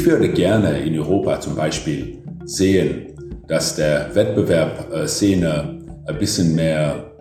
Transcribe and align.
Ich 0.00 0.06
würde 0.06 0.30
gerne 0.30 0.78
in 0.78 0.98
Europa 0.98 1.40
zum 1.40 1.54
Beispiel 1.54 2.22
sehen, 2.46 3.08
dass 3.48 3.76
der 3.76 4.08
Wettbewerbsszene 4.14 5.78
ein 6.06 6.18
bisschen 6.18 6.54
mehr 6.54 7.12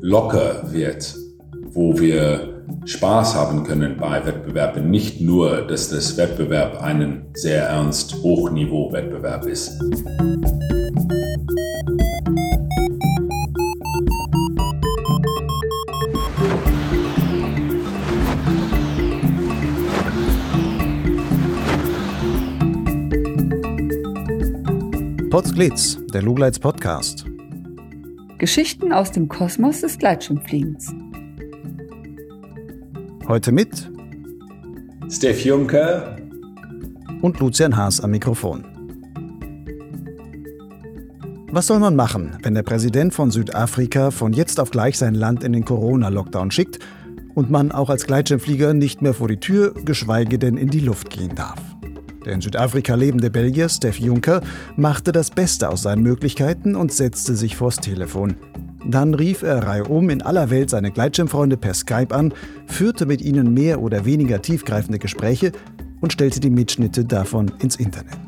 locker 0.00 0.62
wird, 0.70 1.12
wo 1.72 1.98
wir 1.98 2.62
Spaß 2.84 3.34
haben 3.34 3.64
können 3.64 3.96
bei 3.96 4.24
Wettbewerben. 4.24 4.88
Nicht 4.92 5.20
nur, 5.22 5.62
dass 5.62 5.88
das 5.88 6.16
Wettbewerb 6.16 6.80
einen 6.80 7.24
sehr 7.34 7.64
ernst 7.64 8.14
Hochniveau-Wettbewerb 8.22 9.46
ist. 9.46 9.72
Potsglitz, 25.34 25.98
der 26.12 26.22
Lugleits 26.22 26.60
Podcast. 26.60 27.24
Geschichten 28.38 28.92
aus 28.92 29.10
dem 29.10 29.26
Kosmos 29.26 29.80
des 29.80 29.98
Gleitschirmfliegens. 29.98 30.94
Heute 33.26 33.50
mit 33.50 33.90
Steff 35.10 35.44
Juncker 35.44 36.18
und 37.20 37.40
Lucian 37.40 37.76
Haas 37.76 38.00
am 38.00 38.12
Mikrofon. 38.12 38.64
Was 41.50 41.66
soll 41.66 41.80
man 41.80 41.96
machen, 41.96 42.38
wenn 42.44 42.54
der 42.54 42.62
Präsident 42.62 43.12
von 43.12 43.32
Südafrika 43.32 44.12
von 44.12 44.34
jetzt 44.34 44.60
auf 44.60 44.70
gleich 44.70 44.96
sein 44.96 45.16
Land 45.16 45.42
in 45.42 45.52
den 45.52 45.64
Corona-Lockdown 45.64 46.52
schickt 46.52 46.78
und 47.34 47.50
man 47.50 47.72
auch 47.72 47.90
als 47.90 48.06
Gleitschirmflieger 48.06 48.72
nicht 48.72 49.02
mehr 49.02 49.14
vor 49.14 49.26
die 49.26 49.40
Tür, 49.40 49.74
geschweige 49.84 50.38
denn 50.38 50.56
in 50.56 50.68
die 50.68 50.78
Luft 50.78 51.10
gehen 51.10 51.34
darf? 51.34 51.73
Der 52.24 52.32
in 52.32 52.40
Südafrika 52.40 52.94
lebende 52.94 53.30
Belgier 53.30 53.68
Steff 53.68 53.98
Juncker 53.98 54.40
machte 54.76 55.12
das 55.12 55.30
Beste 55.30 55.68
aus 55.68 55.82
seinen 55.82 56.02
Möglichkeiten 56.02 56.74
und 56.74 56.92
setzte 56.92 57.36
sich 57.36 57.56
vors 57.56 57.76
Telefon. 57.76 58.36
Dann 58.86 59.14
rief 59.14 59.42
er 59.42 59.62
reihum 59.66 60.10
in 60.10 60.22
aller 60.22 60.50
Welt 60.50 60.70
seine 60.70 60.90
Gleitschirmfreunde 60.90 61.56
per 61.56 61.74
Skype 61.74 62.14
an, 62.14 62.32
führte 62.66 63.06
mit 63.06 63.22
ihnen 63.22 63.52
mehr 63.52 63.80
oder 63.80 64.04
weniger 64.04 64.40
tiefgreifende 64.40 64.98
Gespräche 64.98 65.52
und 66.00 66.12
stellte 66.12 66.40
die 66.40 66.50
Mitschnitte 66.50 67.04
davon 67.04 67.50
ins 67.60 67.76
Internet. 67.76 68.18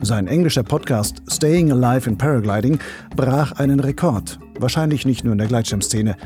Sein 0.00 0.26
englischer 0.26 0.62
Podcast 0.62 1.22
Staying 1.28 1.72
Alive 1.72 2.08
in 2.08 2.18
Paragliding 2.18 2.78
brach 3.16 3.52
einen 3.52 3.80
Rekord, 3.80 4.38
wahrscheinlich 4.58 5.06
nicht 5.06 5.24
nur 5.24 5.32
in 5.32 5.38
der 5.38 5.48
Gleitschirmszene. 5.48 6.16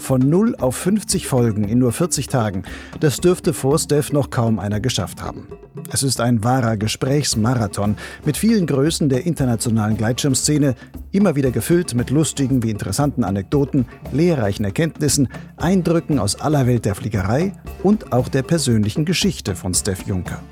Von 0.00 0.28
0 0.28 0.56
auf 0.56 0.76
50 0.76 1.26
Folgen 1.28 1.64
in 1.64 1.78
nur 1.78 1.92
40 1.92 2.26
Tagen, 2.26 2.64
das 2.98 3.18
dürfte 3.18 3.52
vor 3.52 3.78
Steph 3.78 4.12
noch 4.12 4.30
kaum 4.30 4.58
einer 4.58 4.80
geschafft 4.80 5.22
haben. 5.22 5.46
Es 5.92 6.02
ist 6.02 6.20
ein 6.20 6.42
wahrer 6.42 6.76
Gesprächsmarathon 6.76 7.96
mit 8.24 8.36
vielen 8.36 8.66
Größen 8.66 9.08
der 9.08 9.26
internationalen 9.26 9.96
Gleitschirmszene, 9.96 10.74
immer 11.12 11.36
wieder 11.36 11.50
gefüllt 11.50 11.94
mit 11.94 12.10
lustigen 12.10 12.62
wie 12.62 12.70
interessanten 12.70 13.22
Anekdoten, 13.22 13.86
lehrreichen 14.10 14.64
Erkenntnissen, 14.64 15.28
Eindrücken 15.58 16.18
aus 16.18 16.40
aller 16.40 16.66
Welt 16.66 16.86
der 16.86 16.94
Fliegerei 16.94 17.52
und 17.82 18.12
auch 18.12 18.28
der 18.28 18.42
persönlichen 18.42 19.04
Geschichte 19.04 19.54
von 19.54 19.74
Steph 19.74 20.06
Juncker. 20.06 20.42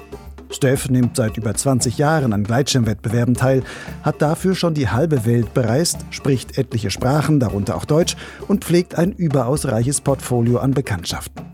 Steph 0.51 0.89
nimmt 0.89 1.17
seit 1.17 1.37
über 1.37 1.55
20 1.55 1.99
Jahren 1.99 2.33
an 2.33 2.45
Gleitschirmwettbewerben 2.45 3.35
teil, 3.35 3.63
hat 4.03 4.23
dafür 4.23 4.55
schon 4.55 4.75
die 4.75 4.89
halbe 4.89 5.27
Welt 5.27 5.53
bereist, 5.55 5.99
spricht 6.11 6.59
etliche 6.59 6.91
Sprachen, 6.91 7.39
darunter 7.39 7.77
auch 7.77 7.85
Deutsch, 7.85 8.17
und 8.49 8.65
pflegt 8.65 8.97
ein 8.97 9.13
überaus 9.13 9.67
reiches 9.67 10.01
Portfolio 10.01 10.59
an 10.59 10.73
Bekanntschaften. 10.73 11.45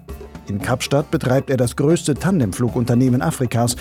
In 0.49 0.61
Kapstadt 0.61 1.11
betreibt 1.11 1.51
er 1.51 1.57
das 1.57 1.77
größte 1.77 2.15
Tandemflugunternehmen 2.15 3.23
Afrikas. 3.23 3.77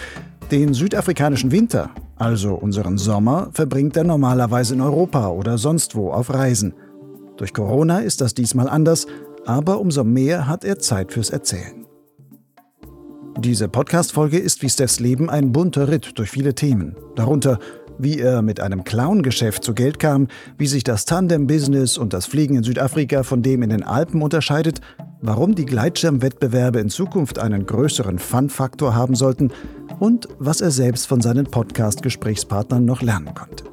Den 0.49 0.73
südafrikanischen 0.73 1.51
Winter, 1.51 1.89
also 2.15 2.55
unseren 2.55 2.97
Sommer, 2.97 3.49
verbringt 3.53 3.97
er 3.97 4.05
normalerweise 4.05 4.73
in 4.73 4.81
Europa 4.81 5.29
oder 5.29 5.57
sonst 5.57 5.95
wo 5.95 6.11
auf 6.11 6.33
Reisen. 6.33 6.73
Durch 7.37 7.53
Corona 7.53 7.99
ist 7.99 8.21
das 8.21 8.33
diesmal 8.33 8.69
anders, 8.69 9.07
aber 9.45 9.79
umso 9.79 10.03
mehr 10.03 10.47
hat 10.47 10.63
er 10.63 10.79
Zeit 10.79 11.11
fürs 11.11 11.29
Erzählen. 11.29 11.82
Diese 13.39 13.67
Podcast-Folge 13.67 14.37
ist 14.37 14.61
wie 14.61 14.69
Stephs 14.69 14.99
Leben 14.99 15.29
ein 15.29 15.51
bunter 15.51 15.87
Ritt 15.87 16.17
durch 16.17 16.29
viele 16.29 16.53
Themen. 16.53 16.95
Darunter, 17.15 17.59
wie 17.97 18.19
er 18.19 18.41
mit 18.41 18.59
einem 18.59 18.83
Clown-Geschäft 18.83 19.63
zu 19.63 19.73
Geld 19.73 19.99
kam, 19.99 20.27
wie 20.57 20.67
sich 20.67 20.83
das 20.83 21.05
Tandem-Business 21.05 21.97
und 21.97 22.13
das 22.13 22.25
Fliegen 22.25 22.55
in 22.55 22.63
Südafrika 22.63 23.23
von 23.23 23.41
dem 23.41 23.63
in 23.63 23.69
den 23.69 23.83
Alpen 23.83 24.21
unterscheidet, 24.21 24.81
warum 25.21 25.55
die 25.55 25.65
Gleitschirmwettbewerbe 25.65 26.79
in 26.79 26.89
Zukunft 26.89 27.39
einen 27.39 27.65
größeren 27.65 28.19
Fun-Faktor 28.19 28.95
haben 28.95 29.15
sollten 29.15 29.51
und 29.99 30.27
was 30.39 30.61
er 30.61 30.71
selbst 30.71 31.07
von 31.07 31.19
seinen 31.19 31.45
Podcast-Gesprächspartnern 31.45 32.85
noch 32.85 33.01
lernen 33.01 33.33
konnte. 33.33 33.65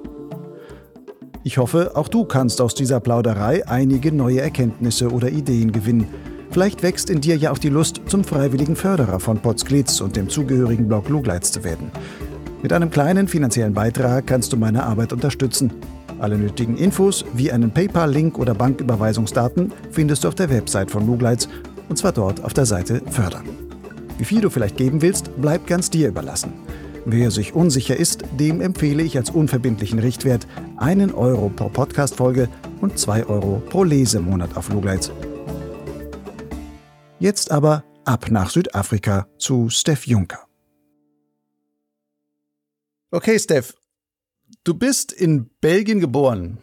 Ich 1.44 1.58
hoffe, 1.58 1.92
auch 1.94 2.08
du 2.08 2.24
kannst 2.24 2.60
aus 2.60 2.74
dieser 2.74 3.00
Plauderei 3.00 3.66
einige 3.66 4.12
neue 4.12 4.40
Erkenntnisse 4.40 5.10
oder 5.10 5.30
Ideen 5.30 5.72
gewinnen. 5.72 6.08
Vielleicht 6.50 6.82
wächst 6.82 7.10
in 7.10 7.20
dir 7.20 7.36
ja 7.36 7.52
auch 7.52 7.58
die 7.58 7.68
Lust, 7.68 8.00
zum 8.06 8.24
freiwilligen 8.24 8.76
Förderer 8.76 9.20
von 9.20 9.38
Potsglitz 9.38 10.00
und 10.00 10.16
dem 10.16 10.28
zugehörigen 10.28 10.88
Blog 10.88 11.08
Lugleitz 11.08 11.52
zu 11.52 11.62
werden. 11.64 11.90
Mit 12.62 12.72
einem 12.72 12.90
kleinen 12.90 13.28
finanziellen 13.28 13.74
Beitrag 13.74 14.26
kannst 14.26 14.52
du 14.52 14.56
meine 14.56 14.82
Arbeit 14.82 15.12
unterstützen 15.12 15.72
alle 16.20 16.36
nötigen 16.36 16.76
Infos 16.76 17.24
wie 17.32 17.50
einen 17.50 17.70
PayPal-Link 17.70 18.38
oder 18.38 18.54
Banküberweisungsdaten 18.54 19.72
findest 19.90 20.24
du 20.24 20.28
auf 20.28 20.34
der 20.34 20.50
Website 20.50 20.90
von 20.90 21.06
Lugleitz 21.06 21.48
und 21.88 21.96
zwar 21.96 22.12
dort 22.12 22.44
auf 22.44 22.52
der 22.52 22.66
Seite 22.66 23.00
Fördern. 23.10 23.48
Wie 24.18 24.24
viel 24.24 24.42
du 24.42 24.50
vielleicht 24.50 24.76
geben 24.76 25.00
willst, 25.00 25.40
bleibt 25.40 25.66
ganz 25.66 25.88
dir 25.88 26.08
überlassen. 26.08 26.52
Wer 27.06 27.30
sich 27.30 27.54
unsicher 27.54 27.96
ist, 27.96 28.22
dem 28.38 28.60
empfehle 28.60 29.02
ich 29.02 29.16
als 29.16 29.30
unverbindlichen 29.30 29.98
Richtwert 29.98 30.46
einen 30.76 31.12
Euro 31.14 31.48
pro 31.48 31.70
Podcast-Folge 31.70 32.48
und 32.82 32.98
zwei 32.98 33.24
Euro 33.24 33.62
pro 33.70 33.84
Lesemonat 33.84 34.56
auf 34.58 34.68
Lugleitz. 34.70 35.10
Jetzt 37.20 37.52
aber 37.52 37.84
ab 38.04 38.30
nach 38.30 38.50
Südafrika 38.50 39.28
zu 39.38 39.68
Steph 39.68 40.06
Juncker. 40.06 40.40
Okay, 43.12 43.38
Steph, 43.38 43.74
Du 44.64 44.74
bist 44.74 45.12
in 45.12 45.48
Belgien 45.60 46.00
geboren, 46.00 46.58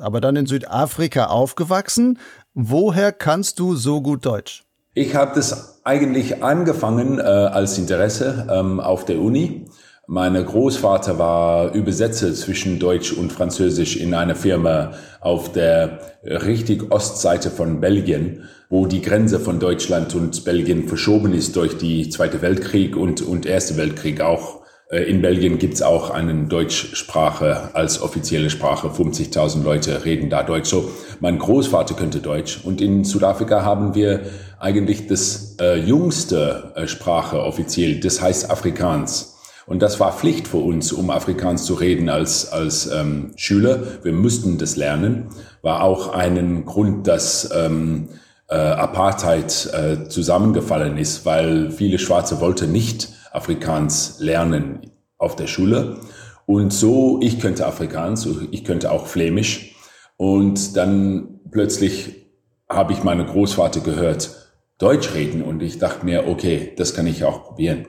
aber 0.00 0.20
dann 0.20 0.36
in 0.36 0.46
Südafrika 0.46 1.26
aufgewachsen. 1.26 2.18
Woher 2.54 3.12
kannst 3.12 3.60
du 3.60 3.76
so 3.76 4.00
gut 4.00 4.24
Deutsch? 4.26 4.64
Ich 4.94 5.14
habe 5.14 5.34
das 5.34 5.80
eigentlich 5.84 6.42
angefangen 6.42 7.18
äh, 7.18 7.22
als 7.22 7.78
Interesse 7.78 8.46
ähm, 8.50 8.80
auf 8.80 9.04
der 9.04 9.20
Uni. 9.20 9.66
Mein 10.08 10.34
Großvater 10.34 11.18
war 11.18 11.72
Übersetzer 11.72 12.32
zwischen 12.32 12.78
Deutsch 12.78 13.12
und 13.12 13.32
Französisch 13.32 13.96
in 13.96 14.14
einer 14.14 14.36
Firma 14.36 14.92
auf 15.20 15.50
der 15.50 15.98
richtig 16.22 16.92
Ostseite 16.92 17.50
von 17.50 17.80
Belgien, 17.80 18.44
wo 18.68 18.86
die 18.86 19.02
Grenze 19.02 19.40
von 19.40 19.58
Deutschland 19.58 20.14
und 20.14 20.44
Belgien 20.44 20.86
verschoben 20.86 21.34
ist 21.34 21.56
durch 21.56 21.76
die 21.76 22.08
Zweite 22.08 22.40
Weltkrieg 22.40 22.96
und, 22.96 23.20
und 23.20 23.46
Erste 23.46 23.76
Weltkrieg 23.76 24.20
auch 24.20 24.60
äh, 24.90 25.02
in 25.10 25.22
Belgien 25.22 25.58
gibt's 25.58 25.82
auch 25.82 26.10
eine 26.10 26.46
Deutschsprache 26.46 27.70
als 27.74 28.00
offizielle 28.00 28.50
Sprache. 28.50 28.86
50.000 28.86 29.64
Leute 29.64 30.04
reden 30.04 30.30
da 30.30 30.44
Deutsch. 30.44 30.70
So, 30.70 30.88
mein 31.18 31.40
Großvater 31.40 31.94
könnte 31.94 32.20
Deutsch. 32.20 32.60
Und 32.62 32.80
in 32.80 33.02
Südafrika 33.02 33.64
haben 33.64 33.96
wir 33.96 34.20
eigentlich 34.60 35.08
das 35.08 35.56
äh, 35.60 35.80
jüngste 35.80 36.72
äh, 36.76 36.86
Sprache 36.86 37.42
offiziell. 37.42 37.98
Das 37.98 38.22
heißt 38.22 38.52
Afrikaans. 38.52 39.35
Und 39.66 39.82
das 39.82 39.98
war 39.98 40.12
Pflicht 40.12 40.46
für 40.46 40.58
uns, 40.58 40.92
um 40.92 41.10
Afrikaans 41.10 41.64
zu 41.64 41.74
reden 41.74 42.08
als, 42.08 42.52
als 42.52 42.90
ähm, 42.90 43.32
Schüler. 43.36 43.82
Wir 44.04 44.12
mussten 44.12 44.58
das 44.58 44.76
lernen. 44.76 45.28
War 45.62 45.82
auch 45.82 46.14
einen 46.14 46.64
Grund, 46.64 47.08
dass 47.08 47.50
ähm, 47.52 48.08
äh, 48.48 48.54
Apartheid 48.54 49.68
äh, 49.72 50.08
zusammengefallen 50.08 50.96
ist, 50.98 51.26
weil 51.26 51.72
viele 51.72 51.98
Schwarze 51.98 52.40
wollten 52.40 52.70
nicht 52.70 53.08
Afrikaans 53.32 54.18
lernen 54.20 54.92
auf 55.18 55.34
der 55.34 55.48
Schule. 55.48 55.98
Und 56.46 56.72
so, 56.72 57.18
ich 57.20 57.40
könnte 57.40 57.66
Afrikaans, 57.66 58.28
ich 58.52 58.64
könnte 58.64 58.92
auch 58.92 59.08
Flämisch. 59.08 59.74
Und 60.16 60.76
dann 60.76 61.40
plötzlich 61.50 62.26
habe 62.68 62.92
ich 62.92 63.02
meine 63.02 63.26
Großvater 63.26 63.80
gehört, 63.80 64.30
Deutsch 64.78 65.12
reden. 65.14 65.42
Und 65.42 65.60
ich 65.60 65.78
dachte 65.78 66.04
mir, 66.04 66.28
okay, 66.28 66.72
das 66.76 66.94
kann 66.94 67.08
ich 67.08 67.24
auch 67.24 67.42
probieren. 67.42 67.86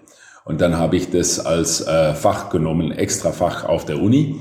Und 0.48 0.62
dann 0.62 0.78
habe 0.78 0.96
ich 0.96 1.12
das 1.12 1.46
als 1.46 1.86
äh, 1.86 2.14
Fach 2.14 2.50
genommen, 2.50 2.92
extra 2.94 3.34
Fach 3.34 3.66
auf 3.66 3.84
der 3.84 4.02
Uni. 4.02 4.40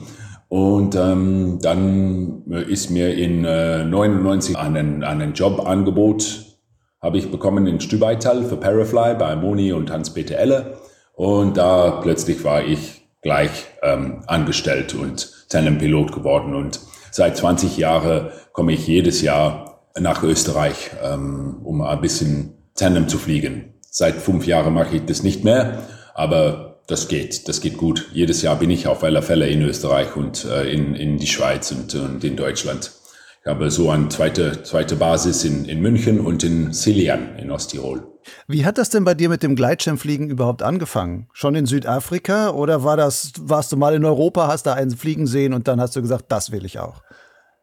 Und 0.49 0.95
ähm, 0.95 1.59
dann 1.61 2.45
ist 2.69 2.91
mir 2.91 3.15
in 3.15 3.45
äh, 3.45 3.85
99 3.85 4.57
einen, 4.57 5.03
einen 5.03 5.35
Jobangebot 5.35 6.45
habe 7.03 7.19
ich 7.19 7.31
bekommen 7.31 7.67
in 7.67 7.81
Stübeital 7.81 8.45
für 8.45 8.57
Parafly 8.57 9.15
bei 9.19 9.35
Moni 9.35 9.73
und 9.73 9.91
Hans-Peter 9.91 10.37
Elle. 10.37 10.79
Und 11.15 11.57
da 11.57 12.01
plötzlich 12.03 12.45
war 12.45 12.65
ich 12.65 13.09
gleich 13.21 13.67
ähm, 13.83 14.23
angestellt 14.29 14.95
und 14.95 15.47
Tandem-Pilot 15.49 16.13
geworden. 16.13 16.55
Und 16.55 16.81
seit 17.11 17.37
20 17.37 17.77
Jahren 17.79 18.29
komme 18.53 18.73
ich 18.73 18.87
jedes 18.87 19.23
Jahr 19.23 19.83
nach 19.99 20.23
Österreich, 20.23 20.91
ähm, 21.03 21.57
um 21.65 21.83
ein 21.83 22.01
bisschen 22.01 22.55
Tandem 22.77 23.09
zu 23.09 23.19
fliegen. 23.19 23.75
Seit 23.91 24.15
fünf 24.15 24.47
Jahren 24.47 24.75
mache 24.75 24.97
ich 24.97 25.05
das 25.05 25.23
nicht 25.23 25.43
mehr, 25.43 25.83
aber 26.17 26.81
das 26.87 27.09
geht, 27.09 27.47
das 27.47 27.61
geht 27.61 27.77
gut. 27.77 28.09
Jedes 28.13 28.41
Jahr 28.41 28.57
bin 28.57 28.71
ich 28.71 28.87
auf 28.87 29.05
alle 29.05 29.21
Fälle 29.21 29.49
in 29.49 29.61
Österreich 29.63 30.17
und 30.17 30.47
äh, 30.47 30.73
in, 30.73 30.95
in 30.95 31.19
die 31.19 31.27
Schweiz 31.27 31.71
und, 31.73 31.95
und 31.95 32.25
in 32.25 32.37
Deutschland. 32.37 32.91
Ich 33.43 33.47
habe 33.47 33.71
so 33.71 33.91
eine 33.91 34.09
zweite, 34.09 34.63
zweite 34.63 34.97
Basis 34.97 35.45
in, 35.45 35.67
in 35.67 35.81
München 35.81 36.19
und 36.21 36.43
in 36.43 36.73
Silian 36.73 37.37
in 37.37 37.51
Osttirol. 37.51 38.07
Wie 38.49 38.65
hat 38.65 38.79
das 38.79 38.89
denn 38.89 39.05
bei 39.05 39.15
dir 39.15 39.29
mit 39.29 39.43
dem 39.43 39.57
Gleitschirmfliegen 39.57 40.31
überhaupt 40.31 40.63
angefangen? 40.63 41.29
Schon 41.33 41.55
in 41.55 41.67
Südafrika 41.67 42.51
oder 42.51 42.83
war 42.83 42.97
das, 42.97 43.33
warst 43.39 43.71
du 43.73 43.77
mal 43.77 43.95
in 43.95 44.05
Europa, 44.05 44.49
hast 44.49 44.67
da 44.67 44.73
einen 44.73 44.97
fliegen 44.97 45.27
sehen 45.27 45.53
und 45.53 45.69
dann 45.69 45.81
hast 45.81 45.95
du 45.97 46.03
gesagt, 46.03 46.25
das 46.29 46.51
will 46.51 46.65
ich 46.65 46.79
auch? 46.79 47.03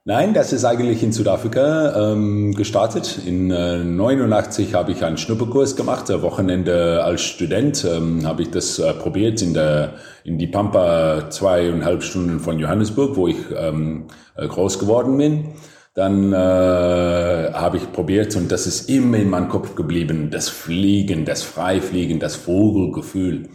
Nein, 0.06 0.34
das 0.34 0.52
ist 0.52 0.66
eigentlich 0.66 1.02
in 1.02 1.14
Südafrika 1.14 2.12
ähm, 2.12 2.54
gestartet. 2.56 3.20
In 3.26 3.50
äh, 3.52 3.78
89 3.86 4.74
habe 4.74 4.92
ich 4.92 5.06
einen 5.06 5.16
Schnupperkurs 5.16 5.78
gemacht, 5.78 6.12
ein 6.12 6.22
Wochenende 6.22 7.02
als 7.06 7.22
Student 7.22 7.86
ähm, 7.86 8.28
habe 8.28 8.42
ich 8.42 8.52
das 8.52 8.80
äh, 8.80 8.94
probiert 8.96 9.42
in 9.42 9.54
der 9.54 9.94
in 10.26 10.38
die 10.38 10.48
Pampa 10.48 11.30
zweieinhalb 11.30 12.04
Stunden 12.04 12.42
von 12.42 12.60
Johannesburg, 12.60 13.16
wo 13.16 13.30
ich 13.30 13.38
ähm, 13.56 14.08
äh, 14.36 14.46
groß 14.46 14.78
geworden 14.80 15.18
bin. 15.18 15.54
Dann 15.94 16.34
äh, 16.34 16.36
habe 16.36 17.78
ich 17.78 17.90
probiert 17.94 18.36
und 18.36 18.52
das 18.52 18.68
ist 18.68 18.90
immer 18.90 19.16
in 19.16 19.30
meinem 19.30 19.48
Kopf 19.48 19.74
geblieben, 19.74 20.32
das 20.32 20.50
Fliegen, 20.50 21.24
das 21.24 21.44
Freifliegen, 21.44 22.20
das 22.20 22.36
Vogelgefühl. 22.36 23.48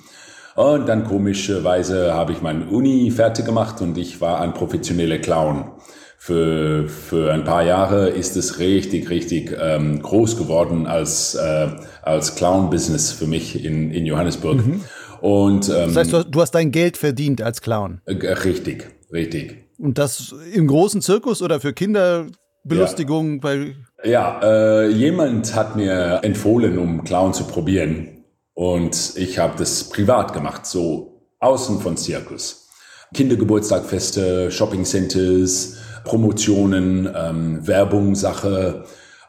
Und 0.56 0.88
dann 0.88 1.04
komischerweise 1.04 2.14
habe 2.14 2.32
ich 2.32 2.40
meine 2.40 2.68
Uni 2.68 3.10
fertig 3.10 3.44
gemacht 3.44 3.82
und 3.82 3.98
ich 3.98 4.22
war 4.22 4.40
ein 4.40 4.54
professioneller 4.54 5.18
Clown 5.18 5.72
für, 6.20 6.88
für 6.88 7.32
ein 7.32 7.44
paar 7.44 7.62
Jahre 7.62 8.08
ist 8.08 8.36
es 8.36 8.58
richtig, 8.58 9.08
richtig 9.08 9.56
ähm, 9.58 10.02
groß 10.02 10.36
geworden 10.36 10.86
als, 10.86 11.36
äh, 11.36 11.68
als 12.02 12.34
Clown-Business 12.34 13.12
für 13.12 13.28
mich 13.28 13.64
in, 13.64 13.92
in 13.92 14.04
Johannesburg. 14.04 14.66
Mhm. 14.66 14.80
Und, 15.20 15.68
ähm, 15.68 15.86
das 15.86 15.96
heißt, 15.96 16.12
du, 16.12 16.24
du 16.24 16.40
hast 16.40 16.50
dein 16.50 16.72
Geld 16.72 16.96
verdient 16.96 17.40
als 17.40 17.62
Clown. 17.62 18.00
Äh, 18.04 18.14
richtig, 18.32 18.88
richtig. 19.12 19.68
Und 19.78 19.96
das 19.98 20.34
im 20.52 20.66
großen 20.66 21.00
Zirkus 21.00 21.40
oder 21.40 21.60
für 21.60 21.72
Kinderbelustigung? 21.72 23.34
Ja, 23.34 23.40
bei 23.40 23.74
ja 24.02 24.40
äh, 24.42 24.88
jemand 24.88 25.54
hat 25.54 25.76
mir 25.76 26.20
empfohlen, 26.24 26.78
um 26.78 27.04
Clown 27.04 27.32
zu 27.32 27.44
probieren. 27.44 28.24
Und 28.54 29.12
ich 29.14 29.38
habe 29.38 29.54
das 29.56 29.84
privat 29.84 30.32
gemacht, 30.32 30.66
so 30.66 31.22
außen 31.38 31.80
von 31.80 31.96
Zirkus. 31.96 32.68
Kindergeburtstagfeste, 33.14 34.50
Shopping 34.50 34.84
Centers, 34.84 35.76
Promotionen, 36.08 37.08
ähm, 37.14 37.66
Werbung, 37.66 38.14
Sache. 38.14 38.84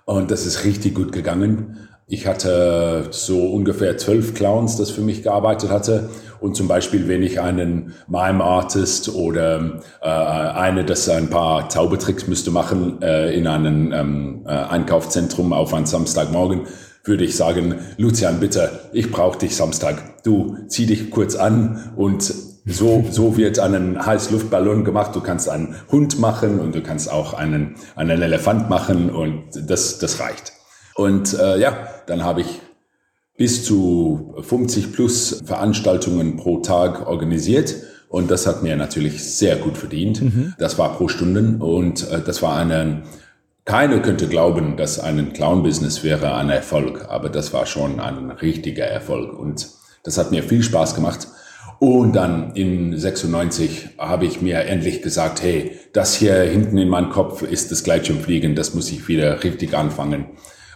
Und 0.05 0.31
das 0.31 0.45
ist 0.45 0.65
richtig 0.65 0.95
gut 0.95 1.11
gegangen. 1.11 1.89
Ich 2.07 2.25
hatte 2.25 3.09
so 3.11 3.51
ungefähr 3.51 3.97
zwölf 3.97 4.33
Clowns, 4.33 4.77
das 4.77 4.89
für 4.89 5.01
mich 5.01 5.21
gearbeitet 5.21 5.69
hatte. 5.69 6.09
Und 6.39 6.55
zum 6.55 6.67
Beispiel, 6.67 7.07
wenn 7.07 7.21
ich 7.21 7.39
einen 7.39 7.93
Mime 8.07 8.43
Artist 8.43 9.13
oder 9.13 9.81
äh, 10.01 10.07
eine, 10.07 10.85
das 10.85 11.07
ein 11.07 11.29
paar 11.29 11.69
Zaubertricks 11.69 12.27
müsste 12.27 12.49
machen 12.49 12.99
äh, 13.03 13.35
in 13.35 13.45
einem 13.45 13.93
ähm, 13.93 14.41
äh, 14.47 14.49
Einkaufszentrum 14.49 15.53
auf 15.53 15.71
einen 15.75 15.85
Samstagmorgen, 15.85 16.61
würde 17.03 17.25
ich 17.25 17.35
sagen, 17.35 17.75
Lucian, 17.97 18.39
bitte, 18.39 18.71
ich 18.91 19.11
brauche 19.11 19.37
dich 19.37 19.55
Samstag. 19.55 20.23
Du 20.23 20.57
zieh 20.67 20.87
dich 20.87 21.11
kurz 21.11 21.35
an 21.35 21.93
und 21.95 22.33
so, 22.65 23.05
so 23.09 23.37
wird 23.37 23.59
einen 23.59 24.05
Heißluftballon 24.05 24.83
gemacht. 24.83 25.15
Du 25.15 25.21
kannst 25.21 25.49
einen 25.49 25.75
Hund 25.91 26.19
machen 26.19 26.59
und 26.59 26.75
du 26.75 26.81
kannst 26.81 27.11
auch 27.11 27.33
einen, 27.33 27.75
einen 27.95 28.21
Elefant 28.21 28.69
machen 28.69 29.09
und 29.09 29.43
das, 29.67 29.99
das 29.99 30.19
reicht. 30.19 30.53
Und 30.95 31.33
äh, 31.33 31.59
ja, 31.59 31.87
dann 32.07 32.23
habe 32.23 32.41
ich 32.41 32.61
bis 33.37 33.63
zu 33.63 34.35
50 34.41 34.91
plus 34.91 35.41
Veranstaltungen 35.45 36.35
pro 36.35 36.59
Tag 36.59 37.07
organisiert. 37.07 37.73
Und 38.09 38.31
das 38.31 38.47
hat 38.47 38.63
mir 38.63 38.75
natürlich 38.75 39.23
sehr 39.23 39.55
gut 39.55 39.77
verdient. 39.77 40.21
Mhm. 40.21 40.55
Das 40.57 40.77
war 40.77 40.97
pro 40.97 41.07
Stunde 41.07 41.63
und 41.63 42.09
äh, 42.09 42.21
das 42.21 42.41
war 42.41 42.57
eine, 42.57 43.03
keiner 43.65 43.99
könnte 43.99 44.27
glauben, 44.27 44.77
dass 44.77 44.99
ein 44.99 45.31
Clown-Business 45.31 46.03
wäre 46.03 46.33
ein 46.35 46.49
Erfolg, 46.49 47.05
aber 47.07 47.29
das 47.29 47.53
war 47.53 47.67
schon 47.67 47.99
ein 47.99 48.31
richtiger 48.31 48.85
Erfolg 48.85 49.37
und 49.37 49.69
das 50.03 50.17
hat 50.17 50.31
mir 50.31 50.43
viel 50.43 50.63
Spaß 50.63 50.95
gemacht. 50.95 51.27
Und 51.79 52.13
dann 52.13 52.55
in 52.55 52.97
96 52.97 53.89
habe 53.97 54.25
ich 54.25 54.41
mir 54.41 54.65
endlich 54.65 55.01
gesagt, 55.01 55.41
hey, 55.41 55.71
das 55.93 56.13
hier 56.13 56.35
hinten 56.41 56.77
in 56.77 56.89
meinem 56.89 57.09
Kopf 57.09 57.41
ist 57.41 57.71
das 57.71 57.85
Gleitschirmfliegen, 57.85 58.53
das 58.53 58.73
muss 58.73 58.91
ich 58.91 59.07
wieder 59.07 59.43
richtig 59.43 59.73
anfangen. 59.73 60.25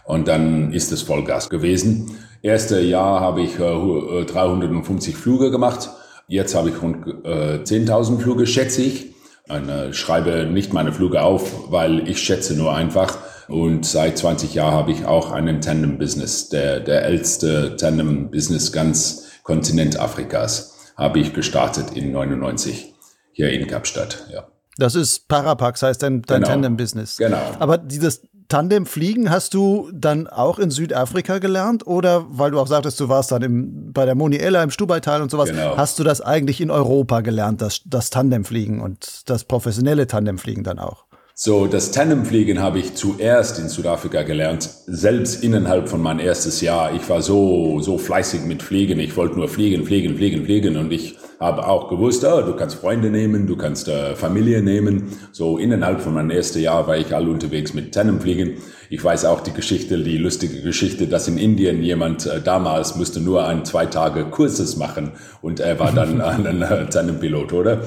Und 0.06 0.28
dann 0.28 0.72
ist 0.72 0.92
es 0.92 1.02
Vollgas 1.02 1.50
gewesen. 1.50 2.10
Erste 2.42 2.80
Jahr 2.80 3.20
habe 3.20 3.42
ich 3.42 3.58
äh, 3.58 4.24
350 4.24 5.14
Flüge 5.14 5.50
gemacht. 5.50 5.90
Jetzt 6.26 6.54
habe 6.54 6.70
ich 6.70 6.80
rund 6.80 7.06
äh, 7.24 7.58
10.000 7.62 8.20
Flüge, 8.20 8.46
schätze 8.46 8.82
ich. 8.82 9.14
Ich 9.46 9.52
äh, 9.52 9.92
schreibe 9.92 10.46
nicht 10.46 10.72
meine 10.72 10.92
Flüge 10.92 11.22
auf, 11.22 11.70
weil 11.70 12.08
ich 12.08 12.18
schätze 12.18 12.54
nur 12.54 12.74
einfach. 12.74 13.18
Und 13.48 13.84
seit 13.84 14.16
20 14.16 14.54
Jahren 14.54 14.72
habe 14.72 14.92
ich 14.92 15.04
auch 15.04 15.32
einen 15.32 15.60
Tandem-Business, 15.60 16.48
der, 16.48 16.80
der 16.80 17.04
älteste 17.04 17.76
Tandem-Business 17.76 18.72
ganz 18.72 19.26
Kontinent 19.42 20.00
Afrikas 20.00 20.73
habe 20.96 21.18
ich 21.18 21.34
gestartet 21.34 21.92
in 21.92 22.12
99 22.12 22.94
hier 23.32 23.50
in 23.50 23.66
Kapstadt. 23.66 24.26
Ja. 24.32 24.46
Das 24.76 24.94
ist 24.94 25.28
Parapax, 25.28 25.82
heißt 25.82 26.02
dein, 26.02 26.22
dein 26.22 26.40
genau. 26.40 26.52
Tandem-Business. 26.52 27.16
Genau. 27.16 27.40
Aber 27.58 27.78
dieses 27.78 28.22
Tandem-Fliegen 28.48 29.30
hast 29.30 29.54
du 29.54 29.90
dann 29.92 30.26
auch 30.26 30.58
in 30.58 30.70
Südafrika 30.70 31.38
gelernt 31.38 31.86
oder 31.86 32.26
weil 32.28 32.50
du 32.50 32.60
auch 32.60 32.66
sagtest, 32.66 33.00
du 33.00 33.08
warst 33.08 33.32
dann 33.32 33.42
im, 33.42 33.92
bei 33.92 34.04
der 34.04 34.14
Moni 34.14 34.36
Ella 34.36 34.62
im 34.62 34.70
Stubaital 34.70 35.22
und 35.22 35.30
sowas, 35.30 35.50
genau. 35.50 35.76
hast 35.76 35.98
du 35.98 36.04
das 36.04 36.20
eigentlich 36.20 36.60
in 36.60 36.70
Europa 36.70 37.20
gelernt, 37.20 37.62
das, 37.62 37.82
das 37.86 38.10
Tandemfliegen 38.10 38.80
und 38.80 39.28
das 39.28 39.44
professionelle 39.44 40.06
Tandemfliegen 40.06 40.64
dann 40.64 40.78
auch? 40.78 41.06
So, 41.36 41.66
das 41.66 41.90
Tandemfliegen 41.90 42.60
habe 42.60 42.78
ich 42.78 42.94
zuerst 42.94 43.58
in 43.58 43.68
Südafrika 43.68 44.22
gelernt, 44.22 44.70
selbst 44.86 45.42
innerhalb 45.42 45.88
von 45.88 46.00
meinem 46.00 46.20
erstes 46.20 46.60
Jahr. 46.60 46.94
Ich 46.94 47.10
war 47.10 47.22
so, 47.22 47.80
so 47.80 47.98
fleißig 47.98 48.42
mit 48.42 48.62
Fliegen. 48.62 49.00
Ich 49.00 49.16
wollte 49.16 49.34
nur 49.34 49.48
fliegen, 49.48 49.84
fliegen, 49.84 50.16
fliegen, 50.16 50.44
fliegen. 50.44 50.76
Und 50.76 50.92
ich 50.92 51.16
habe 51.40 51.66
auch 51.66 51.88
gewusst, 51.88 52.24
oh, 52.24 52.42
du 52.42 52.54
kannst 52.54 52.76
Freunde 52.76 53.10
nehmen, 53.10 53.48
du 53.48 53.56
kannst 53.56 53.88
äh, 53.88 54.14
Familie 54.14 54.62
nehmen. 54.62 55.08
So 55.32 55.58
innerhalb 55.58 56.00
von 56.02 56.14
meinem 56.14 56.30
ersten 56.30 56.60
Jahr 56.60 56.86
war 56.86 56.96
ich 56.96 57.12
all 57.12 57.28
unterwegs 57.28 57.74
mit 57.74 57.92
Tandemfliegen. 57.92 58.58
Ich 58.88 59.02
weiß 59.02 59.24
auch 59.24 59.40
die 59.40 59.52
Geschichte, 59.52 59.98
die 60.04 60.18
lustige 60.18 60.62
Geschichte, 60.62 61.08
dass 61.08 61.26
in 61.26 61.36
Indien 61.36 61.82
jemand 61.82 62.26
äh, 62.26 62.40
damals 62.40 62.94
musste 62.94 63.18
nur 63.18 63.44
ein 63.44 63.64
zwei 63.64 63.86
Tage 63.86 64.26
Kurses 64.26 64.76
machen 64.76 65.10
und 65.42 65.58
er 65.58 65.80
war 65.80 65.90
dann 65.90 66.20
ein 66.20 66.62
äh, 66.62 66.86
Tandempilot, 66.86 67.52
oder? 67.52 67.82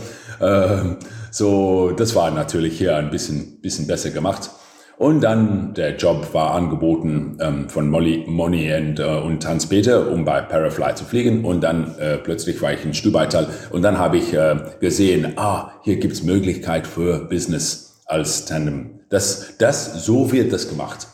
So, 1.32 1.92
das 1.92 2.16
war 2.16 2.32
natürlich 2.32 2.78
hier 2.78 2.96
ein 2.98 3.10
bisschen, 3.10 3.62
bisschen 3.62 3.88
besser 3.88 4.12
gemacht. 4.12 4.50
Und 4.98 5.22
dann 5.22 5.76
der 5.76 5.96
Job 5.96 6.34
war 6.34 6.56
angeboten 6.56 7.38
ähm, 7.40 7.70
von 7.70 7.88
Molly, 7.88 8.26
Moni 8.28 8.74
und, 8.74 9.00
äh, 9.00 9.04
und 9.04 9.48
Hans-Peter, 9.48 10.12
um 10.12 10.26
bei 10.26 10.42
Parafly 10.42 10.96
zu 10.96 11.06
fliegen. 11.06 11.46
Und 11.46 11.62
dann 11.62 11.96
äh, 12.00 12.18
plötzlich 12.18 12.60
war 12.64 12.74
ich 12.74 12.84
in 12.84 12.96
Stubaital 12.96 13.48
und 13.70 13.84
dann 13.84 14.00
habe 14.00 14.18
ich 14.18 14.34
äh, 14.34 14.56
gesehen, 14.80 15.34
ah, 15.36 15.72
hier 15.84 15.98
gibt's 15.98 16.24
Möglichkeit 16.24 16.88
für 16.88 17.26
Business 17.26 18.02
als 18.08 18.46
Tandem. 18.46 19.02
Das, 19.10 19.58
das, 19.60 20.04
so 20.04 20.32
wird 20.32 20.52
das 20.52 20.68
gemacht. 20.68 21.08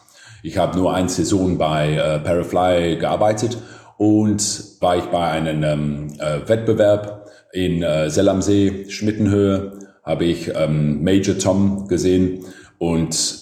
Ich 0.43 0.57
habe 0.57 0.77
nur 0.77 0.93
eine 0.93 1.09
Saison 1.09 1.57
bei 1.57 1.93
äh, 1.93 2.19
Parafly 2.19 2.97
gearbeitet 2.97 3.57
und 3.97 4.63
war 4.79 4.95
ich 4.95 5.05
bei 5.05 5.27
einem 5.29 5.63
ähm, 5.63 6.07
äh, 6.19 6.47
Wettbewerb 6.47 7.29
in 7.51 7.83
äh, 7.83 8.09
Sellamsee, 8.09 8.89
Schmittenhöhe, 8.89 9.73
habe 10.03 10.25
ich 10.25 10.51
ähm, 10.53 11.03
Major 11.03 11.37
Tom 11.37 11.87
gesehen 11.87 12.45
und 12.77 13.41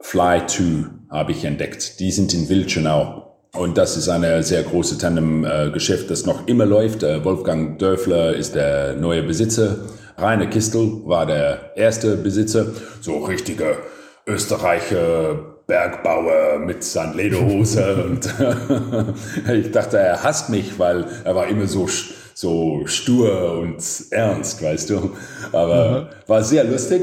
Fly 0.00 0.46
2 0.46 0.62
habe 1.10 1.32
ich 1.32 1.44
entdeckt. 1.44 2.00
Die 2.00 2.10
sind 2.10 2.34
in 2.34 2.48
Wildschenau. 2.48 3.22
Und 3.54 3.76
das 3.76 3.98
ist 3.98 4.08
eine 4.08 4.42
sehr 4.42 4.62
große 4.62 4.96
Tandem-Geschäft, 4.96 6.10
das 6.10 6.24
noch 6.24 6.46
immer 6.46 6.64
läuft. 6.64 7.02
Äh, 7.02 7.22
Wolfgang 7.24 7.78
Dörfler 7.78 8.34
ist 8.34 8.54
der 8.54 8.94
neue 8.94 9.22
Besitzer. 9.22 9.76
Rainer 10.16 10.46
Kistel 10.46 11.02
war 11.04 11.26
der 11.26 11.76
erste 11.76 12.16
Besitzer. 12.16 12.66
So 13.00 13.24
richtige 13.24 13.76
Österreicher, 14.26 15.34
Bergbauer 15.66 16.60
mit 16.60 16.82
seiner 16.82 17.14
Lederhose. 17.14 18.04
und 18.04 18.34
ich 19.52 19.70
dachte, 19.70 19.98
er 19.98 20.22
hasst 20.22 20.48
mich, 20.48 20.78
weil 20.78 21.06
er 21.24 21.34
war 21.34 21.46
immer 21.46 21.66
so, 21.66 21.88
so 22.34 22.82
stur 22.86 23.58
und 23.60 23.82
ernst, 24.10 24.62
weißt 24.62 24.90
du. 24.90 25.12
Aber 25.52 26.10
mhm. 26.12 26.28
war 26.28 26.42
sehr 26.42 26.64
lustig. 26.64 27.02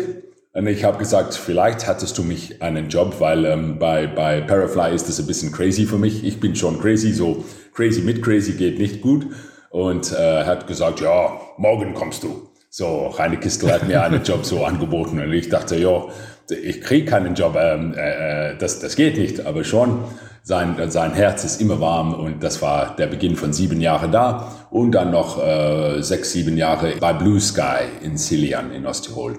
Und 0.53 0.67
ich 0.67 0.83
habe 0.83 0.97
gesagt, 0.97 1.35
vielleicht 1.35 1.87
hattest 1.87 2.17
du 2.17 2.23
mich 2.23 2.61
einen 2.61 2.89
Job, 2.89 3.15
weil 3.19 3.45
ähm, 3.45 3.77
bei, 3.79 4.07
bei 4.07 4.41
Parafly 4.41 4.95
ist 4.95 5.07
das 5.07 5.19
ein 5.19 5.27
bisschen 5.27 5.51
crazy 5.51 5.85
für 5.85 5.97
mich. 5.97 6.23
Ich 6.23 6.39
bin 6.39 6.55
schon 6.55 6.79
crazy, 6.79 7.13
so 7.13 7.45
crazy 7.73 8.01
mit 8.01 8.23
crazy 8.23 8.53
geht 8.53 8.79
nicht 8.79 9.01
gut. 9.01 9.27
Und 9.69 10.11
äh, 10.11 10.43
hat 10.45 10.65
gesagt, 10.65 10.99
ja, 11.01 11.39
morgen 11.57 11.93
kommst 11.93 12.23
du. 12.23 12.49
So, 12.71 13.07
Reine 13.07 13.37
Kistel 13.37 13.71
hat 13.71 13.87
mir 13.87 14.03
einen 14.03 14.23
Job 14.23 14.45
so 14.45 14.63
angeboten 14.63 15.19
und 15.19 15.33
ich 15.33 15.49
dachte, 15.49 15.75
ja, 15.75 16.05
ich 16.51 16.81
kriege 16.81 17.09
keinen 17.09 17.33
Job, 17.33 17.57
ähm, 17.59 17.95
äh, 17.95 18.51
äh, 18.51 18.57
das, 18.57 18.79
das 18.79 18.95
geht 18.95 19.17
nicht, 19.17 19.45
aber 19.45 19.63
schon 19.63 20.03
sein, 20.49 20.75
sein 20.89 21.13
Herz 21.13 21.43
ist 21.43 21.61
immer 21.61 21.79
warm 21.79 22.11
und 22.15 22.43
das 22.43 22.59
war 22.59 22.95
der 22.95 23.05
Beginn 23.05 23.35
von 23.35 23.53
sieben 23.53 23.79
Jahren 23.79 24.11
da 24.11 24.51
und 24.71 24.91
dann 24.91 25.11
noch 25.11 25.37
äh, 25.37 26.01
sechs, 26.01 26.31
sieben 26.31 26.57
Jahre 26.57 26.95
bei 26.99 27.13
Blue 27.13 27.39
Sky 27.39 27.83
in 28.01 28.17
Silian 28.17 28.71
in 28.71 28.87
Osttirol. 28.87 29.37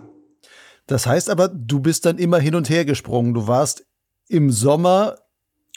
Das 0.87 1.09
heißt 1.09 1.29
aber, 1.29 1.49
du 1.49 1.81
bist 1.81 2.07
dann 2.07 2.17
immer 2.19 2.39
hin 2.39 2.55
und 2.55 2.71
her 2.71 2.85
gesprungen. 2.85 3.35
Du 3.35 3.49
warst 3.49 3.85
im 4.29 4.53
Sommer, 4.53 5.17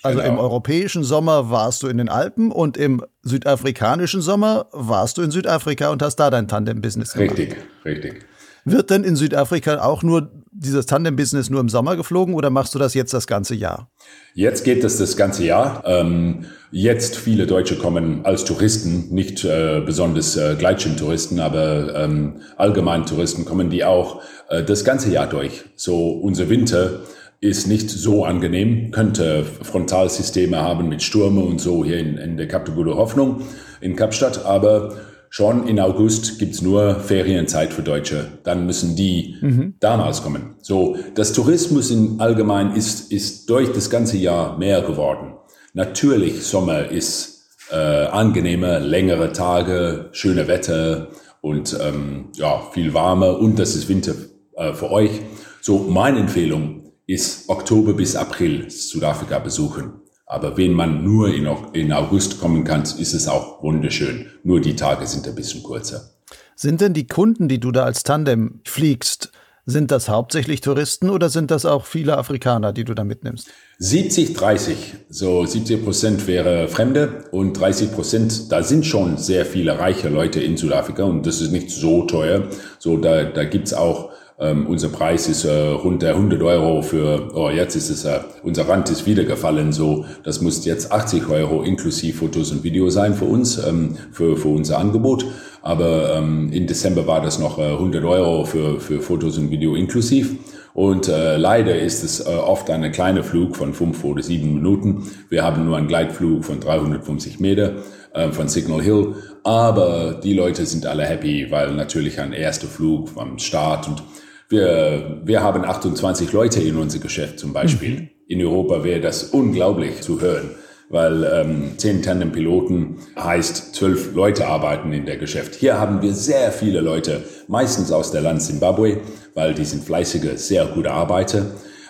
also 0.04 0.20
genau. 0.20 0.34
im 0.34 0.40
europäischen 0.40 1.04
Sommer 1.04 1.50
warst 1.50 1.82
du 1.82 1.88
in 1.88 1.98
den 1.98 2.10
Alpen 2.10 2.52
und 2.52 2.78
im 2.78 3.04
südafrikanischen 3.24 4.22
Sommer 4.22 4.68
warst 4.72 5.18
du 5.18 5.24
in 5.24 5.32
Südafrika 5.32 5.90
und 5.90 6.04
hast 6.04 6.18
da 6.18 6.30
dein 6.30 6.48
Tandem-Business 6.48 7.14
gemacht. 7.14 7.40
Richtig, 7.40 7.58
richtig. 7.84 8.26
Wird 8.66 8.90
denn 8.90 9.04
in 9.04 9.16
Südafrika 9.16 9.82
auch 9.82 10.04
nur 10.04 10.32
dieses 10.52 10.86
Tandem-Business 10.86 11.50
nur 11.50 11.60
im 11.60 11.70
Sommer 11.70 11.96
geflogen 11.96 12.34
oder 12.34 12.50
machst 12.50 12.74
du 12.76 12.80
das 12.80 12.94
jetzt 12.94 13.14
das 13.14 13.28
ganze 13.28 13.56
Jahr? 13.56 13.90
Jetzt 14.36 14.64
geht 14.64 14.84
es 14.84 14.98
das 14.98 15.18
ganze 15.18 15.44
Jahr. 15.44 15.84
Ähm, 15.86 16.46
jetzt 16.72 17.18
viele 17.18 17.48
Deutsche 17.48 17.78
kommen 17.78 18.26
als 18.26 18.46
Touristen, 18.46 19.14
nicht 19.14 19.44
äh, 19.44 19.82
besonders 19.86 20.38
äh, 20.38 20.56
Gleitschirmtouristen, 20.58 21.40
aber 21.40 21.96
ähm, 21.96 22.42
allgemein 22.56 23.06
Touristen 23.06 23.46
kommen 23.46 23.70
die 23.70 23.84
auch 23.84 24.22
äh, 24.50 24.64
das 24.64 24.86
ganze 24.86 25.12
Jahr 25.12 25.28
durch. 25.28 25.64
So 25.76 26.12
unser 26.12 26.50
Winter 26.50 27.02
ist 27.42 27.68
nicht 27.68 27.90
so 27.90 28.24
angenehm, 28.24 28.92
könnte 28.92 29.44
Frontalsysteme 29.44 30.62
haben 30.62 30.88
mit 30.88 31.04
Stürme 31.04 31.42
und 31.42 31.60
so 31.60 31.84
hier 31.84 31.98
in, 31.98 32.18
in 32.18 32.38
der 32.38 32.48
Kap 32.48 32.64
de 32.64 32.74
Gute 32.74 32.96
Hoffnung 32.96 33.42
in 33.82 33.98
Kapstadt, 33.98 34.46
aber 34.46 34.96
Schon 35.36 35.68
in 35.68 35.80
August 35.80 36.38
gibt's 36.38 36.62
nur 36.62 37.00
Ferienzeit 37.00 37.74
für 37.74 37.82
Deutsche. 37.82 38.38
Dann 38.44 38.68
müssen 38.68 38.96
die 38.96 39.36
mhm. 39.42 39.74
damals 39.80 40.22
kommen. 40.22 40.58
So, 40.62 40.96
das 41.16 41.34
Tourismus 41.34 41.90
in 41.90 42.20
allgemein 42.20 42.76
ist, 42.76 43.12
ist 43.12 43.50
durch 43.50 43.74
das 43.74 43.90
ganze 43.90 44.18
Jahr 44.18 44.60
mehr 44.60 44.84
geworden. 44.84 45.34
Natürlich, 45.74 46.44
Sommer 46.44 46.88
ist 46.92 47.48
äh, 47.72 47.76
angenehmer, 47.76 48.80
längere 48.80 49.32
Tage, 49.34 50.10
schöne 50.12 50.48
Wetter 50.48 51.08
und 51.42 51.80
ähm, 51.82 52.26
ja, 52.36 52.62
viel 52.72 52.94
warmer 52.94 53.40
und 53.40 53.58
das 53.58 53.76
ist 53.76 53.90
Winter 53.90 54.14
äh, 54.56 54.74
für 54.74 54.92
euch. 54.92 55.20
So, 55.62 55.80
meine 55.80 56.20
Empfehlung 56.20 56.92
ist 57.08 57.50
Oktober 57.50 57.94
bis 57.94 58.16
April 58.16 58.70
Südafrika 58.70 59.40
besuchen. 59.40 60.03
Aber 60.26 60.58
wenn 60.58 60.74
man 60.74 61.04
nur 61.04 61.34
in, 61.34 61.92
August 61.92 62.40
kommen 62.40 62.64
kann, 62.64 62.84
ist 62.84 63.14
es 63.14 63.28
auch 63.28 63.62
wunderschön. 63.62 64.28
Nur 64.44 64.62
die 64.62 64.76
Tage 64.76 65.06
sind 65.06 65.28
ein 65.28 65.36
bisschen 65.36 65.64
kürzer. 65.64 66.12
Sind 66.56 66.82
denn 66.82 66.94
die 66.94 67.08
Kunden, 67.08 67.48
die 67.48 67.60
du 67.60 67.72
da 67.72 67.84
als 67.84 68.04
Tandem 68.04 68.62
fliegst, 68.66 69.32
sind 69.66 69.92
das 69.92 70.10
hauptsächlich 70.10 70.60
Touristen 70.60 71.10
oder 71.10 71.30
sind 71.30 71.50
das 71.50 71.66
auch 71.66 71.86
viele 71.86 72.18
Afrikaner, 72.18 72.74
die 72.74 72.84
du 72.84 72.94
da 72.94 73.06
mitnimmst? 73.06 73.50
70, 73.80 74.34
30. 74.34 74.76
So 75.10 75.46
70 75.46 75.84
Prozent 75.84 76.28
wäre 76.28 76.68
Fremde 76.68 77.26
und 77.32 77.54
30 77.54 77.94
Prozent, 77.94 78.52
da 78.52 78.62
sind 78.62 78.86
schon 78.86 79.18
sehr 79.18 79.46
viele 79.46 79.80
reiche 79.80 80.10
Leute 80.10 80.42
in 80.42 80.58
Südafrika 80.58 81.04
und 81.04 81.26
das 81.26 81.40
ist 81.40 81.52
nicht 81.52 81.70
so 81.70 82.04
teuer. 82.04 82.50
So 82.78 82.98
da, 82.98 83.24
da 83.24 83.46
gibt's 83.46 83.74
auch 83.74 84.12
ähm, 84.44 84.68
unser 84.68 84.90
Preis 84.90 85.30
ist 85.30 85.46
äh, 85.46 85.70
rund 85.70 86.04
100 86.04 86.42
Euro 86.44 86.82
für, 86.82 87.30
oh, 87.34 87.50
jetzt 87.50 87.76
ist 87.76 87.90
es, 87.90 88.04
äh, 88.04 88.20
unser 88.44 88.68
Rand 88.68 88.90
ist 88.90 89.06
wieder 89.06 89.24
gefallen, 89.24 89.72
so, 89.72 90.06
das 90.24 90.42
muss 90.42 90.66
jetzt 90.66 90.92
80 90.92 91.30
Euro 91.30 91.64
inklusive 91.64 92.18
Fotos 92.18 92.52
und 92.52 92.64
Video 92.64 92.90
sein 92.90 93.14
für 93.14 93.26
uns, 93.26 93.58
ähm, 93.66 93.96
für, 94.12 94.36
für 94.36 94.50
unser 94.50 94.80
Angebot. 94.80 95.26
Aber 95.62 96.16
ähm, 96.18 96.52
im 96.52 96.68
Dezember 96.68 97.08
war 97.08 97.22
das 97.22 97.40
noch 97.40 97.58
äh, 97.58 97.72
100 97.72 98.04
Euro 98.04 98.44
für, 98.44 98.82
für 98.82 99.00
Fotos 99.00 99.38
und 99.38 99.50
Video 99.50 99.76
inklusiv. 99.76 100.36
Und 100.74 101.08
äh, 101.08 101.38
leider 101.38 101.80
ist 101.80 102.04
es 102.04 102.20
äh, 102.20 102.30
oft 102.30 102.70
ein 102.70 102.92
kleiner 102.92 103.24
Flug 103.24 103.56
von 103.56 103.74
fünf 103.74 104.04
oder 104.04 104.24
sieben 104.24 104.56
Minuten. 104.56 105.10
Wir 105.30 105.44
haben 105.44 105.66
nur 105.66 105.78
einen 105.78 105.88
Gleitflug 105.88 106.44
von 106.44 106.60
350 106.60 107.40
Meter 107.40 107.76
äh, 108.14 108.32
von 108.32 108.50
Signal 108.50 108.82
Hill. 108.82 109.16
Aber 109.44 110.20
die 110.22 110.34
Leute 110.34 110.66
sind 110.66 110.86
alle 110.86 111.06
happy, 111.06 111.48
weil 111.50 111.74
natürlich 111.74 112.20
ein 112.20 112.34
erster 112.34 112.68
Flug 112.68 113.12
am 113.16 113.40
Start 113.40 113.88
und 113.88 114.04
wir, 114.50 115.22
wir 115.24 115.42
haben 115.42 115.64
28 115.64 116.32
Leute 116.32 116.62
in 116.62 116.78
unser 116.78 117.00
Geschäft 117.00 117.40
zum 117.40 117.54
Beispiel. 117.54 118.02
Mhm. 118.02 118.10
In 118.28 118.42
Europa 118.42 118.84
wäre 118.84 119.02
das 119.02 119.24
unglaublich 119.24 120.02
zu 120.02 120.22
hören, 120.22 120.52
weil 120.90 121.24
ähm, 121.24 121.72
10 121.78 122.02
Tandem-Piloten 122.02 122.98
heißt, 123.20 123.76
zwölf 123.76 124.14
Leute 124.14 124.48
arbeiten 124.48 124.94
in 124.94 125.06
der 125.06 125.18
Geschäft. 125.18 125.56
Hier 125.56 125.80
haben 125.80 126.02
wir 126.02 126.14
sehr 126.14 126.52
viele 126.52 126.82
Leute, 126.82 127.24
meistens 127.48 127.92
aus 127.92 128.12
der 128.12 128.22
Land 128.22 128.42
Zimbabwe, 128.42 129.02
weil 129.34 129.54
die 129.54 129.66
sind 129.66 129.84
fleißige, 129.84 130.38
sehr 130.38 130.66
gute 130.68 130.92
Arbeiter. 130.92 131.46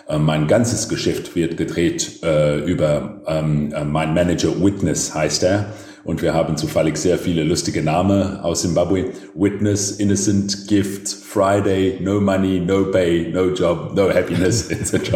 Äh, 0.08 0.18
mein 0.18 0.46
ganzes 0.48 0.88
Geschäft 0.88 1.34
wird 1.36 1.56
gedreht 1.56 2.22
äh, 2.22 2.58
über 2.64 3.22
ähm, 3.26 3.72
äh, 3.72 3.84
mein 3.84 4.14
Manager 4.14 4.60
Witness 4.62 5.14
heißt 5.14 5.44
er. 5.44 5.72
Und 6.04 6.22
wir 6.22 6.34
haben 6.34 6.56
zufällig 6.56 6.96
sehr 6.96 7.18
viele 7.18 7.44
lustige 7.44 7.82
Namen 7.82 8.38
aus 8.40 8.62
Zimbabwe. 8.62 9.10
Witness, 9.34 9.92
Innocent, 9.92 10.68
Gift, 10.68 11.08
Friday, 11.08 11.98
No 12.00 12.20
Money, 12.20 12.60
No 12.60 12.84
Pay, 12.90 13.30
No 13.32 13.48
Job, 13.48 13.92
No 13.94 14.08
Happiness, 14.12 14.70
etc. 14.70 14.94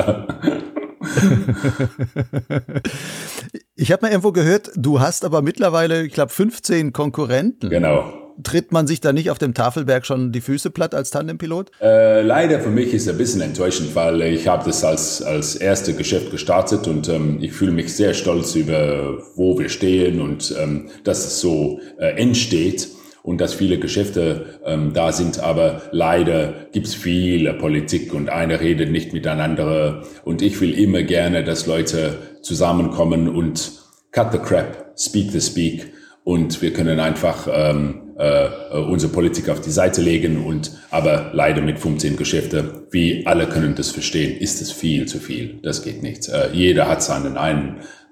ich 3.76 3.92
habe 3.92 4.02
mal 4.02 4.10
irgendwo 4.10 4.32
gehört, 4.32 4.70
du 4.76 5.00
hast 5.00 5.24
aber 5.24 5.42
mittlerweile, 5.42 6.04
ich 6.04 6.12
glaube, 6.12 6.32
15 6.32 6.92
Konkurrenten. 6.92 7.70
Genau 7.70 8.27
tritt 8.42 8.72
man 8.72 8.86
sich 8.86 9.00
da 9.00 9.12
nicht 9.12 9.30
auf 9.30 9.38
dem 9.38 9.54
Tafelberg 9.54 10.06
schon 10.06 10.32
die 10.32 10.40
Füße 10.40 10.70
platt 10.70 10.94
als 10.94 11.10
Tandempilot? 11.10 11.70
Äh, 11.80 12.22
leider 12.22 12.60
für 12.60 12.70
mich 12.70 12.94
ist 12.94 13.02
es 13.02 13.08
ein 13.08 13.18
bisschen 13.18 13.40
enttäuschend, 13.40 13.94
weil 13.94 14.22
ich 14.22 14.46
habe 14.48 14.64
das 14.64 14.84
als, 14.84 15.22
als 15.22 15.56
erste 15.56 15.94
Geschäft 15.94 16.30
gestartet 16.30 16.86
und 16.86 17.08
ähm, 17.08 17.38
ich 17.40 17.52
fühle 17.52 17.72
mich 17.72 17.94
sehr 17.94 18.14
stolz 18.14 18.54
über, 18.54 19.18
wo 19.34 19.58
wir 19.58 19.68
stehen 19.68 20.20
und 20.20 20.54
ähm, 20.58 20.88
dass 21.04 21.26
es 21.26 21.40
so 21.40 21.80
äh, 21.98 22.20
entsteht 22.20 22.88
und 23.22 23.40
dass 23.40 23.52
viele 23.52 23.78
Geschäfte 23.78 24.60
ähm, 24.64 24.92
da 24.94 25.12
sind, 25.12 25.40
aber 25.40 25.82
leider 25.90 26.54
gibt's 26.72 26.94
viele 26.94 27.54
Politik 27.54 28.14
und 28.14 28.28
eine 28.28 28.60
redet 28.60 28.90
nicht 28.90 29.12
miteinander 29.12 30.02
und 30.24 30.42
ich 30.42 30.60
will 30.60 30.72
immer 30.72 31.02
gerne, 31.02 31.44
dass 31.44 31.66
Leute 31.66 32.16
zusammenkommen 32.42 33.28
und 33.28 33.72
cut 34.12 34.32
the 34.32 34.38
crap, 34.38 34.92
speak 34.96 35.30
the 35.32 35.40
speak. 35.40 35.92
Und 36.24 36.60
wir 36.60 36.72
können 36.72 37.00
einfach 37.00 37.48
ähm, 37.50 38.07
äh, 38.18 38.48
unsere 38.76 39.12
Politik 39.12 39.48
auf 39.48 39.60
die 39.60 39.70
Seite 39.70 40.02
legen 40.02 40.44
und 40.44 40.72
aber 40.90 41.30
leider 41.32 41.62
mit 41.62 41.78
15 41.78 42.16
Geschäfte, 42.16 42.86
wie 42.90 43.24
alle 43.26 43.46
können 43.46 43.74
das 43.74 43.90
verstehen, 43.90 44.38
ist 44.38 44.60
es 44.60 44.72
viel 44.72 45.06
zu 45.06 45.18
viel. 45.18 45.60
Das 45.62 45.82
geht 45.82 46.02
nicht. 46.02 46.28
Äh, 46.28 46.50
jeder 46.52 46.88
hat 46.88 47.02
seinen 47.02 47.36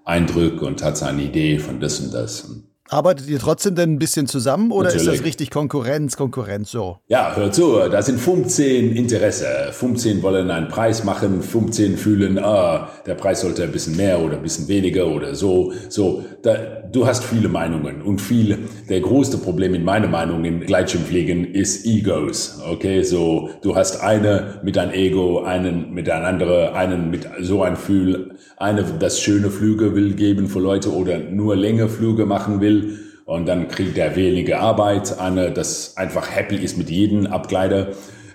Eindruck 0.04 0.62
und 0.62 0.82
hat 0.82 0.96
seine 0.96 1.22
Idee 1.22 1.58
von 1.58 1.80
das 1.80 2.00
und 2.00 2.14
das. 2.14 2.48
Arbeitet 2.88 3.26
ihr 3.28 3.40
trotzdem 3.40 3.74
denn 3.74 3.94
ein 3.94 3.98
bisschen 3.98 4.28
zusammen 4.28 4.70
oder 4.70 4.90
Natürlich. 4.90 5.08
ist 5.08 5.18
das 5.18 5.26
richtig 5.26 5.50
Konkurrenz, 5.50 6.16
Konkurrenz 6.16 6.70
so? 6.70 6.98
Ja, 7.08 7.34
hör 7.34 7.50
zu, 7.50 7.80
da 7.88 8.00
sind 8.00 8.20
15 8.20 8.94
Interesse. 8.94 9.46
15 9.72 10.22
wollen 10.22 10.50
einen 10.52 10.68
Preis 10.68 11.02
machen, 11.02 11.42
15 11.42 11.96
fühlen, 11.96 12.38
ah, 12.38 12.88
der 13.04 13.14
Preis 13.14 13.40
sollte 13.40 13.64
ein 13.64 13.72
bisschen 13.72 13.96
mehr 13.96 14.20
oder 14.20 14.36
ein 14.36 14.42
bisschen 14.42 14.68
weniger 14.68 15.08
oder 15.08 15.34
so. 15.34 15.72
So, 15.88 16.24
da, 16.42 16.54
du 16.92 17.06
hast 17.06 17.24
viele 17.24 17.48
Meinungen 17.48 18.02
und 18.02 18.20
viel, 18.20 18.58
der 18.88 19.00
größte 19.00 19.38
Problem 19.38 19.74
in 19.74 19.84
meiner 19.84 20.08
Meinung 20.08 20.44
in 20.44 20.60
Gleitschirmfliegen 20.60 21.54
ist 21.54 21.86
Egos. 21.86 22.60
Okay, 22.70 23.02
so, 23.02 23.48
du 23.62 23.74
hast 23.74 24.02
eine 24.02 24.60
mit 24.62 24.76
ein 24.76 24.92
Ego, 24.92 25.44
einen 25.44 25.94
mit 25.94 26.10
ein 26.10 26.24
anderer, 26.24 26.74
einen 26.74 27.10
mit 27.10 27.26
so 27.40 27.62
ein 27.62 27.76
Fühl, 27.76 28.36
eine, 28.58 28.84
das 28.98 29.20
schöne 29.20 29.50
Flüge 29.50 29.94
will 29.94 30.14
geben 30.14 30.46
für 30.48 30.60
Leute 30.60 30.92
oder 30.92 31.18
nur 31.18 31.56
länger 31.56 31.88
Flüge 31.88 32.26
machen 32.26 32.60
will 32.60 32.66
will 32.66 33.00
und 33.24 33.46
dann 33.46 33.68
kriegt 33.68 33.96
er 33.98 34.16
wenige 34.16 34.58
Arbeit. 34.58 35.18
Eine, 35.18 35.50
das 35.50 35.96
einfach 35.96 36.34
happy 36.34 36.56
ist 36.56 36.76
mit 36.76 36.90
jedem 36.90 37.26
Abgleiter. 37.26 37.88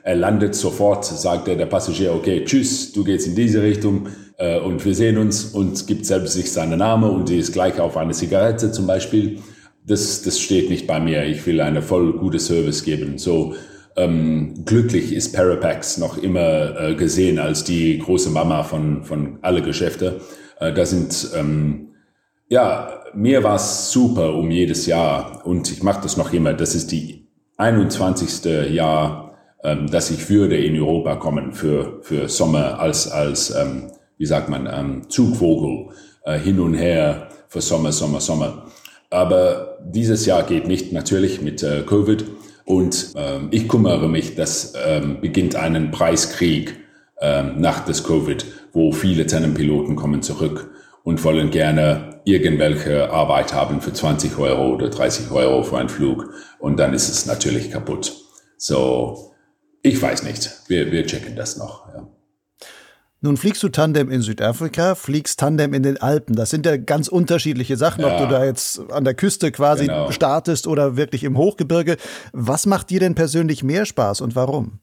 Er 0.04 0.16
landet 0.16 0.56
sofort, 0.56 1.06
sagt 1.06 1.48
er 1.48 1.56
der 1.56 1.68
Passagier, 1.68 2.14
okay, 2.14 2.44
tschüss, 2.44 2.92
du 2.92 3.04
gehst 3.04 3.28
in 3.28 3.36
diese 3.36 3.62
Richtung 3.62 4.08
äh, 4.42 4.60
und 4.60 4.84
wir 4.84 4.96
sehen 4.96 5.18
uns 5.18 5.46
und 5.46 5.86
gibt 5.88 6.06
selbst 6.06 6.34
sich 6.34 6.52
seinen 6.52 6.80
Namen 6.80 7.10
und 7.10 7.30
die 7.30 7.38
ist 7.38 7.54
gleich 7.54 7.80
auf 7.80 7.96
eine 7.96 8.14
Zigarette 8.14 8.72
zum 8.72 8.88
Beispiel. 8.88 9.40
Das, 9.86 10.24
das 10.24 10.40
steht 10.40 10.70
nicht 10.70 10.88
bei 10.88 11.00
mir. 11.00 11.26
Ich 11.26 11.46
will 11.46 11.62
eine 11.62 11.82
voll 11.82 12.14
gute 12.14 12.40
Service 12.40 12.84
geben. 12.84 13.18
So 13.18 13.54
ähm, 13.96 14.64
glücklich 14.66 15.14
ist 15.14 15.34
Parapax 15.34 15.98
noch 15.98 16.18
immer 16.18 16.80
äh, 16.80 16.96
gesehen 16.96 17.40
als 17.40 17.64
die 17.64 18.00
große 18.00 18.30
Mama 18.32 18.64
von, 18.64 19.04
von 19.04 19.38
alle 19.42 19.62
Geschäfte. 19.62 20.22
Äh, 20.60 20.74
da 20.74 20.86
sind 20.86 21.30
ähm, 21.36 21.90
ja 22.50 22.98
mir 23.14 23.44
war 23.44 23.56
es 23.56 23.92
super 23.92 24.34
um 24.36 24.50
jedes 24.52 24.86
Jahr 24.86 25.46
und 25.46 25.72
ich 25.72 25.84
mache 25.84 26.02
das 26.02 26.18
noch 26.18 26.34
immer. 26.34 26.54
Das 26.54 26.76
ist 26.76 26.92
die 26.92 27.28
21. 27.58 28.72
Jahr, 28.72 29.36
ähm, 29.64 29.90
dass 29.92 30.10
ich 30.10 30.30
würde 30.30 30.58
in 30.58 30.80
Europa 30.80 31.16
kommen 31.18 31.54
für, 31.54 32.00
für 32.02 32.30
Sommer 32.30 32.80
als, 32.80 33.12
als 33.12 33.54
ähm, 33.54 33.92
wie 34.22 34.28
sagt 34.28 34.50
man, 34.50 34.70
ähm, 34.72 35.10
Zugvogel 35.10 35.96
äh, 36.26 36.38
hin 36.38 36.60
und 36.60 36.76
her 36.76 37.30
für 37.48 37.60
Sommer, 37.60 37.92
Sommer, 37.92 38.22
Sommer. 38.22 38.68
Aber 39.10 39.80
dieses 39.84 40.28
Jahr 40.28 40.44
geht 40.44 40.68
nicht 40.68 40.94
natürlich 40.94 41.42
mit 41.42 41.64
äh, 41.64 41.82
Covid 41.82 42.26
und 42.66 43.14
ähm, 43.16 43.48
ich 43.50 43.68
kümmere 43.68 44.08
mich, 44.08 44.36
dass 44.36 44.76
ähm, 44.86 45.22
beginnt 45.22 45.56
einen 45.56 45.90
Preiskrieg 45.90 46.78
ähm, 47.20 47.60
nach 47.62 47.84
des 47.84 48.04
Covid, 48.04 48.46
wo 48.74 48.92
viele 48.92 49.26
Tennenpiloten 49.26 49.96
kommen 49.96 50.22
zurück 50.22 50.70
und 51.04 51.24
wollen 51.24 51.50
gerne 51.50 52.22
irgendwelche 52.24 53.12
Arbeit 53.12 53.56
haben 53.56 53.82
für 53.82 53.92
20 53.92 54.38
Euro 54.38 54.76
oder 54.76 54.90
30 54.92 55.32
Euro 55.32 55.64
für 55.64 55.80
einen 55.80 55.90
Flug 55.90 56.32
und 56.60 56.78
dann 56.78 56.94
ist 56.94 57.10
es 57.10 57.26
natürlich 57.26 57.72
kaputt. 57.72 58.14
So, 58.56 59.34
ich 59.82 60.00
weiß 60.00 60.22
nicht. 60.26 60.52
Wir, 60.68 60.92
wir 60.92 61.08
checken 61.08 61.36
das 61.36 61.58
noch. 61.58 61.88
Ja. 61.92 62.08
Nun 63.24 63.38
fliegst 63.38 63.62
du 63.62 63.70
Tandem 63.70 64.10
in 64.10 64.24
Südafrika, 64.24 64.96
fliegst 64.96 65.40
Tandem 65.40 65.76
in 65.76 65.84
den 65.84 66.02
Alpen. 66.02 66.36
Das 66.36 66.50
sind 66.50 66.66
ja 66.66 66.76
ganz 66.78 67.08
unterschiedliche 67.08 67.78
Sachen, 67.78 68.02
ja. 68.02 68.12
ob 68.12 68.18
du 68.18 68.28
da 68.28 68.44
jetzt 68.44 68.92
an 68.92 69.04
der 69.04 69.14
Küste 69.14 69.52
quasi 69.52 69.86
genau. 69.86 70.10
startest 70.10 70.66
oder 70.66 70.98
wirklich 70.98 71.24
im 71.24 71.38
Hochgebirge. 71.38 71.98
Was 72.34 72.66
macht 72.66 72.90
dir 72.90 73.00
denn 73.00 73.14
persönlich 73.14 73.64
mehr 73.64 73.86
Spaß 73.86 74.22
und 74.22 74.36
warum? 74.36 74.80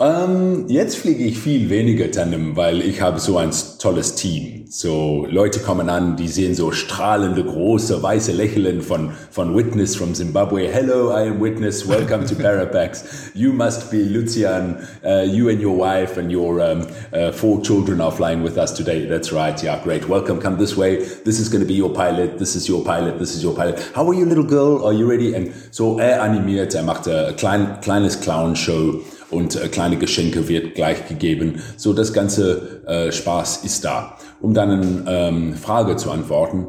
Ähm, 0.00 0.64
jetzt 0.66 0.96
fliege 0.96 1.22
ich 1.22 1.38
viel 1.38 1.70
weniger 1.70 2.10
Tandem, 2.10 2.56
weil 2.56 2.82
ich 2.82 3.00
habe 3.00 3.20
so 3.20 3.38
ein 3.38 3.52
tolles 3.78 4.16
Team. 4.16 4.64
So 4.68 5.24
Leute 5.30 5.60
kommen 5.60 5.88
an, 5.88 6.16
die 6.16 6.26
sehen 6.26 6.56
so 6.56 6.72
strahlende, 6.72 7.44
große, 7.44 8.02
weiße 8.02 8.32
Lächeln 8.32 8.82
von, 8.82 9.12
von 9.30 9.54
Witness 9.54 9.94
from 9.94 10.12
Zimbabwe. 10.12 10.66
Hello, 10.66 11.10
I 11.12 11.28
am 11.28 11.40
Witness. 11.40 11.86
Welcome 11.86 12.26
to 12.26 12.34
Parapax. 12.42 13.30
You 13.34 13.52
must 13.52 13.92
be 13.92 13.98
Lucian. 14.02 14.84
Uh, 15.04 15.22
you 15.30 15.48
and 15.48 15.60
your 15.60 15.78
wife 15.78 16.18
and 16.18 16.28
your 16.28 16.60
um, 16.60 16.88
uh, 17.12 17.30
four 17.30 17.62
children 17.62 18.00
are 18.00 18.10
flying 18.10 18.42
with 18.42 18.58
us 18.58 18.72
today. 18.72 19.06
That's 19.06 19.30
right. 19.30 19.62
Yeah, 19.62 19.80
great. 19.84 20.08
Welcome. 20.08 20.40
Come 20.40 20.58
this 20.58 20.76
way. 20.76 21.04
This 21.24 21.38
is 21.38 21.48
going 21.48 21.62
to 21.62 21.68
be 21.68 21.74
your 21.74 21.94
pilot. 21.94 22.38
This 22.38 22.56
is 22.56 22.68
your 22.68 22.82
pilot. 22.82 23.20
This 23.20 23.36
is 23.36 23.44
your 23.44 23.54
pilot. 23.54 23.78
How 23.94 24.08
are 24.08 24.14
you, 24.14 24.24
little 24.26 24.42
girl? 24.42 24.84
Are 24.84 24.92
you 24.92 25.08
ready? 25.08 25.36
And 25.36 25.54
so 25.70 26.00
er 26.00 26.20
animiert, 26.20 26.74
er 26.74 26.82
macht 26.82 27.06
ein 27.06 27.36
klein, 27.36 27.78
kleines 27.80 28.20
Clown-Show 28.20 29.04
und 29.34 29.56
äh, 29.56 29.68
kleine 29.68 29.96
Geschenke 29.96 30.48
wird 30.48 30.74
gleich 30.74 31.06
gegeben. 31.08 31.60
So 31.76 31.92
das 31.92 32.12
ganze 32.12 32.84
äh, 32.86 33.12
Spaß 33.12 33.64
ist 33.64 33.84
da. 33.84 34.16
Um 34.40 34.54
dann 34.54 34.70
eine 34.70 35.04
ähm, 35.06 35.54
Frage 35.54 35.96
zu 35.96 36.10
antworten. 36.10 36.66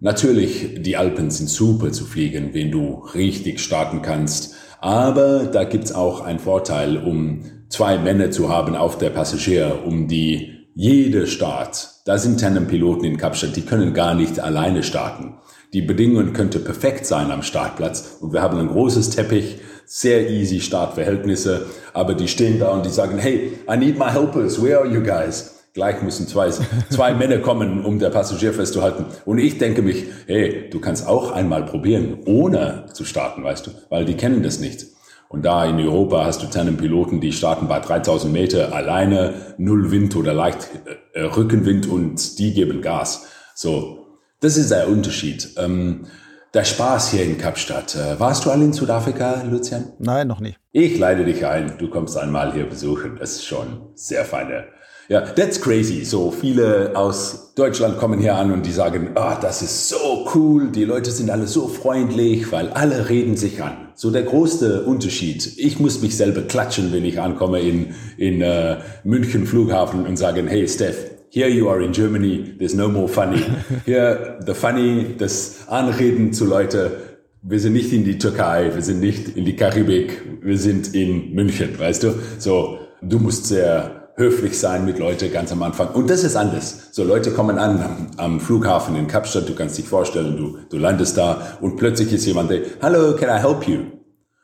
Natürlich, 0.00 0.82
die 0.82 0.96
Alpen 0.96 1.30
sind 1.30 1.48
super 1.48 1.92
zu 1.92 2.04
fliegen, 2.04 2.54
wenn 2.54 2.70
du 2.70 3.04
richtig 3.14 3.60
starten 3.60 4.02
kannst. 4.02 4.54
Aber 4.80 5.44
da 5.44 5.64
gibt's 5.64 5.92
auch 5.92 6.22
einen 6.22 6.40
Vorteil, 6.40 6.96
um 6.96 7.44
zwei 7.68 7.98
Männer 7.98 8.30
zu 8.30 8.48
haben 8.48 8.74
auf 8.74 8.98
der 8.98 9.10
Passagier, 9.10 9.82
um 9.86 10.08
die 10.08 10.66
jede 10.74 11.26
Start. 11.26 11.88
Da 12.04 12.18
sind 12.18 12.40
Tandem-Piloten 12.40 13.04
in 13.04 13.16
Kapstadt, 13.16 13.54
die 13.54 13.62
können 13.62 13.94
gar 13.94 14.14
nicht 14.14 14.40
alleine 14.40 14.82
starten. 14.82 15.36
Die 15.72 15.82
Bedingungen 15.82 16.32
könnte 16.32 16.58
perfekt 16.58 17.06
sein 17.06 17.30
am 17.30 17.42
Startplatz 17.42 18.18
und 18.20 18.32
wir 18.32 18.42
haben 18.42 18.58
ein 18.58 18.68
großes 18.68 19.10
Teppich, 19.10 19.58
sehr 19.94 20.30
easy 20.30 20.58
Startverhältnisse, 20.58 21.66
aber 21.92 22.14
die 22.14 22.26
stehen 22.26 22.58
da 22.58 22.70
und 22.70 22.86
die 22.86 22.90
sagen, 22.90 23.18
hey, 23.18 23.52
I 23.70 23.76
need 23.76 23.98
my 23.98 24.10
helpers, 24.10 24.62
where 24.62 24.78
are 24.78 24.88
you 24.88 25.02
guys? 25.02 25.64
Gleich 25.74 26.00
müssen 26.00 26.26
zwei, 26.26 26.50
zwei 26.88 27.12
Männer 27.18 27.38
kommen, 27.38 27.84
um 27.84 27.98
der 27.98 28.08
Passagier 28.08 28.54
festzuhalten. 28.54 29.04
Und 29.26 29.36
ich 29.36 29.58
denke 29.58 29.82
mich, 29.82 30.04
hey, 30.26 30.70
du 30.70 30.80
kannst 30.80 31.06
auch 31.06 31.32
einmal 31.32 31.66
probieren, 31.66 32.20
ohne 32.24 32.86
zu 32.94 33.04
starten, 33.04 33.44
weißt 33.44 33.66
du, 33.66 33.70
weil 33.90 34.06
die 34.06 34.14
kennen 34.14 34.42
das 34.42 34.60
nicht. 34.60 34.86
Und 35.28 35.44
da 35.44 35.66
in 35.66 35.78
Europa 35.78 36.24
hast 36.24 36.42
du 36.42 36.46
Tandem-Piloten, 36.46 37.20
die 37.20 37.32
starten 37.32 37.68
bei 37.68 37.78
3000 37.78 38.32
Meter 38.32 38.74
alleine, 38.74 39.34
null 39.58 39.90
Wind 39.90 40.16
oder 40.16 40.32
leicht 40.32 40.70
äh, 41.12 41.20
Rückenwind 41.20 41.86
und 41.86 42.38
die 42.38 42.54
geben 42.54 42.80
Gas. 42.80 43.26
So, 43.54 44.06
das 44.40 44.56
ist 44.56 44.70
der 44.70 44.88
Unterschied. 44.88 45.50
Ähm, 45.58 46.06
der 46.54 46.64
Spaß 46.64 47.10
hier 47.10 47.24
in 47.24 47.38
Kapstadt. 47.38 47.94
Äh, 47.94 48.20
warst 48.20 48.44
du 48.44 48.50
alle 48.50 48.64
in 48.64 48.72
Südafrika, 48.72 49.42
Lucian? 49.42 49.92
Nein, 49.98 50.28
noch 50.28 50.40
nicht. 50.40 50.58
Ich 50.72 50.98
leite 50.98 51.24
dich 51.24 51.46
ein. 51.46 51.74
Du 51.78 51.88
kommst 51.88 52.16
einmal 52.16 52.52
hier 52.52 52.66
besuchen. 52.66 53.16
Das 53.18 53.32
ist 53.32 53.46
schon 53.46 53.88
sehr 53.94 54.24
feine. 54.24 54.64
Ja, 55.08 55.20
that's 55.22 55.60
crazy. 55.60 56.04
So 56.04 56.30
viele 56.30 56.92
aus 56.94 57.54
Deutschland 57.54 57.98
kommen 57.98 58.20
hier 58.20 58.36
an 58.36 58.52
und 58.52 58.64
die 58.64 58.72
sagen, 58.72 59.10
ah, 59.14 59.34
oh, 59.36 59.40
das 59.40 59.60
ist 59.60 59.88
so 59.88 60.26
cool. 60.34 60.70
Die 60.70 60.84
Leute 60.84 61.10
sind 61.10 61.30
alle 61.30 61.46
so 61.46 61.68
freundlich, 61.68 62.52
weil 62.52 62.68
alle 62.70 63.08
reden 63.08 63.36
sich 63.36 63.62
an. 63.62 63.88
So 63.94 64.10
der 64.10 64.22
größte 64.22 64.84
Unterschied. 64.84 65.58
Ich 65.58 65.78
muss 65.80 66.00
mich 66.00 66.16
selber 66.16 66.42
klatschen, 66.42 66.92
wenn 66.92 67.04
ich 67.04 67.20
ankomme 67.20 67.60
in, 67.60 67.94
in 68.16 68.42
uh, 68.42 68.76
München 69.04 69.46
Flughafen 69.46 70.06
und 70.06 70.16
sagen, 70.16 70.46
hey 70.46 70.66
Steph, 70.68 71.10
Here 71.34 71.48
you 71.48 71.70
are 71.70 71.80
in 71.80 71.94
Germany, 71.94 72.56
there's 72.58 72.74
no 72.74 72.90
more 72.90 73.08
funny. 73.08 73.42
Here, 73.86 74.38
the 74.44 74.52
funny, 74.52 75.16
das 75.16 75.66
Anreden 75.66 76.34
zu 76.34 76.44
Leute, 76.44 77.16
wir 77.40 77.58
sind 77.58 77.72
nicht 77.72 77.90
in 77.90 78.04
die 78.04 78.18
Türkei, 78.18 78.70
wir 78.74 78.82
sind 78.82 79.00
nicht 79.00 79.34
in 79.34 79.46
die 79.46 79.56
Karibik, 79.56 80.22
wir 80.42 80.58
sind 80.58 80.94
in 80.94 81.32
München, 81.32 81.78
weißt 81.78 82.02
du? 82.02 82.14
So, 82.38 82.80
du 83.00 83.18
musst 83.18 83.46
sehr 83.46 84.10
höflich 84.16 84.58
sein 84.58 84.84
mit 84.84 84.98
Leuten 84.98 85.32
ganz 85.32 85.50
am 85.52 85.62
Anfang. 85.62 85.88
Und 85.94 86.10
das 86.10 86.22
ist 86.22 86.36
anders. 86.36 86.90
So, 86.92 87.02
Leute 87.02 87.30
kommen 87.30 87.56
an 87.56 87.80
am, 87.80 88.10
am 88.18 88.38
Flughafen 88.38 88.94
in 88.94 89.06
Kapstadt, 89.06 89.48
du 89.48 89.54
kannst 89.54 89.78
dich 89.78 89.88
vorstellen, 89.88 90.36
du, 90.36 90.58
du 90.68 90.76
landest 90.76 91.16
da 91.16 91.56
und 91.62 91.76
plötzlich 91.76 92.12
ist 92.12 92.26
jemand, 92.26 92.50
der, 92.50 92.60
hello, 92.82 93.16
can 93.16 93.30
I 93.30 93.40
help 93.40 93.66
you? 93.66 93.84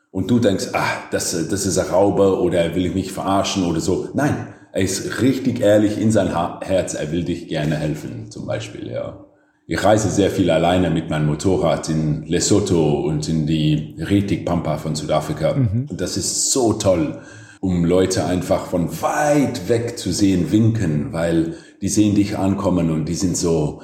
Und 0.09 0.31
du 0.31 0.39
denkst, 0.39 0.69
ah, 0.73 0.87
das, 1.11 1.49
das 1.49 1.67
ist 1.67 1.77
ein 1.77 1.85
Rauber 1.85 2.41
oder 2.41 2.61
er 2.61 2.73
will 2.73 2.89
mich 2.89 3.13
verarschen 3.13 3.63
oder 3.63 3.79
so. 3.79 4.09
Nein, 4.15 4.55
er 4.71 4.81
ist 4.81 5.21
richtig 5.21 5.61
ehrlich 5.61 5.99
in 5.99 6.11
sein 6.11 6.29
Herz, 6.61 6.93
er 6.93 7.11
will 7.11 7.23
dich 7.23 7.47
gerne 7.47 7.75
helfen, 7.75 8.29
zum 8.29 8.45
Beispiel, 8.45 8.87
ja. 8.91 9.25
Ich 9.67 9.83
reise 9.83 10.09
sehr 10.09 10.31
viel 10.31 10.49
alleine 10.49 10.89
mit 10.89 11.11
meinem 11.11 11.27
Motorrad 11.27 11.89
in 11.89 12.23
Lesotho 12.25 13.01
und 13.01 13.29
in 13.29 13.45
die 13.45 13.95
Retik 13.99 14.43
Pampa 14.43 14.77
von 14.77 14.95
Südafrika. 14.95 15.53
Mhm. 15.53 15.85
Und 15.91 16.01
das 16.01 16.17
ist 16.17 16.51
so 16.51 16.73
toll, 16.73 17.19
um 17.61 17.85
Leute 17.85 18.25
einfach 18.25 18.65
von 18.65 18.89
weit 19.03 19.69
weg 19.69 19.99
zu 19.99 20.11
sehen, 20.11 20.51
winken, 20.51 21.13
weil 21.13 21.53
die 21.81 21.89
sehen 21.89 22.15
dich 22.15 22.35
ankommen 22.35 22.89
und 22.89 23.05
die 23.05 23.13
sind 23.13 23.37
so, 23.37 23.81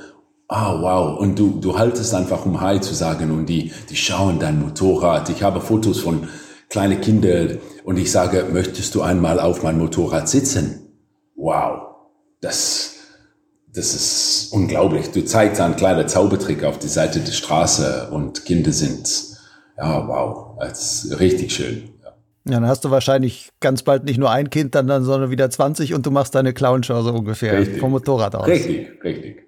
ah, 0.48 0.74
oh, 0.74 0.82
wow. 0.82 1.20
Und 1.20 1.38
du, 1.38 1.60
du 1.62 1.78
haltest 1.78 2.16
einfach, 2.16 2.48
um 2.48 2.62
Hi 2.62 2.80
zu 2.82 2.96
sagen 2.96 3.30
und 3.30 3.48
die, 3.48 3.72
die 3.90 3.96
schauen 3.96 4.40
dein 4.40 4.60
Motorrad. 4.60 5.30
Ich 5.30 5.44
habe 5.44 5.62
Fotos 5.62 6.00
von 6.00 6.28
kleine 6.76 6.98
Kinder 6.98 7.56
und 7.86 7.98
ich 7.98 8.12
sage, 8.12 8.48
möchtest 8.52 8.96
du 8.96 9.02
einmal 9.02 9.40
auf 9.40 9.64
mein 9.64 9.78
Motorrad 9.78 10.28
sitzen? 10.28 10.90
Wow, 11.38 11.84
das, 12.42 12.96
das 13.74 13.96
ist 13.96 14.52
unglaublich. 14.52 15.10
Du 15.12 15.24
zeigst 15.24 15.62
einen 15.62 15.78
kleinen 15.78 16.10
Zaubertrick 16.10 16.66
auf 16.66 16.78
die 16.78 16.90
Seite 16.90 17.22
der 17.22 17.32
Straße 17.32 18.10
und 18.12 18.44
Kinder 18.44 18.74
sind, 18.74 19.08
ja, 19.78 20.06
wow, 20.06 20.58
das 20.60 21.06
ist 21.06 21.18
richtig 21.22 21.56
schön. 21.56 21.92
Ja, 22.04 22.12
dann 22.60 22.68
hast 22.68 22.84
du 22.84 22.92
wahrscheinlich 22.92 23.52
ganz 23.62 23.82
bald 23.82 24.04
nicht 24.04 24.18
nur 24.18 24.32
ein 24.32 24.50
Kind, 24.50 24.76
dann, 24.76 24.88
dann 24.88 25.06
sondern 25.06 25.32
wieder 25.32 25.50
20 25.50 25.94
und 25.94 26.06
du 26.06 26.12
machst 26.12 26.36
deine 26.36 26.52
Clownshow 26.52 27.02
so 27.04 27.14
ungefähr 27.14 27.58
richtig. 27.58 27.80
vom 27.80 27.92
Motorrad 27.92 28.36
aus. 28.36 28.48
Richtig, 28.48 29.02
richtig. 29.02 29.45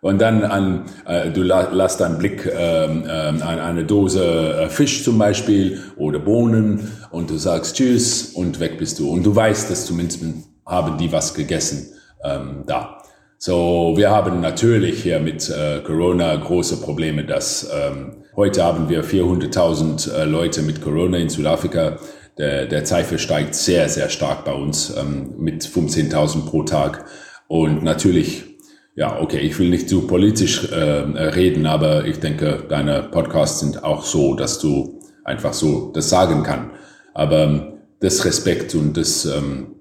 Und 0.00 0.20
dann 0.20 0.44
an, 0.44 0.84
äh, 1.06 1.30
du 1.30 1.42
la 1.42 1.72
lässt 1.72 2.00
einen 2.02 2.18
Blick 2.18 2.46
ähm, 2.46 3.04
äh, 3.04 3.08
an 3.08 3.42
eine 3.42 3.84
Dose 3.84 4.24
äh, 4.24 4.68
Fisch 4.68 5.02
zum 5.02 5.18
Beispiel 5.18 5.80
oder 5.96 6.20
Bohnen 6.20 6.92
und 7.10 7.30
du 7.30 7.36
sagst 7.36 7.76
Tschüss 7.76 8.32
und 8.34 8.60
weg 8.60 8.78
bist 8.78 8.98
du. 9.00 9.10
Und 9.10 9.24
du 9.24 9.34
weißt, 9.34 9.70
dass 9.70 9.86
zumindest 9.86 10.22
haben 10.64 10.98
die 10.98 11.10
was 11.10 11.34
gegessen 11.34 11.94
ähm, 12.22 12.64
da. 12.66 13.02
So, 13.38 13.94
wir 13.96 14.10
haben 14.10 14.40
natürlich 14.40 15.02
hier 15.02 15.20
mit 15.20 15.48
äh, 15.48 15.80
Corona 15.80 16.34
große 16.36 16.80
Probleme, 16.80 17.24
dass 17.24 17.68
ähm, 17.72 18.24
heute 18.36 18.64
haben 18.64 18.88
wir 18.88 19.04
400.000 19.04 20.12
äh, 20.12 20.24
Leute 20.24 20.62
mit 20.62 20.82
Corona 20.82 21.18
in 21.18 21.28
Südafrika. 21.28 21.98
Der, 22.36 22.66
der 22.66 22.84
Zweifel 22.84 23.18
steigt 23.18 23.54
sehr, 23.54 23.88
sehr 23.88 24.08
stark 24.08 24.44
bei 24.44 24.52
uns 24.52 24.94
ähm, 24.96 25.34
mit 25.38 25.64
15.000 25.64 26.46
pro 26.46 26.64
Tag. 26.64 27.04
Und 27.46 27.84
natürlich 27.84 28.57
ja, 28.98 29.20
okay, 29.20 29.38
ich 29.38 29.56
will 29.60 29.70
nicht 29.70 29.88
zu 29.88 30.08
politisch 30.08 30.72
äh, 30.72 30.74
reden, 30.76 31.66
aber 31.66 32.04
ich 32.04 32.18
denke, 32.18 32.64
deine 32.68 33.04
Podcasts 33.04 33.60
sind 33.60 33.84
auch 33.84 34.02
so, 34.02 34.34
dass 34.34 34.58
du 34.58 35.00
einfach 35.22 35.52
so 35.52 35.92
das 35.92 36.10
sagen 36.10 36.42
kann. 36.42 36.72
Aber 37.14 37.44
ähm, 37.44 37.74
das 38.00 38.24
Respekt 38.24 38.74
und 38.74 38.96
das, 38.96 39.24
ähm, 39.24 39.76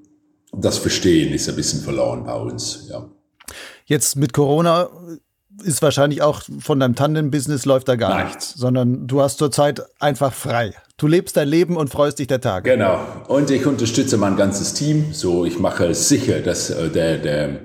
das 0.54 0.78
Verstehen 0.78 1.34
ist 1.34 1.50
ein 1.50 1.56
bisschen 1.56 1.82
verloren 1.82 2.26
bei 2.26 2.36
uns, 2.36 2.88
ja. 2.92 3.10
Jetzt 3.86 4.18
mit 4.18 4.34
Corona 4.34 4.88
ist 5.64 5.82
wahrscheinlich 5.82 6.22
auch 6.22 6.44
von 6.60 6.80
deinem 6.80 6.94
Tandem-Business 6.94 7.66
läuft 7.66 7.88
da 7.88 7.96
gar 7.96 8.10
Nein. 8.10 8.28
nichts, 8.28 8.54
sondern 8.54 9.08
du 9.08 9.22
hast 9.22 9.40
zurzeit 9.40 9.82
einfach 10.00 10.32
frei. 10.32 10.76
Du 10.98 11.08
lebst 11.08 11.38
dein 11.38 11.48
Leben 11.48 11.76
und 11.76 11.90
freust 11.90 12.20
dich 12.20 12.28
der 12.28 12.42
Tage. 12.42 12.70
Genau. 12.70 13.00
Und 13.30 13.50
ich 13.50 13.66
unterstütze 13.66 14.18
mein 14.18 14.36
ganzes 14.36 14.76
Team. 14.76 15.12
So, 15.12 15.44
ich 15.44 15.58
mache 15.58 15.96
sicher, 15.96 16.42
dass 16.42 16.70
äh, 16.70 16.90
der, 16.90 17.18
der 17.18 17.60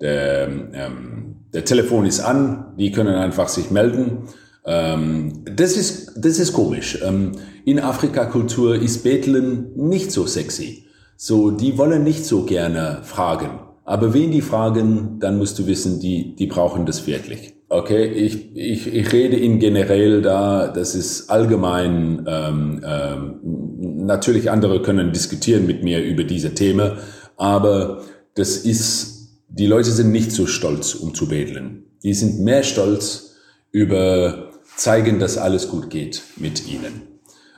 der, 0.00 0.48
ähm, 0.72 1.36
der 1.52 1.64
Telefon 1.64 2.06
ist 2.06 2.20
an, 2.20 2.74
die 2.78 2.92
können 2.92 3.14
einfach 3.14 3.48
sich 3.48 3.70
melden. 3.70 4.28
Ähm, 4.64 5.44
das, 5.44 5.76
ist, 5.76 6.12
das 6.16 6.38
ist 6.38 6.52
komisch. 6.52 6.98
Ähm, 7.04 7.32
in 7.64 7.80
Afrika-Kultur 7.80 8.76
ist 8.76 9.04
Betteln 9.04 9.70
nicht 9.76 10.12
so 10.12 10.26
sexy. 10.26 10.84
So, 11.16 11.50
die 11.50 11.78
wollen 11.78 12.04
nicht 12.04 12.26
so 12.26 12.44
gerne 12.44 13.00
fragen. 13.02 13.60
Aber 13.84 14.12
wen 14.12 14.32
die 14.32 14.42
fragen, 14.42 15.18
dann 15.20 15.38
musst 15.38 15.58
du 15.58 15.66
wissen, 15.66 16.00
die, 16.00 16.34
die 16.34 16.46
brauchen 16.46 16.84
das 16.86 17.06
wirklich. 17.06 17.54
Okay, 17.68 18.04
ich, 18.06 18.54
ich, 18.56 18.92
ich 18.92 19.12
rede 19.12 19.36
in 19.36 19.58
generell 19.58 20.22
da, 20.22 20.68
das 20.68 20.94
ist 20.94 21.30
allgemein, 21.30 22.24
ähm, 22.28 22.80
ähm, 22.86 23.40
natürlich 24.06 24.50
andere 24.50 24.82
können 24.82 25.12
diskutieren 25.12 25.66
mit 25.66 25.82
mir 25.82 26.00
über 26.02 26.22
diese 26.22 26.54
Themen, 26.54 26.92
aber 27.36 28.02
das 28.34 28.58
ist 28.58 29.15
die 29.48 29.66
Leute 29.66 29.90
sind 29.90 30.10
nicht 30.12 30.32
so 30.32 30.46
stolz, 30.46 30.94
um 30.94 31.14
zu 31.14 31.28
betteln. 31.28 31.84
die 32.02 32.14
sind 32.14 32.40
mehr 32.40 32.62
stolz 32.62 33.36
über 33.72 34.50
zeigen, 34.76 35.18
dass 35.18 35.38
alles 35.38 35.68
gut 35.68 35.90
geht 35.90 36.22
mit 36.36 36.68
ihnen. 36.68 37.02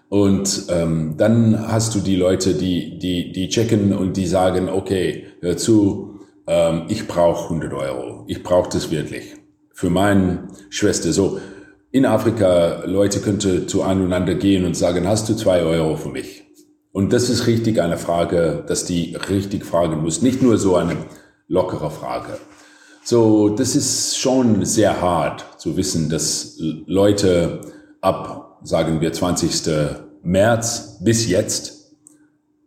Und 0.09 0.65
ähm, 0.71 1.15
dann 1.19 1.71
hast 1.71 1.95
du 1.95 2.01
die 2.01 2.17
Leute, 2.17 2.55
die, 2.55 2.99
die, 2.99 3.33
die 3.33 3.49
checken 3.49 3.93
und 3.93 4.17
die 4.17 4.27
sagen, 4.27 4.69
okay, 4.69 5.27
hör 5.41 5.57
zu, 5.57 6.21
ähm, 6.47 6.85
ich 6.89 7.07
brauche 7.07 7.45
100 7.45 7.73
Euro. 7.75 8.25
Ich 8.27 8.43
brauche 8.43 8.71
das 8.71 8.91
wirklich. 8.91 9.35
Für 9.75 9.91
meine 9.91 10.49
Schwester. 10.71 11.13
So, 11.13 11.41
in 11.91 12.07
Afrika, 12.07 12.85
Leute 12.87 13.21
könnten 13.21 13.69
zueinander 13.69 14.35
gehen 14.35 14.65
und 14.65 14.77
sagen, 14.77 15.07
hast 15.07 15.29
du 15.29 15.35
zwei 15.35 15.63
Euro 15.63 15.97
für 15.97 16.09
mich? 16.09 16.45
Und 16.91 17.13
das 17.13 17.29
ist 17.29 17.47
richtig 17.47 17.81
eine 17.81 17.99
Frage, 17.99 18.65
dass 18.67 18.85
die 18.85 19.15
richtig 19.29 19.65
fragen 19.65 20.01
muss. 20.01 20.23
Nicht 20.23 20.43
nur 20.43 20.57
so 20.57 20.77
eine 20.77 20.97
lockere 21.49 21.91
Frage. 21.91 22.39
So, 23.03 23.49
das 23.49 23.75
ist 23.75 24.19
schon 24.19 24.65
sehr 24.65 25.01
hart 25.01 25.47
zu 25.59 25.77
wissen, 25.77 26.11
dass 26.11 26.57
Leute 26.59 27.63
ab, 28.01 28.61
sagen 28.63 29.01
wir, 29.01 29.13
20. 29.13 29.63
März 30.23 30.99
bis 31.03 31.27
jetzt 31.27 31.95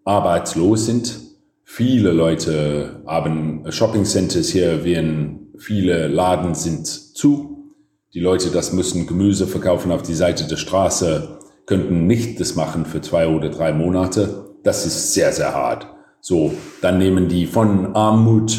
arbeitslos 0.03 0.87
sind. 0.87 1.19
Viele 1.63 2.11
Leute 2.11 3.03
haben 3.05 3.63
Shopping 3.71 4.03
Centers 4.03 4.49
hier, 4.49 4.83
während 4.83 5.59
viele 5.59 6.07
Laden 6.07 6.55
sind 6.55 6.87
zu. 6.87 7.75
Die 8.13 8.19
Leute, 8.19 8.49
das 8.49 8.73
müssen 8.73 9.07
Gemüse 9.07 9.47
verkaufen 9.47 9.91
auf 9.91 10.01
die 10.01 10.15
Seite 10.15 10.47
der 10.47 10.57
Straße, 10.57 11.39
könnten 11.65 12.07
nicht 12.07 12.39
das 12.39 12.55
machen 12.55 12.85
für 12.85 12.99
zwei 13.01 13.27
oder 13.27 13.49
drei 13.49 13.71
Monate. 13.71 14.55
Das 14.63 14.85
ist 14.85 15.13
sehr, 15.13 15.31
sehr 15.31 15.53
hart. 15.53 15.87
So, 16.21 16.53
dann 16.81 16.99
nehmen 16.99 17.27
die 17.27 17.47
von 17.47 17.95
Armut 17.95 18.57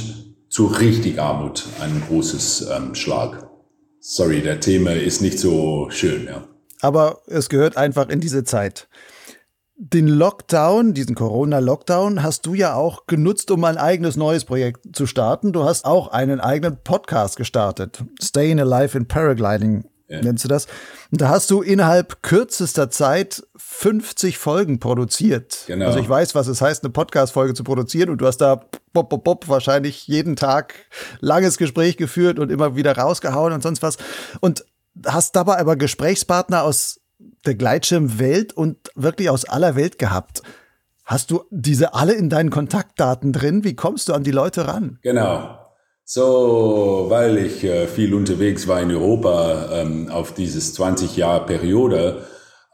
zu 0.48 0.66
richtig 0.66 1.20
Armut 1.20 1.64
einen 1.80 2.02
großes 2.08 2.68
ähm, 2.68 2.94
Schlag. 2.96 3.48
Sorry, 4.00 4.42
der 4.42 4.58
Thema 4.58 4.92
ist 4.92 5.22
nicht 5.22 5.38
so 5.38 5.88
schön, 5.90 6.26
ja. 6.26 6.44
Aber 6.80 7.22
es 7.26 7.48
gehört 7.48 7.76
einfach 7.76 8.08
in 8.08 8.20
diese 8.20 8.42
Zeit. 8.42 8.88
Den 9.76 10.08
Lockdown, 10.08 10.92
diesen 10.92 11.14
Corona-Lockdown, 11.14 12.24
hast 12.24 12.46
du 12.46 12.54
ja 12.54 12.74
auch 12.74 13.06
genutzt, 13.06 13.52
um 13.52 13.62
ein 13.62 13.78
eigenes 13.78 14.16
neues 14.16 14.44
Projekt 14.44 14.94
zu 14.94 15.06
starten. 15.06 15.52
Du 15.52 15.62
hast 15.62 15.84
auch 15.84 16.08
einen 16.08 16.40
eigenen 16.40 16.78
Podcast 16.82 17.36
gestartet. 17.36 18.04
Staying 18.20 18.60
Alive 18.60 18.98
in 18.98 19.06
Paragliding 19.06 19.84
ja. 20.12 20.20
nennst 20.20 20.44
du 20.44 20.48
das. 20.48 20.66
Und 21.10 21.20
da 21.20 21.28
hast 21.28 21.50
du 21.50 21.62
innerhalb 21.62 22.22
kürzester 22.22 22.90
Zeit 22.90 23.42
50 23.56 24.38
Folgen 24.38 24.78
produziert. 24.78 25.64
Genau. 25.66 25.86
Also 25.86 25.98
ich 25.98 26.08
weiß, 26.08 26.34
was 26.34 26.46
es 26.46 26.60
heißt, 26.60 26.84
eine 26.84 26.92
Podcast-Folge 26.92 27.54
zu 27.54 27.64
produzieren 27.64 28.10
und 28.10 28.18
du 28.18 28.26
hast 28.26 28.38
da 28.38 28.66
bop, 28.92 29.08
bop, 29.08 29.24
bop, 29.24 29.48
wahrscheinlich 29.48 30.06
jeden 30.06 30.36
Tag 30.36 30.74
langes 31.20 31.56
Gespräch 31.56 31.96
geführt 31.96 32.38
und 32.38 32.50
immer 32.50 32.76
wieder 32.76 32.96
rausgehauen 32.96 33.52
und 33.52 33.62
sonst 33.62 33.82
was. 33.82 33.96
Und 34.40 34.64
hast 35.06 35.34
dabei 35.34 35.58
aber 35.58 35.76
Gesprächspartner 35.76 36.62
aus 36.62 37.00
der 37.46 37.54
Gleitschirmwelt 37.54 38.52
und 38.52 38.76
wirklich 38.94 39.30
aus 39.30 39.44
aller 39.44 39.74
Welt 39.74 39.98
gehabt. 39.98 40.42
Hast 41.04 41.30
du 41.30 41.44
diese 41.50 41.94
alle 41.94 42.12
in 42.12 42.28
deinen 42.28 42.50
Kontaktdaten 42.50 43.32
drin? 43.32 43.64
Wie 43.64 43.74
kommst 43.74 44.08
du 44.08 44.12
an 44.12 44.22
die 44.22 44.30
Leute 44.30 44.68
ran? 44.68 44.98
Genau. 45.02 45.58
So, 46.04 47.06
weil 47.08 47.38
ich 47.38 47.64
äh, 47.64 47.86
viel 47.86 48.12
unterwegs 48.14 48.66
war 48.68 48.80
in 48.80 48.90
Europa 48.90 49.68
ähm, 49.72 50.08
auf 50.10 50.34
dieses 50.34 50.74
20 50.74 51.16
Jahr 51.16 51.46
Periode, 51.46 52.26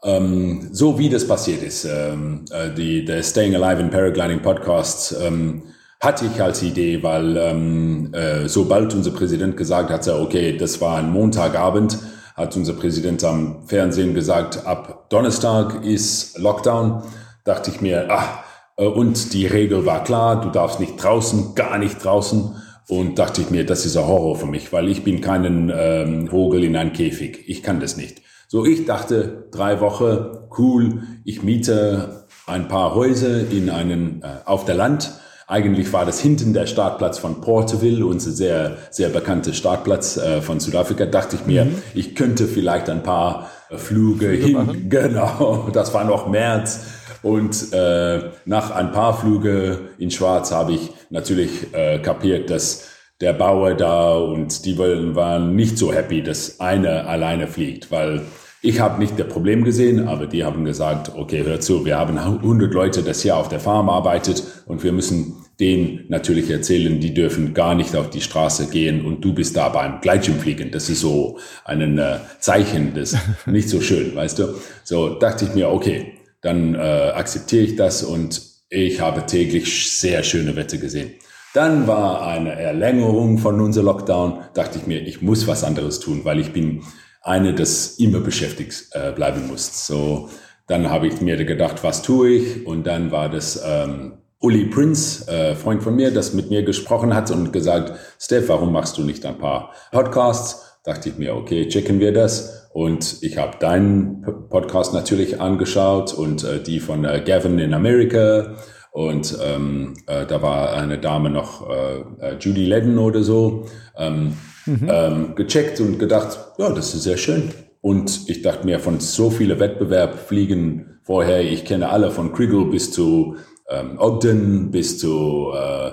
ähm, 0.03 0.69
so 0.71 0.97
wie 0.97 1.09
das 1.09 1.27
passiert 1.27 1.61
ist, 1.61 1.85
ähm, 1.85 2.45
äh, 2.51 2.73
die, 2.73 3.05
der 3.05 3.21
Staying 3.21 3.55
Alive 3.55 3.81
in 3.81 3.89
Paragliding 3.89 4.41
Podcast 4.41 5.15
ähm, 5.21 5.63
hatte 6.01 6.25
ich 6.25 6.41
als 6.41 6.63
Idee, 6.63 7.03
weil 7.03 7.37
ähm, 7.37 8.13
äh, 8.13 8.47
sobald 8.47 8.93
unser 8.93 9.11
Präsident 9.11 9.57
gesagt 9.57 9.89
hat, 9.89 10.07
okay, 10.07 10.57
das 10.57 10.79
war 10.79 10.97
ein 10.97 11.11
Montagabend, 11.11 11.99
hat 12.35 12.55
unser 12.55 12.73
Präsident 12.73 13.23
am 13.23 13.67
Fernsehen 13.67 14.13
gesagt, 14.13 14.65
ab 14.65 15.09
Donnerstag 15.09 15.83
ist 15.83 16.37
Lockdown, 16.37 17.03
dachte 17.43 17.69
ich 17.69 17.81
mir, 17.81 18.09
ah, 18.09 18.43
äh, 18.77 18.85
und 18.85 19.33
die 19.33 19.45
Regel 19.45 19.85
war 19.85 20.03
klar, 20.03 20.41
du 20.41 20.49
darfst 20.49 20.79
nicht 20.79 21.03
draußen, 21.03 21.53
gar 21.55 21.77
nicht 21.77 22.03
draußen. 22.03 22.55
Und 22.89 23.19
dachte 23.19 23.41
ich 23.41 23.51
mir, 23.51 23.67
das 23.67 23.85
ist 23.85 23.95
ein 23.95 24.07
Horror 24.07 24.35
für 24.35 24.47
mich, 24.47 24.73
weil 24.73 24.89
ich 24.89 25.03
bin 25.03 25.21
keinen 25.21 25.71
ähm, 25.73 26.27
Vogel 26.27 26.63
in 26.63 26.75
einem 26.75 26.91
Käfig. 26.91 27.43
Ich 27.45 27.61
kann 27.61 27.79
das 27.79 27.97
nicht. 27.97 28.23
So, 28.47 28.65
ich 28.65 28.85
dachte, 28.85 29.47
drei 29.51 29.79
Wochen, 29.79 30.49
cool, 30.57 31.03
ich 31.23 31.43
miete 31.43 32.25
ein 32.47 32.67
paar 32.67 32.95
Häuser 32.95 33.47
in 33.51 33.69
einen, 33.69 34.23
äh, 34.23 34.27
auf 34.45 34.65
der 34.65 34.73
Land. 34.73 35.11
Eigentlich 35.45 35.93
war 35.93 36.03
das 36.03 36.19
hinten 36.19 36.53
der 36.53 36.65
Startplatz 36.65 37.19
von 37.19 37.41
Porterville, 37.41 38.03
unser 38.03 38.31
sehr, 38.31 38.77
sehr 38.89 39.09
bekannter 39.09 39.53
Startplatz 39.53 40.17
äh, 40.17 40.41
von 40.41 40.59
Südafrika. 40.59 41.05
Dachte 41.05 41.35
ich 41.35 41.45
mir, 41.45 41.65
mhm. 41.65 41.75
ich 41.93 42.15
könnte 42.15 42.47
vielleicht 42.47 42.89
ein 42.89 43.03
paar 43.03 43.51
äh, 43.69 43.77
Flüge, 43.77 44.29
Flüge 44.29 44.45
hin. 44.45 44.53
Machen. 44.53 44.85
Genau, 44.89 45.69
das 45.71 45.93
war 45.93 46.05
noch 46.05 46.27
März 46.27 46.85
und 47.21 47.73
äh, 47.73 48.29
nach 48.45 48.71
ein 48.71 48.91
paar 48.91 49.17
Flüge 49.17 49.79
in 49.97 50.11
Schwarz 50.11 50.51
habe 50.51 50.73
ich 50.73 50.91
natürlich 51.09 51.73
äh, 51.73 51.99
kapiert, 51.99 52.49
dass 52.49 52.89
der 53.21 53.33
Bauer 53.33 53.73
da 53.73 54.13
und 54.13 54.65
die 54.65 54.77
waren 54.77 55.55
nicht 55.55 55.77
so 55.77 55.93
happy, 55.93 56.23
dass 56.23 56.59
einer 56.59 57.07
alleine 57.07 57.47
fliegt, 57.47 57.91
weil 57.91 58.21
ich 58.61 58.79
habe 58.81 58.99
nicht 58.99 59.17
das 59.17 59.27
Problem 59.27 59.63
gesehen, 59.63 60.07
aber 60.07 60.25
die 60.25 60.43
haben 60.43 60.65
gesagt, 60.65 61.13
okay, 61.15 61.43
hör 61.45 61.61
zu, 61.61 61.85
wir 61.85 61.97
haben 61.97 62.17
100 62.17 62.73
Leute, 62.73 63.03
das 63.03 63.21
hier 63.21 63.37
auf 63.37 63.47
der 63.47 63.61
Farm 63.61 63.89
arbeitet 63.89 64.43
und 64.65 64.83
wir 64.83 64.91
müssen 64.91 65.35
denen 65.59 66.05
natürlich 66.09 66.49
erzählen, 66.49 66.99
die 66.99 67.13
dürfen 67.13 67.53
gar 67.53 67.75
nicht 67.75 67.95
auf 67.95 68.09
die 68.09 68.21
Straße 68.21 68.69
gehen 68.69 69.05
und 69.05 69.23
du 69.23 69.33
bist 69.33 69.55
da 69.55 69.69
beim 69.69 70.01
Gleitschirmfliegen. 70.01 70.71
Das 70.71 70.89
ist 70.89 71.01
so 71.01 71.37
ein 71.65 71.97
äh, 71.97 72.19
Zeichen, 72.39 72.93
das 72.95 73.17
nicht 73.45 73.69
so 73.69 73.81
schön, 73.81 74.15
weißt 74.15 74.39
du. 74.39 74.55
So 74.83 75.19
dachte 75.19 75.45
ich 75.45 75.53
mir, 75.55 75.69
okay, 75.69 76.18
dann 76.41 76.75
äh, 76.75 76.77
akzeptiere 76.77 77.63
ich 77.63 77.75
das 77.75 78.03
und 78.03 78.41
ich 78.69 79.01
habe 79.01 79.25
täglich 79.25 79.91
sehr 79.91 80.23
schöne 80.23 80.55
Wetter 80.55 80.77
gesehen. 80.77 81.13
Dann 81.53 81.87
war 81.87 82.27
eine 82.27 82.51
Erlängerung 82.51 83.39
von 83.39 83.59
unser 83.59 83.81
Lockdown, 83.81 84.41
dachte 84.53 84.77
ich 84.77 84.85
mir, 84.85 85.01
ich 85.01 85.21
muss 85.21 85.47
was 85.47 85.63
anderes 85.63 85.99
tun, 85.99 86.21
weil 86.23 86.39
ich 86.39 86.53
bin 86.53 86.83
eine, 87.21 87.53
das 87.53 87.97
immer 87.97 88.19
beschäftigt 88.19 88.89
äh, 88.91 89.11
bleiben 89.11 89.47
muss. 89.47 89.87
So, 89.87 90.29
dann 90.67 90.89
habe 90.89 91.07
ich 91.07 91.21
mir 91.21 91.43
gedacht, 91.43 91.83
was 91.83 92.03
tue 92.03 92.29
ich? 92.29 92.67
Und 92.67 92.85
dann 92.85 93.11
war 93.11 93.29
das 93.29 93.59
ähm, 93.65 94.19
Uli 94.39 94.65
Prince, 94.65 95.27
äh, 95.27 95.55
Freund 95.55 95.83
von 95.83 95.95
mir, 95.95 96.11
das 96.11 96.33
mit 96.33 96.49
mir 96.49 96.63
gesprochen 96.63 97.13
hat 97.13 97.31
und 97.31 97.51
gesagt, 97.51 97.93
Steph, 98.19 98.47
warum 98.47 98.71
machst 98.71 98.97
du 98.97 99.03
nicht 99.03 99.25
ein 99.25 99.37
paar 99.37 99.73
Podcasts? 99.91 100.68
Dachte 100.83 101.09
ich 101.09 101.17
mir, 101.17 101.35
okay, 101.35 101.67
checken 101.67 101.99
wir 101.99 102.13
das. 102.13 102.69
Und 102.73 103.17
ich 103.21 103.37
habe 103.37 103.57
deinen 103.59 104.21
Podcast 104.49 104.93
natürlich 104.93 105.41
angeschaut 105.41 106.13
und 106.13 106.43
äh, 106.43 106.61
die 106.61 106.79
von 106.79 107.03
äh, 107.03 107.21
Gavin 107.25 107.59
in 107.59 107.73
Amerika. 107.73 108.55
Und 108.91 109.37
ähm, 109.43 109.95
äh, 110.07 110.25
da 110.25 110.41
war 110.41 110.73
eine 110.73 110.97
Dame 110.97 111.29
noch, 111.29 111.69
äh, 111.69 111.99
äh 112.21 112.37
Judy 112.39 112.65
Ledden 112.65 112.97
oder 112.97 113.23
so, 113.23 113.65
ähm, 113.97 114.33
mhm. 114.65 114.87
ähm, 114.89 115.35
gecheckt 115.35 115.79
und 115.79 115.99
gedacht, 115.99 116.39
ja, 116.57 116.69
das 116.71 116.93
ist 116.93 117.03
sehr 117.03 117.17
schön. 117.17 117.51
Und 117.81 118.29
ich 118.29 118.41
dachte 118.41 118.65
mir, 118.65 118.79
von 118.79 118.99
so 118.99 119.29
viele 119.29 119.59
Wettbewerb 119.59 120.15
fliegen 120.19 120.99
vorher, 121.03 121.41
ich 121.41 121.65
kenne 121.65 121.89
alle 121.89 122.11
von 122.11 122.33
Krigel 122.33 122.65
bis 122.65 122.91
zu 122.91 123.37
ähm, 123.69 123.97
Ogden, 123.99 124.71
bis 124.71 124.97
zu 124.97 125.51
äh, 125.55 125.91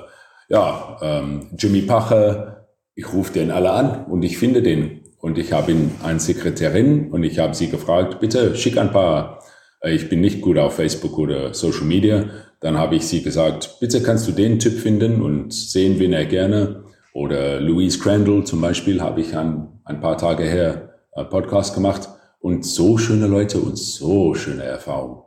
ja, 0.49 0.97
ähm, 1.03 1.49
Jimmy 1.59 1.83
Pacher. 1.83 2.56
Ich 2.99 3.13
rufe 3.13 3.33
den 3.33 3.51
alle 3.51 3.71
an 3.71 4.07
und 4.07 4.23
ich 4.23 4.39
finde 4.39 4.63
den 4.63 5.03
und 5.19 5.37
ich 5.37 5.53
habe 5.53 5.73
ihn 5.73 5.91
eine 6.03 6.19
Sekretärin 6.19 7.11
und 7.11 7.25
ich 7.25 7.39
habe 7.39 7.55
sie 7.55 7.69
gefragt, 7.69 8.21
bitte 8.21 8.57
schick 8.57 8.79
ein 8.79 8.91
paar, 8.91 9.43
äh, 9.83 9.95
ich 9.95 10.09
bin 10.09 10.23
nicht 10.23 10.41
gut 10.41 10.57
auf 10.57 10.77
Facebook 10.77 11.19
oder 11.19 11.53
Social 11.53 11.85
Media. 11.85 12.31
Dann 12.61 12.79
habe 12.79 12.97
ich 12.97 13.07
sie 13.07 13.23
gesagt, 13.23 13.77
bitte 13.81 14.03
kannst 14.03 14.27
du 14.27 14.33
den 14.33 14.59
Typ 14.59 14.79
finden 14.79 15.21
und 15.21 15.53
sehen, 15.53 15.99
wen 15.99 16.15
er 16.15 16.25
gerne. 16.25 16.85
Oder 17.13 17.61
Louise 17.61 17.99
Crandall 17.99 18.45
zum 18.45 18.63
Beispiel 18.63 19.03
habe 19.03 19.21
ich 19.21 19.37
ein, 19.37 19.69
ein 19.85 20.01
paar 20.01 20.17
Tage 20.17 20.45
her 20.45 20.95
einen 21.13 21.29
Podcast 21.29 21.75
gemacht. 21.75 22.09
Und 22.41 22.65
so 22.65 22.97
schöne 22.97 23.27
Leute 23.27 23.59
und 23.59 23.77
so 23.77 24.35
schöne 24.35 24.63
Erfahrungen. 24.63 25.23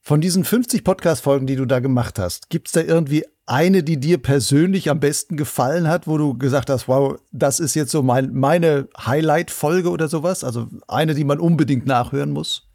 Von 0.00 0.20
diesen 0.20 0.44
50 0.44 0.84
Podcast-Folgen, 0.84 1.48
die 1.48 1.56
du 1.56 1.64
da 1.64 1.80
gemacht 1.80 2.20
hast, 2.20 2.50
gibt 2.50 2.68
es 2.68 2.72
da 2.72 2.82
irgendwie 2.82 3.24
eine, 3.46 3.82
die 3.82 3.98
dir 3.98 4.18
persönlich 4.18 4.90
am 4.90 5.00
besten 5.00 5.36
gefallen 5.36 5.88
hat, 5.88 6.06
wo 6.06 6.18
du 6.18 6.36
gesagt 6.36 6.68
hast, 6.68 6.88
wow, 6.88 7.16
das 7.32 7.60
ist 7.60 7.74
jetzt 7.74 7.92
so 7.92 8.02
mein, 8.02 8.34
meine 8.34 8.88
Highlight-Folge 8.98 9.90
oder 9.90 10.08
sowas? 10.08 10.44
Also 10.44 10.66
eine, 10.88 11.14
die 11.14 11.24
man 11.24 11.38
unbedingt 11.38 11.86
nachhören 11.86 12.32
muss? 12.32 12.66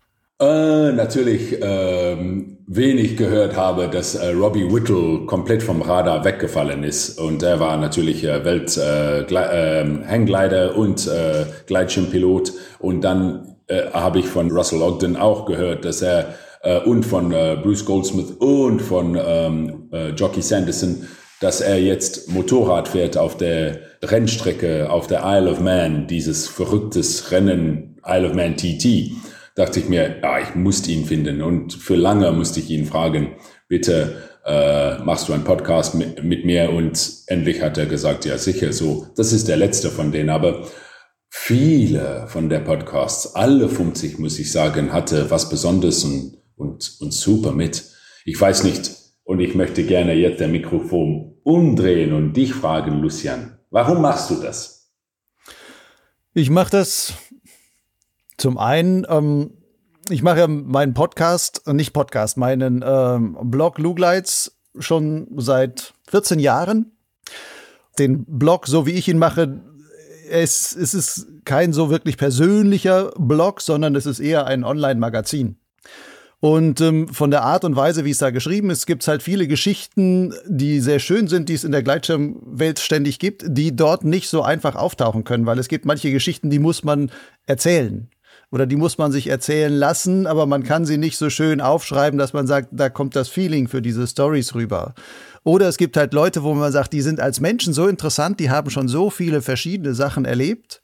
Äh, 0.41 0.93
natürlich 0.93 1.57
ähm, 1.62 2.57
wenig 2.65 3.15
gehört 3.15 3.55
habe, 3.55 3.89
dass 3.89 4.15
äh, 4.15 4.29
Robbie 4.29 4.73
Whittle 4.73 5.27
komplett 5.27 5.62
vom 5.62 5.84
Radar 5.84 6.25
weggefallen 6.25 6.84
ist. 6.84 7.19
Und 7.19 7.43
er 7.43 7.60
war 7.60 7.77
natürlich 7.77 8.23
äh, 8.23 8.43
Welt 8.43 8.75
äh, 8.75 9.21
äh, 9.21 9.86
Hangglider 10.07 10.75
und 10.75 11.05
äh, 11.05 11.45
Gleitschirmpilot. 11.67 12.53
Und 12.79 13.01
dann 13.01 13.55
äh, 13.67 13.91
habe 13.93 14.17
ich 14.17 14.25
von 14.25 14.49
Russell 14.49 14.81
Ogden 14.81 15.15
auch 15.15 15.45
gehört, 15.45 15.86
dass 15.86 16.01
er 16.01 16.34
äh, 16.63 16.80
und 16.80 17.04
von 17.04 17.32
äh, 17.32 17.58
Bruce 17.62 17.86
Goldsmith 17.86 18.32
und 18.39 18.82
von 18.82 19.17
ähm, 19.21 19.89
äh, 19.91 20.10
Jockey 20.10 20.41
Sanderson 20.41 21.08
dass 21.41 21.60
er 21.60 21.82
jetzt 21.82 22.30
Motorrad 22.30 22.88
fährt 22.88 23.17
auf 23.17 23.36
der 23.36 23.80
Rennstrecke 24.04 24.89
auf 24.89 25.08
der 25.08 25.24
Isle 25.26 25.52
of 25.52 25.60
Man, 25.60 26.08
dieses 26.08 26.47
verrücktes 26.47 27.32
Rennen 27.32 28.00
Isle 28.06 28.30
of 28.30 28.36
Man 28.36 28.56
TT, 28.56 29.12
dachte 29.56 29.80
ich 29.80 29.89
mir, 29.89 30.17
ja, 30.21 30.39
ich 30.39 30.54
musste 30.56 30.91
ihn 30.91 31.06
finden. 31.06 31.41
Und 31.41 31.74
für 31.74 31.95
lange 31.95 32.32
musste 32.32 32.60
ich 32.60 32.69
ihn 32.69 32.86
fragen, 32.86 33.36
bitte 33.67 34.21
äh, 34.45 35.00
machst 35.00 35.30
du 35.30 35.34
einen 35.34 35.43
Podcast 35.43 35.95
mit, 35.95 36.24
mit 36.24 36.45
mir? 36.45 36.69
Und 36.69 37.12
endlich 37.26 37.62
hat 37.62 37.78
er 37.80 37.88
gesagt, 37.88 38.26
ja 38.26 38.38
sicher, 38.38 38.71
so, 38.71 39.08
das 39.17 39.34
ist 39.34 39.47
der 39.47 39.58
letzte 39.58 39.89
von 39.89 40.12
denen. 40.12 40.30
Aber 40.30 40.67
viele 41.28 42.26
von 42.28 42.50
der 42.50 42.60
Podcasts, 42.60 43.34
alle 43.34 43.67
50, 43.67 44.19
muss 44.19 44.38
ich 44.38 44.52
sagen, 44.52 44.93
hatte 44.93 45.32
was 45.32 45.50
Besonderes 45.50 46.04
und, 46.04 46.38
und, 46.62 46.97
und 47.00 47.13
super 47.13 47.52
mit. 47.52 47.84
Ich 48.24 48.39
weiß 48.39 48.63
nicht, 48.63 48.91
und 49.24 49.39
ich 49.39 49.56
möchte 49.56 49.84
gerne 49.84 50.13
jetzt 50.13 50.39
der 50.39 50.47
Mikrofon 50.47 51.36
umdrehen 51.43 52.13
und 52.13 52.34
dich 52.34 52.54
fragen, 52.54 53.00
Lucian, 53.00 53.58
warum 53.69 54.02
machst 54.02 54.30
du 54.30 54.36
das? 54.36 54.91
Ich 56.34 56.50
mache 56.50 56.71
das 56.71 57.13
zum 58.38 58.58
einen, 58.58 59.06
ähm, 59.10 59.52
ich 60.10 60.24
mache 60.24 60.39
ja 60.39 60.47
meinen 60.47 60.93
Podcast, 60.93 61.67
nicht 61.67 61.93
Podcast, 61.93 62.38
meinen 62.38 62.84
ähm, 62.86 63.38
Blog 63.43 63.78
Lugleits 63.78 64.58
schon 64.80 65.28
seit 65.38 65.93
14 66.10 66.39
Jahren. 66.39 66.91
Den 68.00 68.26
Blog, 68.26 68.67
so 68.67 68.86
wie 68.86 68.91
ich 68.91 69.08
ihn 69.08 69.17
mache, 69.17 69.62
es, 70.30 70.76
es 70.76 70.93
ist 70.93 71.28
kein 71.45 71.74
so 71.74 71.89
wirklich 71.89 72.17
persönlicher 72.17 73.12
Blog, 73.17 73.62
sondern 73.62 73.95
es 73.95 74.06
ist 74.06 74.19
eher 74.19 74.45
ein 74.45 74.63
Online-Magazin. 74.63 75.61
Und 76.41 76.82
ähm, 76.82 77.08
von 77.08 77.30
der 77.30 77.43
Art 77.43 77.63
und 77.63 77.75
Weise, 77.75 78.04
wie 78.04 78.10
es 78.10 78.17
da 78.17 78.32
geschrieben 78.32 78.71
ist, 78.71 78.88
gibt 78.88 79.04
es 79.04 79.08
halt 79.08 79.21
viele 79.21 79.47
Geschichten, 79.47 80.34
die 80.47 80.80
sehr 80.80 80.97
schön 80.97 81.27
sind, 81.27 81.49
die 81.49 81.54
es 81.54 81.63
in 81.63 81.71
der 81.71 81.84
Gleitschirmwelt 81.84 82.80
ständig 82.80 83.19
gibt, 83.19 83.43
die 83.47 83.75
dort 83.75 84.04
nicht 84.04 84.27
so 84.27 84.41
einfach 84.41 84.75
auftauchen 84.75 85.23
können, 85.23 85.45
weil 85.45 85.60
es 85.60 85.67
gibt 85.67 85.86
manche 85.86 86.12
Geschichten, 86.12 86.49
die 86.49 86.58
muss 86.58 86.84
man 86.84 87.12
erzählen 87.45 88.10
oder 88.51 88.65
die 88.65 88.75
muss 88.75 88.97
man 88.97 89.12
sich 89.12 89.27
erzählen 89.27 89.71
lassen, 89.71 90.25
aber 90.25 90.47
man 90.47 90.63
kann 90.63 90.86
sie 90.86 90.97
nicht 90.97 91.15
so 91.15 91.30
schön 91.30 91.62
aufschreiben, 91.62 92.17
dass 92.17 92.34
man 92.34 92.47
sagt, 92.47 92.69
da 92.71 92.89
kommt 92.89 93.15
das 93.15 93.30
Feeling 93.30 93.67
für 93.67 93.84
diese 93.84 94.08
Stories 94.08 94.56
rüber. 94.56 94.95
Oder 95.43 95.67
es 95.67 95.77
gibt 95.77 95.95
halt 95.95 96.12
Leute, 96.12 96.41
wo 96.41 96.56
man 96.56 96.71
sagt, 96.71 96.91
die 96.93 97.01
sind 97.01 97.19
als 97.19 97.39
Menschen 97.39 97.71
so 97.71 97.88
interessant, 97.88 98.39
die 98.39 98.49
haben 98.49 98.71
schon 98.71 98.88
so 98.88 99.12
viele 99.12 99.43
verschiedene 99.43 99.93
Sachen 99.93 100.25
erlebt. 100.25 100.82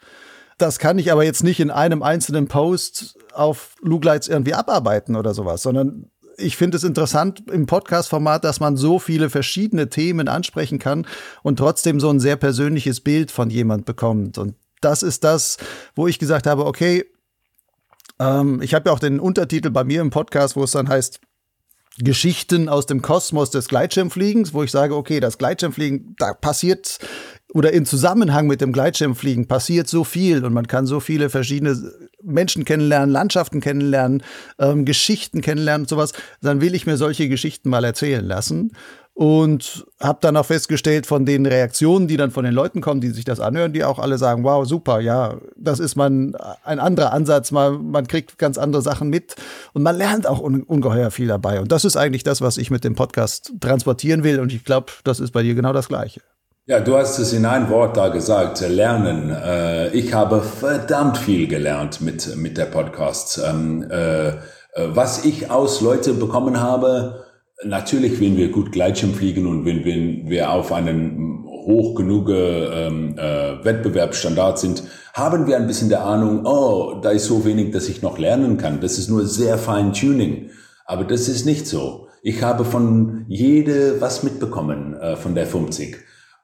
Das 0.58 0.80
kann 0.80 0.98
ich 0.98 1.12
aber 1.12 1.24
jetzt 1.24 1.44
nicht 1.44 1.60
in 1.60 1.70
einem 1.70 2.02
einzelnen 2.02 2.48
Post 2.48 3.18
auf 3.34 3.76
Lugleits 3.82 4.28
irgendwie 4.28 4.56
abarbeiten 4.56 5.16
oder 5.16 5.34
sowas, 5.34 5.62
sondern 5.62 6.10
ich 6.38 6.56
finde 6.56 6.78
es 6.78 6.84
interessant 6.84 7.44
im 7.52 7.66
Podcast-Format, 7.66 8.44
dass 8.44 8.60
man 8.60 8.78
so 8.78 9.00
viele 9.00 9.30
verschiedene 9.30 9.90
Themen 9.90 10.28
ansprechen 10.28 10.80
kann 10.80 11.08
und 11.44 11.58
trotzdem 11.58 12.00
so 12.00 12.10
ein 12.10 12.20
sehr 12.20 12.36
persönliches 12.36 13.02
Bild 13.02 13.32
von 13.32 13.50
jemand 13.50 13.86
bekommt. 13.86 14.38
Und 14.38 14.56
das 14.82 15.04
ist 15.04 15.24
das, 15.24 15.58
wo 15.96 16.08
ich 16.08 16.20
gesagt 16.20 16.46
habe, 16.46 16.66
okay, 16.66 17.06
ähm, 18.20 18.62
ich 18.62 18.74
habe 18.74 18.90
ja 18.90 18.96
auch 18.96 19.00
den 19.00 19.20
Untertitel 19.20 19.72
bei 19.72 19.84
mir 19.84 20.02
im 20.02 20.12
Podcast, 20.12 20.56
wo 20.56 20.64
es 20.64 20.72
dann 20.72 20.90
heißt, 20.90 21.20
Geschichten 22.00 22.70
aus 22.70 22.86
dem 22.86 23.02
Kosmos 23.02 23.50
des 23.50 23.68
Gleitschirmfliegens, 23.68 24.54
wo 24.54 24.62
ich 24.62 24.70
sage, 24.70 24.96
okay, 24.96 25.20
das 25.20 25.40
Gleitschirmfliegen, 25.40 26.16
da 26.20 26.34
passiert 26.34 27.00
oder 27.54 27.72
im 27.74 27.86
Zusammenhang 27.86 28.48
mit 28.48 28.62
dem 28.62 28.74
Gleitschirmfliegen 28.74 29.48
passiert 29.48 29.88
so 29.88 30.04
viel 30.04 30.44
und 30.44 30.54
man 30.54 30.68
kann 30.68 30.86
so 30.86 31.00
viele 31.00 31.30
verschiedene 31.30 31.78
Menschen 32.22 32.66
kennenlernen, 32.66 33.10
Landschaften 33.10 33.62
kennenlernen, 33.62 34.24
ähm, 34.60 34.86
Geschichten 34.86 35.42
kennenlernen 35.42 35.84
und 35.84 35.90
sowas, 35.90 36.14
dann 36.42 36.62
will 36.62 36.76
ich 36.76 36.86
mir 36.86 36.98
solche 36.98 37.30
Geschichten 37.30 37.70
mal 37.70 37.84
erzählen 37.86 38.26
lassen 38.26 38.72
und 39.18 39.86
habe 40.00 40.20
dann 40.22 40.38
auch 40.38 40.46
festgestellt 40.46 41.08
von 41.08 41.26
den 41.26 41.48
Reaktionen, 41.48 42.08
die 42.08 42.18
dann 42.18 42.30
von 42.30 42.46
den 42.46 42.54
Leuten 42.54 42.82
kommen, 42.82 43.02
die 43.02 43.10
sich 43.10 43.26
das 43.26 43.40
anhören, 43.40 43.74
die 43.74 43.84
auch 43.84 43.98
alle 43.98 44.20
sagen, 44.20 44.44
wow, 44.44 44.64
super, 44.64 45.00
ja, 45.00 45.38
das 45.56 45.80
ist 45.80 45.96
man 45.96 46.36
ein 46.64 46.80
anderer 46.80 47.14
Ansatz, 47.14 47.52
man, 47.52 47.90
man 47.90 48.06
kriegt 48.06 48.38
ganz 48.38 48.60
andere 48.60 48.84
Sachen 48.84 49.10
mit 49.10 49.36
und 49.74 49.82
man 49.82 49.98
lernt 49.98 50.28
auch 50.28 50.40
un 50.40 50.62
ungeheuer 50.62 51.10
viel 51.10 51.28
dabei. 51.28 51.62
Und 51.62 51.72
das 51.72 51.84
ist 51.84 51.98
eigentlich 51.98 52.24
das, 52.24 52.42
was 52.42 52.58
ich 52.58 52.70
mit 52.70 52.84
dem 52.84 52.94
Podcast 52.94 53.54
transportieren 53.60 54.24
will 54.24 54.40
und 54.40 54.54
ich 54.54 54.64
glaube, 54.64 54.92
das 55.04 55.20
ist 55.20 55.32
bei 55.32 55.42
dir 55.42 55.56
genau 55.56 55.74
das 55.74 55.88
Gleiche. 55.88 56.22
Ja, 56.70 56.82
du 56.82 56.98
hast 56.98 57.18
es 57.18 57.32
in 57.32 57.46
ein 57.46 57.70
Wort 57.70 57.96
da 57.96 58.10
gesagt, 58.10 58.60
lernen. 58.60 59.30
Äh, 59.30 59.88
ich 59.96 60.14
habe 60.14 60.42
verdammt 60.42 61.18
viel 61.18 61.48
gelernt 61.48 62.02
mit, 62.02 62.36
mit 62.36 62.58
der 62.58 62.66
Podcast. 62.66 63.42
Ähm, 63.42 63.90
äh, 63.90 64.34
was 64.76 65.24
ich 65.24 65.50
aus 65.50 65.80
Leute 65.80 66.14
bekommen 66.14 66.60
habe, 66.60 67.24
Natürlich, 67.64 68.22
wenn 68.22 68.38
wir 68.38 68.52
gut 68.52 68.72
Gleitschirm 68.72 69.16
fliegen 69.16 69.48
und 69.48 69.66
wenn, 69.66 69.84
wenn 69.84 70.30
wir 70.30 70.52
auf 70.52 70.72
einem 70.72 71.44
hoch 71.48 71.96
genug 71.96 72.30
ähm, 72.30 73.18
äh, 73.18 73.66
Wettbewerbsstandard 73.66 74.60
sind, 74.60 74.84
haben 75.16 75.48
wir 75.48 75.58
ein 75.58 75.66
bisschen 75.66 75.90
der 75.90 76.04
Ahnung, 76.04 76.46
oh, 76.46 77.00
da 77.02 77.10
ist 77.10 77.26
so 77.26 77.46
wenig, 77.46 77.72
dass 77.72 77.90
ich 77.90 78.04
noch 78.04 78.20
lernen 78.20 78.58
kann. 78.58 78.80
Das 78.80 79.00
ist 79.00 79.10
nur 79.10 79.26
sehr 79.26 79.58
fein 79.58 79.92
Tuning. 79.92 80.52
Aber 80.86 81.04
das 81.04 81.28
ist 81.28 81.48
nicht 81.48 81.66
so. 81.66 82.10
Ich 82.22 82.44
habe 82.44 82.64
von 82.64 83.26
jede 83.28 84.00
was 84.00 84.22
mitbekommen 84.22 84.94
äh, 84.94 85.16
von 85.16 85.34
der 85.34 85.48
50. 85.48 85.98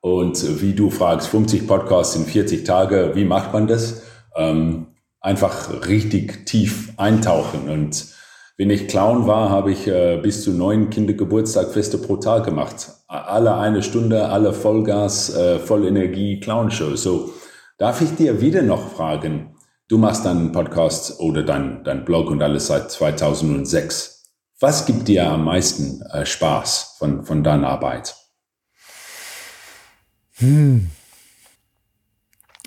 Und 0.04 0.62
wie 0.62 0.74
du 0.74 0.90
fragst, 0.90 1.30
50 1.30 1.66
Podcasts 1.66 2.18
in 2.18 2.26
40 2.26 2.66
Tage, 2.66 3.12
wie 3.14 3.24
macht 3.24 3.54
man 3.54 3.68
das? 3.68 4.02
Ähm, 4.36 4.88
einfach 5.22 5.88
richtig 5.88 6.46
tief 6.46 6.92
eintauchen 6.98 7.70
und 7.70 8.14
wenn 8.58 8.70
ich 8.70 8.88
Clown 8.88 9.26
war, 9.26 9.50
habe 9.50 9.72
ich 9.72 9.88
äh, 9.88 10.20
bis 10.22 10.44
zu 10.44 10.52
neun 10.52 10.90
Kindergeburtstagfeste 10.92 11.98
pro 11.98 12.18
Tag 12.18 12.44
gemacht. 12.44 12.92
Alle 13.08 13.56
eine 13.56 13.82
Stunde, 13.82 14.28
alle 14.28 14.54
Vollgas, 14.54 15.36
äh, 15.36 15.58
Vollenergie 15.58 16.40
Clownshow. 16.40 16.96
So, 16.96 17.32
darf 17.80 18.02
ich 18.02 18.16
dir 18.16 18.42
wieder 18.42 18.62
noch 18.62 18.90
fragen? 18.90 19.56
Du 19.88 19.98
machst 19.98 20.26
deinen 20.26 20.52
Podcast 20.52 21.20
oder 21.20 21.42
dein, 21.42 21.84
dein 21.84 22.06
Blog 22.06 22.30
und 22.30 22.44
alles 22.44 22.68
seit 22.68 22.92
2006. 22.92 24.32
Was 24.60 24.86
gibt 24.86 25.08
dir 25.08 25.32
am 25.32 25.46
meisten 25.46 26.04
äh, 26.12 26.26
Spaß 26.26 26.98
von, 27.00 27.24
von 27.24 27.44
deiner 27.44 27.70
Arbeit? 27.70 28.23
Hm. 30.36 30.90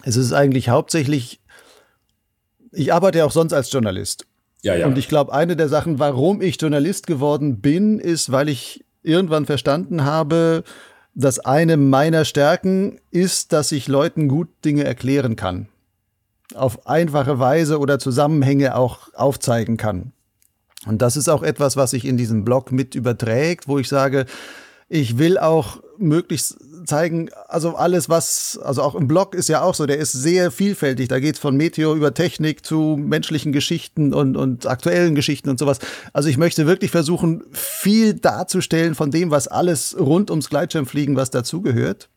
Es 0.05 0.17
ist 0.17 0.33
eigentlich 0.33 0.69
hauptsächlich, 0.69 1.41
ich 2.73 2.93
arbeite 2.93 3.19
ja 3.19 3.25
auch 3.25 3.33
sonst 3.33 3.53
als 3.53 3.73
Journalist. 3.73 4.27
Ja, 4.63 4.75
ja. 4.75 4.87
Und 4.87 4.99
ich 4.99 5.09
glaube, 5.09 5.33
eine 5.33 5.57
der 5.57 5.69
Sachen, 5.69 5.99
warum 5.99 6.41
ich 6.41 6.61
Journalist 6.61 7.07
geworden 7.07 7.61
bin, 7.61 7.99
ist, 7.99 8.33
weil 8.33 8.49
ich 8.49 8.85
irgendwann 9.03 9.47
verstanden 9.47 10.05
habe, 10.05 10.65
dass 11.15 11.39
eine 11.39 11.77
meiner 11.77 12.25
Stärken 12.25 13.01
ist, 13.11 13.53
dass 13.53 13.73
ich 13.73 13.89
Leuten 13.89 14.29
gut 14.29 14.49
Dinge 14.65 14.85
erklären 14.85 15.37
kann. 15.37 15.69
Auf 16.55 16.87
einfache 16.87 17.39
Weise 17.39 17.79
oder 17.79 17.99
Zusammenhänge 17.99 18.77
auch 18.77 19.15
aufzeigen 19.15 19.77
kann. 19.77 20.13
Und 20.87 21.03
das 21.03 21.17
ist 21.17 21.29
auch 21.29 21.43
etwas, 21.43 21.77
was 21.77 21.91
sich 21.91 22.05
in 22.05 22.17
diesem 22.17 22.45
Blog 22.45 22.71
mit 22.71 22.95
überträgt, 22.95 23.67
wo 23.67 23.79
ich 23.79 23.89
sage, 23.89 24.27
ich 24.89 25.19
will 25.19 25.39
auch 25.39 25.83
möglichst 25.99 26.59
zeigen, 26.87 27.29
also 27.49 27.77
alles, 27.77 28.09
was, 28.09 28.59
also 28.63 28.83
auch 28.83 28.95
im 28.95 29.07
Blog 29.09 29.35
ist 29.35 29.49
ja 29.49 29.63
auch 29.63 29.75
so, 29.75 29.87
der 29.87 29.99
ist 29.99 30.13
sehr 30.13 30.51
vielfältig. 30.51 31.09
Da 31.09 31.21
geht 31.21 31.35
es 31.35 31.41
von 31.41 31.57
Meteor 31.57 31.95
über 31.95 32.15
Technik 32.15 32.65
zu 32.65 32.97
menschlichen 32.99 33.53
Geschichten 33.53 34.15
und, 34.15 34.37
und 34.37 34.67
aktuellen 34.67 35.15
Geschichten 35.15 35.49
und 35.51 35.59
sowas. 35.59 35.79
Also 36.13 36.29
ich 36.29 36.39
möchte 36.39 36.67
wirklich 36.67 36.91
versuchen, 36.91 37.45
viel 37.53 38.15
darzustellen 38.15 38.95
von 38.95 39.11
dem, 39.11 39.31
was 39.31 39.49
alles 39.49 39.97
rund 39.99 40.31
ums 40.31 40.49
Gleitschirmfliegen, 40.49 41.17
was 41.17 41.31
dazugehört. 41.31 42.09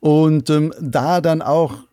Und 0.00 0.50
ähm, 0.50 0.72
da 0.80 1.20
dann 1.20 1.42
auch 1.42 1.88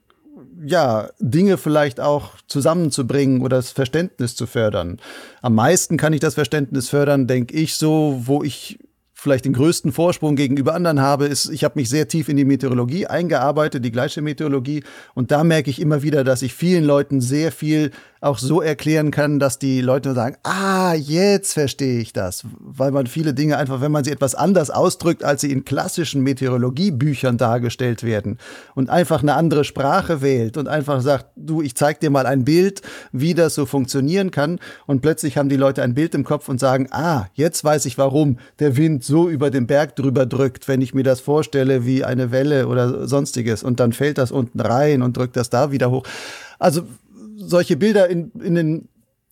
ja, 0.63 1.09
Dinge 1.19 1.57
vielleicht 1.57 1.99
auch 1.99 2.31
zusammenzubringen 2.47 3.41
oder 3.41 3.57
das 3.57 3.71
Verständnis 3.71 4.35
zu 4.35 4.47
fördern. 4.47 4.99
Am 5.41 5.55
meisten 5.55 5.97
kann 5.97 6.13
ich 6.13 6.19
das 6.19 6.35
Verständnis 6.35 6.89
fördern, 6.89 7.27
denke 7.27 7.55
ich, 7.55 7.75
so, 7.75 8.21
wo 8.25 8.43
ich 8.43 8.79
vielleicht 9.17 9.45
den 9.45 9.53
größten 9.53 9.93
Vorsprung 9.93 10.35
gegenüber 10.35 10.75
anderen 10.75 11.01
habe, 11.01 11.25
ist, 11.25 11.49
ich 11.49 11.63
habe 11.63 11.79
mich 11.79 11.89
sehr 11.89 12.07
tief 12.07 12.27
in 12.29 12.35
die 12.35 12.45
Meteorologie 12.45 13.07
eingearbeitet, 13.07 13.83
die 13.83 13.91
gleiche 13.91 14.21
Meteorologie. 14.21 14.83
Und 15.13 15.31
da 15.31 15.43
merke 15.43 15.69
ich 15.69 15.81
immer 15.81 16.03
wieder, 16.03 16.23
dass 16.23 16.41
ich 16.41 16.53
vielen 16.53 16.83
Leuten 16.83 17.21
sehr 17.21 17.51
viel 17.51 17.91
auch 18.25 18.39
so 18.39 18.61
erklären 18.61 19.11
kann, 19.11 19.39
dass 19.39 19.59
die 19.59 19.81
Leute 19.81 20.13
sagen, 20.13 20.35
ah, 20.43 20.93
jetzt 20.95 21.53
verstehe 21.53 21.99
ich 21.99 22.11
das. 22.11 22.43
Weil 22.59 22.91
man 22.91 23.07
viele 23.07 23.33
Dinge 23.33 23.57
einfach, 23.57 23.81
wenn 23.81 23.91
man 23.91 24.03
sie 24.03 24.11
etwas 24.11 24.33
anders 24.33 24.71
ausdrückt, 24.71 25.23
als 25.23 25.41
sie 25.41 25.51
in 25.51 25.63
klassischen 25.63 26.21
Meteorologiebüchern 26.21 27.37
dargestellt 27.37 28.03
werden 28.03 28.39
und 28.73 28.89
einfach 28.89 29.21
eine 29.21 29.35
andere 29.35 29.63
Sprache 29.63 30.21
wählt 30.21 30.57
und 30.57 30.67
einfach 30.67 31.01
sagt, 31.01 31.27
du, 31.35 31.61
ich 31.61 31.75
zeig 31.75 31.99
dir 31.99 32.09
mal 32.09 32.25
ein 32.25 32.45
Bild, 32.45 32.81
wie 33.11 33.35
das 33.35 33.53
so 33.53 33.67
funktionieren 33.67 34.31
kann. 34.31 34.59
Und 34.87 35.01
plötzlich 35.01 35.37
haben 35.37 35.49
die 35.49 35.55
Leute 35.55 35.83
ein 35.83 35.93
Bild 35.93 36.15
im 36.15 36.23
Kopf 36.23 36.49
und 36.49 36.59
sagen, 36.59 36.87
ah, 36.91 37.27
jetzt 37.35 37.63
weiß 37.63 37.85
ich, 37.85 37.97
warum 37.99 38.39
der 38.59 38.75
Wind 38.75 39.03
so 39.03 39.14
über 39.23 39.49
den 39.49 39.67
Berg 39.67 39.95
drüber 39.95 40.25
drückt, 40.25 40.67
wenn 40.67 40.81
ich 40.81 40.93
mir 40.93 41.03
das 41.03 41.21
vorstelle 41.21 41.85
wie 41.85 42.03
eine 42.03 42.31
Welle 42.31 42.67
oder 42.67 43.07
sonstiges. 43.07 43.63
Und 43.63 43.79
dann 43.79 43.93
fällt 43.93 44.17
das 44.17 44.31
unten 44.31 44.59
rein 44.59 45.01
und 45.01 45.17
drückt 45.17 45.35
das 45.35 45.49
da 45.49 45.71
wieder 45.71 45.91
hoch. 45.91 46.03
Also 46.59 46.83
solche 47.37 47.77
Bilder 47.77 48.09
in, 48.09 48.31
in 48.31 48.55
den 48.55 48.89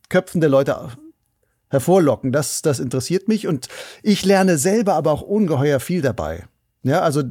Köpfen 0.10 0.42
der 0.42 0.50
Leute 0.50 0.90
hervorlocken. 1.70 2.32
Das, 2.32 2.62
das 2.62 2.80
interessiert 2.80 3.28
mich 3.28 3.48
und 3.48 3.68
ich 4.04 4.24
lerne 4.26 4.58
selber 4.58 4.94
aber 4.94 5.12
auch 5.12 5.22
ungeheuer 5.22 5.80
viel 5.80 6.02
dabei. 6.02 6.46
Ja, 6.84 7.02
also 7.02 7.24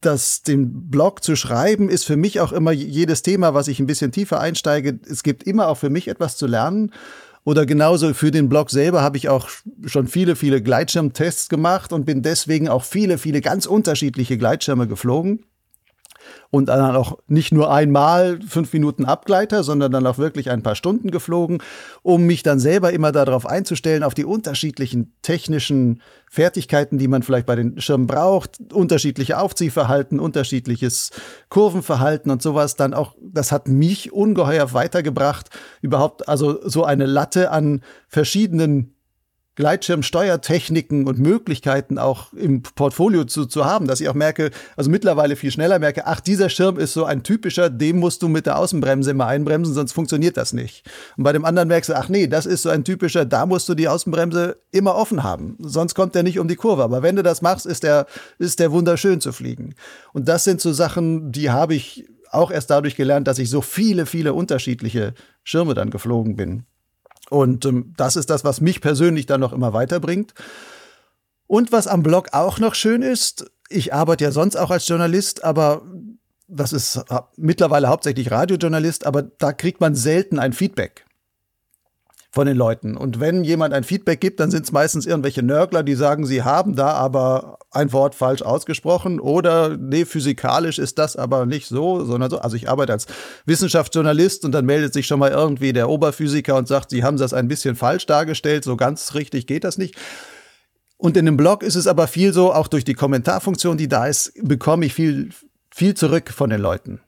das, 0.00 0.42
den 0.42 0.90
Blog 0.90 1.24
zu 1.24 1.36
schreiben, 1.36 1.88
ist 1.88 2.04
für 2.04 2.16
mich 2.16 2.40
auch 2.40 2.52
immer 2.52 2.72
jedes 2.72 3.22
Thema, 3.22 3.54
was 3.54 3.68
ich 3.68 3.80
ein 3.80 3.86
bisschen 3.86 4.12
tiefer 4.12 4.40
einsteige. 4.40 4.98
Es 5.08 5.22
gibt 5.22 5.44
immer 5.44 5.68
auch 5.68 5.76
für 5.76 5.90
mich 5.90 6.08
etwas 6.08 6.36
zu 6.36 6.46
lernen. 6.46 6.92
Oder 7.44 7.66
genauso 7.66 8.14
für 8.14 8.30
den 8.30 8.48
Blog 8.48 8.70
selber 8.70 9.02
habe 9.02 9.18
ich 9.18 9.28
auch 9.28 9.48
schon 9.84 10.06
viele, 10.08 10.34
viele 10.34 10.62
Gleitschirmtests 10.62 11.50
gemacht 11.50 11.92
und 11.92 12.06
bin 12.06 12.22
deswegen 12.22 12.68
auch 12.68 12.84
viele, 12.84 13.18
viele 13.18 13.42
ganz 13.42 13.66
unterschiedliche 13.66 14.38
Gleitschirme 14.38 14.88
geflogen 14.88 15.44
und 16.50 16.66
dann 16.66 16.94
auch 16.94 17.18
nicht 17.26 17.52
nur 17.52 17.72
einmal 17.72 18.40
fünf 18.46 18.72
Minuten 18.72 19.04
Abgleiter, 19.04 19.64
sondern 19.64 19.92
dann 19.92 20.06
auch 20.06 20.18
wirklich 20.18 20.50
ein 20.50 20.62
paar 20.62 20.74
Stunden 20.74 21.10
geflogen, 21.10 21.58
um 22.02 22.24
mich 22.24 22.42
dann 22.42 22.58
selber 22.58 22.92
immer 22.92 23.12
darauf 23.12 23.46
einzustellen, 23.46 24.02
auf 24.02 24.14
die 24.14 24.24
unterschiedlichen 24.24 25.14
technischen 25.22 26.00
Fertigkeiten, 26.30 26.98
die 26.98 27.08
man 27.08 27.22
vielleicht 27.22 27.46
bei 27.46 27.56
den 27.56 27.80
Schirmen 27.80 28.06
braucht, 28.06 28.58
unterschiedliche 28.72 29.38
Aufziehverhalten, 29.38 30.18
unterschiedliches 30.18 31.10
Kurvenverhalten 31.48 32.30
und 32.30 32.42
sowas, 32.42 32.76
dann 32.76 32.94
auch, 32.94 33.14
das 33.20 33.52
hat 33.52 33.68
mich 33.68 34.12
ungeheuer 34.12 34.72
weitergebracht, 34.72 35.50
überhaupt 35.80 36.28
also 36.28 36.58
so 36.68 36.84
eine 36.84 37.06
Latte 37.06 37.50
an 37.50 37.82
verschiedenen 38.08 38.93
Gleitschirmsteuertechniken 39.56 41.06
und 41.06 41.18
Möglichkeiten 41.18 41.98
auch 41.98 42.32
im 42.32 42.62
Portfolio 42.62 43.24
zu, 43.24 43.46
zu 43.46 43.64
haben, 43.64 43.86
dass 43.86 44.00
ich 44.00 44.08
auch 44.08 44.14
merke, 44.14 44.50
also 44.76 44.90
mittlerweile 44.90 45.36
viel 45.36 45.50
schneller 45.50 45.78
merke, 45.78 46.06
ach, 46.06 46.20
dieser 46.20 46.48
Schirm 46.48 46.78
ist 46.78 46.92
so 46.92 47.04
ein 47.04 47.22
typischer, 47.22 47.70
dem 47.70 47.98
musst 47.98 48.22
du 48.22 48.28
mit 48.28 48.46
der 48.46 48.58
Außenbremse 48.58 49.12
immer 49.12 49.26
einbremsen, 49.26 49.74
sonst 49.74 49.92
funktioniert 49.92 50.36
das 50.36 50.52
nicht. 50.52 50.84
Und 51.16 51.24
bei 51.24 51.32
dem 51.32 51.44
anderen 51.44 51.68
merkst 51.68 51.90
du, 51.90 51.94
ach 51.94 52.08
nee, 52.08 52.26
das 52.26 52.46
ist 52.46 52.62
so 52.62 52.70
ein 52.70 52.84
typischer, 52.84 53.24
da 53.24 53.46
musst 53.46 53.68
du 53.68 53.74
die 53.74 53.88
Außenbremse 53.88 54.56
immer 54.72 54.96
offen 54.96 55.22
haben, 55.22 55.56
sonst 55.60 55.94
kommt 55.94 56.14
der 56.14 56.24
nicht 56.24 56.38
um 56.38 56.48
die 56.48 56.56
Kurve. 56.56 56.82
Aber 56.82 57.02
wenn 57.02 57.16
du 57.16 57.22
das 57.22 57.42
machst, 57.42 57.66
ist 57.66 57.84
der, 57.84 58.06
ist 58.38 58.58
der 58.58 58.72
wunderschön 58.72 59.20
zu 59.20 59.32
fliegen. 59.32 59.74
Und 60.12 60.28
das 60.28 60.44
sind 60.44 60.60
so 60.60 60.72
Sachen, 60.72 61.30
die 61.30 61.50
habe 61.50 61.74
ich 61.74 62.06
auch 62.32 62.50
erst 62.50 62.70
dadurch 62.70 62.96
gelernt, 62.96 63.28
dass 63.28 63.38
ich 63.38 63.48
so 63.48 63.60
viele, 63.60 64.06
viele 64.06 64.34
unterschiedliche 64.34 65.14
Schirme 65.44 65.74
dann 65.74 65.90
geflogen 65.90 66.36
bin. 66.36 66.64
Und 67.30 67.64
ähm, 67.64 67.94
das 67.96 68.16
ist 68.16 68.30
das, 68.30 68.44
was 68.44 68.60
mich 68.60 68.80
persönlich 68.80 69.26
dann 69.26 69.40
noch 69.40 69.52
immer 69.52 69.72
weiterbringt. 69.72 70.34
Und 71.46 71.72
was 71.72 71.86
am 71.86 72.02
Blog 72.02 72.28
auch 72.32 72.58
noch 72.58 72.74
schön 72.74 73.02
ist, 73.02 73.50
ich 73.68 73.92
arbeite 73.92 74.24
ja 74.24 74.30
sonst 74.30 74.56
auch 74.56 74.70
als 74.70 74.88
Journalist, 74.88 75.44
aber 75.44 75.82
das 76.48 76.72
ist 76.72 77.02
mittlerweile 77.36 77.88
hauptsächlich 77.88 78.30
Radiojournalist, 78.30 79.06
aber 79.06 79.22
da 79.22 79.52
kriegt 79.52 79.80
man 79.80 79.94
selten 79.94 80.38
ein 80.38 80.52
Feedback 80.52 81.03
von 82.34 82.48
den 82.48 82.56
Leuten. 82.56 82.96
Und 82.96 83.20
wenn 83.20 83.44
jemand 83.44 83.72
ein 83.72 83.84
Feedback 83.84 84.20
gibt, 84.20 84.40
dann 84.40 84.50
sind 84.50 84.64
es 84.64 84.72
meistens 84.72 85.06
irgendwelche 85.06 85.44
Nörgler, 85.44 85.84
die 85.84 85.94
sagen, 85.94 86.26
sie 86.26 86.42
haben 86.42 86.74
da 86.74 86.88
aber 86.88 87.60
ein 87.70 87.92
Wort 87.92 88.16
falsch 88.16 88.42
ausgesprochen 88.42 89.20
oder 89.20 89.76
nee, 89.76 90.04
physikalisch 90.04 90.80
ist 90.80 90.98
das 90.98 91.14
aber 91.14 91.46
nicht 91.46 91.68
so, 91.68 92.04
sondern 92.04 92.30
so. 92.30 92.40
Also 92.40 92.56
ich 92.56 92.68
arbeite 92.68 92.92
als 92.92 93.06
Wissenschaftsjournalist 93.46 94.44
und 94.44 94.50
dann 94.50 94.66
meldet 94.66 94.92
sich 94.94 95.06
schon 95.06 95.20
mal 95.20 95.30
irgendwie 95.30 95.72
der 95.72 95.88
Oberphysiker 95.88 96.56
und 96.56 96.66
sagt, 96.66 96.90
sie 96.90 97.04
haben 97.04 97.18
das 97.18 97.32
ein 97.32 97.46
bisschen 97.46 97.76
falsch 97.76 98.06
dargestellt, 98.06 98.64
so 98.64 98.74
ganz 98.74 99.14
richtig 99.14 99.46
geht 99.46 99.62
das 99.62 99.78
nicht. 99.78 99.94
Und 100.96 101.16
in 101.16 101.26
dem 101.26 101.36
Blog 101.36 101.62
ist 101.62 101.76
es 101.76 101.86
aber 101.86 102.08
viel 102.08 102.32
so, 102.32 102.52
auch 102.52 102.66
durch 102.66 102.82
die 102.82 102.94
Kommentarfunktion, 102.94 103.76
die 103.76 103.86
da 103.86 104.08
ist, 104.08 104.32
bekomme 104.42 104.86
ich 104.86 104.94
viel, 104.94 105.30
viel 105.72 105.94
zurück 105.94 106.30
von 106.30 106.50
den 106.50 106.60
Leuten 106.60 107.00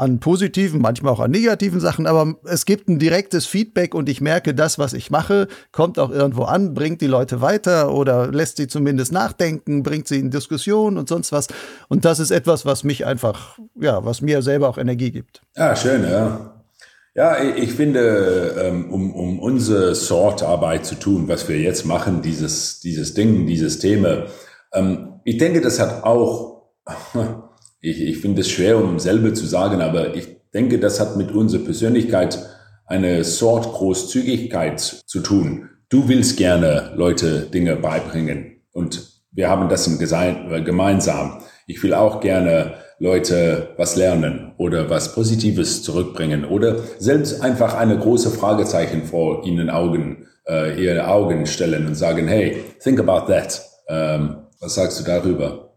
an 0.00 0.18
positiven, 0.18 0.80
manchmal 0.80 1.12
auch 1.12 1.20
an 1.20 1.30
negativen 1.30 1.78
Sachen, 1.78 2.06
aber 2.06 2.34
es 2.44 2.64
gibt 2.64 2.88
ein 2.88 2.98
direktes 2.98 3.46
Feedback 3.46 3.94
und 3.94 4.08
ich 4.08 4.20
merke, 4.20 4.54
das, 4.54 4.78
was 4.78 4.94
ich 4.94 5.10
mache, 5.10 5.46
kommt 5.72 5.98
auch 5.98 6.10
irgendwo 6.10 6.44
an, 6.44 6.72
bringt 6.72 7.02
die 7.02 7.06
Leute 7.06 7.42
weiter 7.42 7.92
oder 7.92 8.28
lässt 8.28 8.56
sie 8.56 8.66
zumindest 8.66 9.12
nachdenken, 9.12 9.82
bringt 9.82 10.08
sie 10.08 10.18
in 10.18 10.30
Diskussion 10.30 10.96
und 10.96 11.08
sonst 11.08 11.32
was. 11.32 11.48
Und 11.88 12.06
das 12.06 12.18
ist 12.18 12.30
etwas, 12.30 12.64
was 12.64 12.82
mich 12.82 13.04
einfach, 13.04 13.58
ja, 13.78 14.04
was 14.04 14.22
mir 14.22 14.40
selber 14.40 14.70
auch 14.70 14.78
Energie 14.78 15.10
gibt. 15.10 15.42
Ja, 15.54 15.76
schön, 15.76 16.02
ja. 16.08 16.56
Ja, 17.14 17.42
ich 17.42 17.72
finde, 17.74 18.54
ähm, 18.58 18.90
um, 18.90 19.12
um 19.12 19.40
unsere 19.40 19.94
Sortarbeit 19.94 20.86
zu 20.86 20.94
tun, 20.94 21.28
was 21.28 21.48
wir 21.48 21.58
jetzt 21.58 21.84
machen, 21.84 22.22
dieses, 22.22 22.80
dieses 22.80 23.14
Ding, 23.14 23.46
dieses 23.46 23.80
Thema, 23.80 24.26
ähm, 24.72 25.20
ich 25.24 25.36
denke, 25.36 25.60
das 25.60 25.78
hat 25.78 26.04
auch 26.04 26.70
ich, 27.80 28.00
ich 28.00 28.18
finde 28.18 28.42
es 28.42 28.50
schwer, 28.50 28.82
um 28.82 28.98
selber 28.98 29.34
zu 29.34 29.46
sagen, 29.46 29.80
aber 29.80 30.14
ich 30.14 30.28
denke, 30.52 30.78
das 30.78 31.00
hat 31.00 31.16
mit 31.16 31.32
unserer 31.32 31.64
Persönlichkeit 31.64 32.38
eine 32.86 33.24
Sort 33.24 33.72
Großzügigkeit 33.72 34.80
zu 34.80 35.20
tun. 35.20 35.70
Du 35.88 36.08
willst 36.08 36.36
gerne 36.36 36.92
Leute 36.96 37.42
Dinge 37.52 37.76
beibringen 37.76 38.62
und 38.72 39.08
wir 39.32 39.48
haben 39.48 39.68
das 39.68 39.86
im 39.86 40.00
äh, 40.00 40.62
gemeinsam. 40.62 41.42
Ich 41.66 41.82
will 41.82 41.94
auch 41.94 42.20
gerne 42.20 42.74
Leute 42.98 43.68
was 43.76 43.96
lernen 43.96 44.52
oder 44.58 44.90
was 44.90 45.14
Positives 45.14 45.82
zurückbringen 45.82 46.44
oder 46.44 46.76
selbst 46.98 47.40
einfach 47.40 47.74
eine 47.74 47.98
große 47.98 48.30
Fragezeichen 48.30 49.04
vor 49.04 49.46
ihnen 49.46 49.70
Augen, 49.70 50.26
äh, 50.46 50.82
ihre 50.82 51.06
Augen 51.06 51.46
stellen 51.46 51.86
und 51.86 51.94
sagen, 51.94 52.28
hey, 52.28 52.62
think 52.82 53.00
about 53.00 53.32
that. 53.32 53.62
Ähm, 53.88 54.48
was 54.60 54.74
sagst 54.74 55.00
du 55.00 55.04
darüber? 55.04 55.69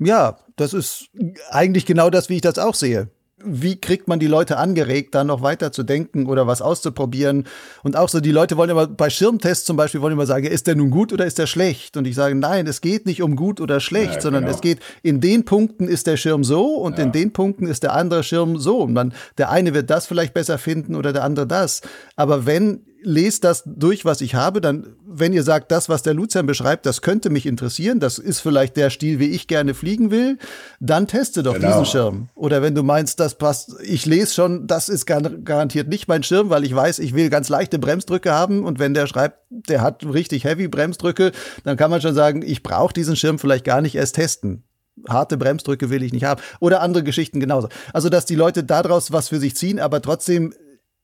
Ja, 0.00 0.38
das 0.56 0.72
ist 0.72 1.10
eigentlich 1.50 1.86
genau 1.86 2.10
das, 2.10 2.28
wie 2.28 2.36
ich 2.36 2.40
das 2.40 2.58
auch 2.58 2.74
sehe. 2.74 3.08
Wie 3.42 3.80
kriegt 3.80 4.06
man 4.06 4.18
die 4.18 4.26
Leute 4.26 4.58
angeregt, 4.58 5.14
da 5.14 5.24
noch 5.24 5.40
weiter 5.40 5.72
zu 5.72 5.82
denken 5.82 6.26
oder 6.26 6.46
was 6.46 6.60
auszuprobieren? 6.60 7.46
Und 7.82 7.96
auch 7.96 8.10
so, 8.10 8.20
die 8.20 8.32
Leute 8.32 8.58
wollen 8.58 8.68
immer 8.68 8.86
bei 8.86 9.08
Schirmtests 9.08 9.64
zum 9.64 9.78
Beispiel 9.78 10.02
wollen 10.02 10.12
immer 10.12 10.26
sagen, 10.26 10.46
ist 10.46 10.66
der 10.66 10.74
nun 10.74 10.90
gut 10.90 11.10
oder 11.12 11.24
ist 11.24 11.38
der 11.38 11.46
schlecht? 11.46 11.96
Und 11.96 12.06
ich 12.06 12.14
sage, 12.14 12.34
nein, 12.34 12.66
es 12.66 12.82
geht 12.82 13.06
nicht 13.06 13.22
um 13.22 13.36
gut 13.36 13.60
oder 13.60 13.80
schlecht, 13.80 14.16
ja, 14.16 14.20
sondern 14.20 14.44
genau. 14.44 14.54
es 14.54 14.60
geht, 14.60 14.80
in 15.02 15.22
den 15.22 15.46
Punkten 15.46 15.88
ist 15.88 16.06
der 16.06 16.18
Schirm 16.18 16.44
so 16.44 16.74
und 16.74 16.98
ja. 16.98 17.04
in 17.04 17.12
den 17.12 17.32
Punkten 17.32 17.66
ist 17.66 17.82
der 17.82 17.94
andere 17.94 18.22
Schirm 18.22 18.58
so. 18.58 18.80
Und 18.80 18.92
man, 18.92 19.14
der 19.38 19.50
eine 19.50 19.72
wird 19.72 19.88
das 19.88 20.06
vielleicht 20.06 20.34
besser 20.34 20.58
finden 20.58 20.94
oder 20.94 21.14
der 21.14 21.24
andere 21.24 21.46
das. 21.46 21.80
Aber 22.16 22.44
wenn 22.44 22.84
lest 23.02 23.44
das 23.44 23.62
durch, 23.66 24.04
was 24.04 24.20
ich 24.20 24.34
habe, 24.34 24.60
dann, 24.60 24.96
wenn 25.06 25.32
ihr 25.32 25.42
sagt, 25.42 25.70
das, 25.70 25.88
was 25.88 26.02
der 26.02 26.14
Lucian 26.14 26.46
beschreibt, 26.46 26.86
das 26.86 27.02
könnte 27.02 27.30
mich 27.30 27.46
interessieren, 27.46 28.00
das 28.00 28.18
ist 28.18 28.40
vielleicht 28.40 28.76
der 28.76 28.90
Stil, 28.90 29.18
wie 29.18 29.30
ich 29.30 29.46
gerne 29.46 29.74
fliegen 29.74 30.10
will, 30.10 30.38
dann 30.80 31.06
teste 31.06 31.42
doch 31.42 31.54
genau. 31.54 31.68
diesen 31.68 31.86
Schirm. 31.86 32.28
Oder 32.34 32.62
wenn 32.62 32.74
du 32.74 32.82
meinst, 32.82 33.20
das 33.20 33.36
passt, 33.36 33.74
ich 33.82 34.06
lese 34.06 34.34
schon, 34.34 34.66
das 34.66 34.88
ist 34.88 35.06
garantiert 35.06 35.88
nicht 35.88 36.08
mein 36.08 36.22
Schirm, 36.22 36.50
weil 36.50 36.64
ich 36.64 36.74
weiß, 36.74 36.98
ich 36.98 37.14
will 37.14 37.30
ganz 37.30 37.48
leichte 37.48 37.78
Bremsdrücke 37.78 38.32
haben 38.32 38.64
und 38.64 38.78
wenn 38.78 38.94
der 38.94 39.06
schreibt, 39.06 39.38
der 39.50 39.80
hat 39.82 40.04
richtig 40.04 40.44
heavy 40.44 40.68
Bremsdrücke, 40.68 41.32
dann 41.64 41.76
kann 41.76 41.90
man 41.90 42.00
schon 42.00 42.14
sagen, 42.14 42.42
ich 42.42 42.62
brauche 42.62 42.92
diesen 42.92 43.16
Schirm 43.16 43.38
vielleicht 43.38 43.64
gar 43.64 43.80
nicht 43.80 43.94
erst 43.94 44.16
testen 44.16 44.64
harte 45.08 45.38
Bremsdrücke 45.38 45.88
will 45.88 46.02
ich 46.02 46.12
nicht 46.12 46.24
haben. 46.24 46.42
Oder 46.60 46.82
andere 46.82 47.02
Geschichten 47.02 47.40
genauso. 47.40 47.70
Also, 47.94 48.10
dass 48.10 48.26
die 48.26 48.34
Leute 48.34 48.64
daraus 48.64 49.12
was 49.12 49.28
für 49.28 49.38
sich 49.38 49.56
ziehen, 49.56 49.80
aber 49.80 50.02
trotzdem 50.02 50.52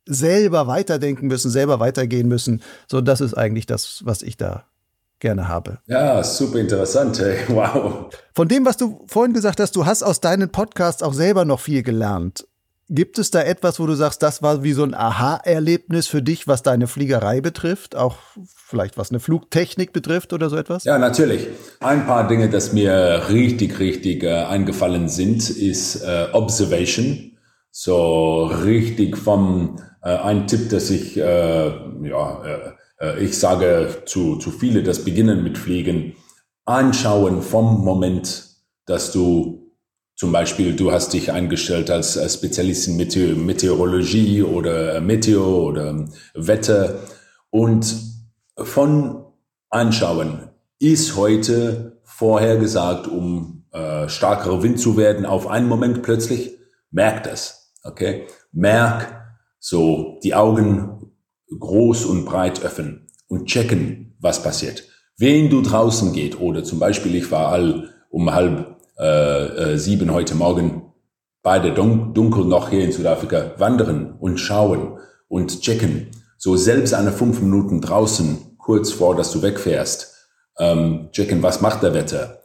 selber 0.07 0.67
weiterdenken 0.67 1.27
müssen, 1.27 1.51
selber 1.51 1.81
weitergehen 1.81 2.29
müssen. 2.29 2.63
So, 2.89 3.01
das 3.01 3.21
ist 3.21 3.35
eigentlich 3.35 3.67
das, 3.67 4.03
was 4.05 4.23
ich 4.23 4.37
da 4.37 4.65
gerne 5.19 5.49
habe. 5.49 5.79
Ja, 5.87 6.23
super 6.23 6.59
interessant. 6.59 7.19
Hey. 7.19 7.39
Wow. 7.49 8.11
Von 8.35 8.49
dem, 8.49 8.65
was 8.65 8.77
du 8.77 9.05
vorhin 9.07 9.33
gesagt 9.33 9.61
hast, 9.61 9.75
du 9.77 9.87
hast 9.87 10.03
aus 10.03 10.21
deinen 10.21 10.51
Podcasts 10.51 11.03
auch 11.03 11.15
selber 11.15 11.45
noch 11.45 11.61
viel 11.61 11.83
gelernt. 11.83 12.47
Gibt 12.89 13.19
es 13.19 13.33
da 13.33 13.43
etwas, 13.43 13.81
wo 13.81 13.87
du 13.87 13.95
sagst, 13.95 14.23
das 14.23 14.43
war 14.43 14.63
wie 14.63 14.73
so 14.73 14.85
ein 14.85 14.95
Aha-Erlebnis 14.95 16.07
für 16.07 16.23
dich, 16.23 16.47
was 16.47 16.63
deine 16.63 16.87
Fliegerei 16.87 17.41
betrifft? 17.41 17.97
Auch 17.97 18.19
vielleicht 18.45 18.97
was 18.97 19.11
eine 19.11 19.19
Flugtechnik 19.19 19.93
betrifft 19.93 20.33
oder 20.33 20.49
so 20.51 20.57
etwas? 20.57 20.85
Ja, 20.85 20.97
natürlich. 20.97 21.49
Ein 21.81 22.07
paar 22.07 22.29
Dinge, 22.29 22.49
das 22.49 22.73
mir 22.73 23.25
richtig, 23.29 23.81
richtig 23.81 24.23
äh, 24.23 24.45
eingefallen 24.45 25.09
sind, 25.09 25.51
ist 25.51 26.03
äh, 26.05 26.29
Observation. 26.33 27.33
So 27.73 28.45
richtig 28.45 29.17
vom 29.17 29.81
ein 30.09 30.47
Tipp, 30.47 30.71
dass 30.71 30.91
ich, 30.91 31.17
äh, 31.17 31.67
ja, 32.09 32.45
äh, 32.45 32.73
äh, 33.01 33.25
ich 33.25 33.39
sage 33.39 34.03
zu, 34.07 34.37
zu 34.37 34.51
viele, 34.51 34.83
das 34.83 35.05
Beginnen 35.05 35.43
mit 35.43 35.59
Fliegen, 35.59 36.15
anschauen 36.65 37.43
vom 37.43 37.85
Moment, 37.85 38.45
dass 38.87 39.13
du 39.13 39.73
zum 40.15 40.33
Beispiel, 40.33 40.75
du 40.75 40.93
hast 40.93 41.13
dich 41.13 41.33
eingestellt 41.33 41.91
als 41.91 42.19
Spezialist 42.33 42.89
in 42.89 42.97
Meteor 42.97 43.35
Meteorologie 43.37 44.43
oder 44.43 45.01
Meteo 45.01 45.67
oder 45.67 46.07
Wetter 46.35 47.01
und 47.51 47.95
von 48.57 49.25
anschauen, 49.69 50.49
ist 50.79 51.17
heute 51.17 52.01
vorhergesagt, 52.05 53.09
um 53.09 53.65
äh, 53.73 54.09
starkerer 54.09 54.63
Wind 54.63 54.81
zu 54.81 54.97
werden, 54.97 55.27
auf 55.27 55.47
einen 55.49 55.69
Moment 55.69 56.03
plötzlich, 56.03 56.57
merk 56.91 57.25
das, 57.25 57.75
okay? 57.85 58.27
Merk, 58.53 59.26
so 59.69 60.21
die 60.23 60.33
Augen 60.33 61.11
groß 61.59 62.05
und 62.05 62.25
breit 62.25 62.63
öffnen 62.63 63.09
und 63.27 63.47
checken, 63.47 64.15
was 64.21 64.41
passiert. 64.41 64.85
Wen 65.19 65.51
du 65.51 65.61
draußen 65.61 66.13
geht 66.13 66.41
oder 66.41 66.63
zum 66.63 66.79
Beispiel 66.79 67.17
ich 67.17 67.33
war 67.33 67.49
all 67.49 67.91
um 68.09 68.33
halb 68.33 68.77
äh, 68.97 69.73
äh, 69.73 69.77
sieben 69.77 70.13
heute 70.13 70.37
Morgen 70.37 70.93
bei 71.43 71.59
der 71.59 71.75
Dun 71.75 72.15
Dunkel 72.15 72.45
noch 72.45 72.71
hier 72.71 72.85
in 72.85 72.93
Südafrika 72.93 73.55
wandern 73.59 74.15
und 74.21 74.39
schauen 74.39 75.01
und 75.27 75.61
checken. 75.63 76.13
So 76.39 76.55
selbst 76.57 76.95
eine 76.95 77.11
fünf 77.11 77.41
Minuten 77.41 77.81
draußen, 77.81 78.57
kurz 78.59 78.93
vor, 78.93 79.17
dass 79.17 79.33
du 79.33 79.43
wegfährst, 79.43 80.15
ähm, 80.61 81.09
checken, 81.11 81.43
was 81.43 81.61
macht 81.61 81.83
der 81.83 81.93
Wetter. 81.93 82.39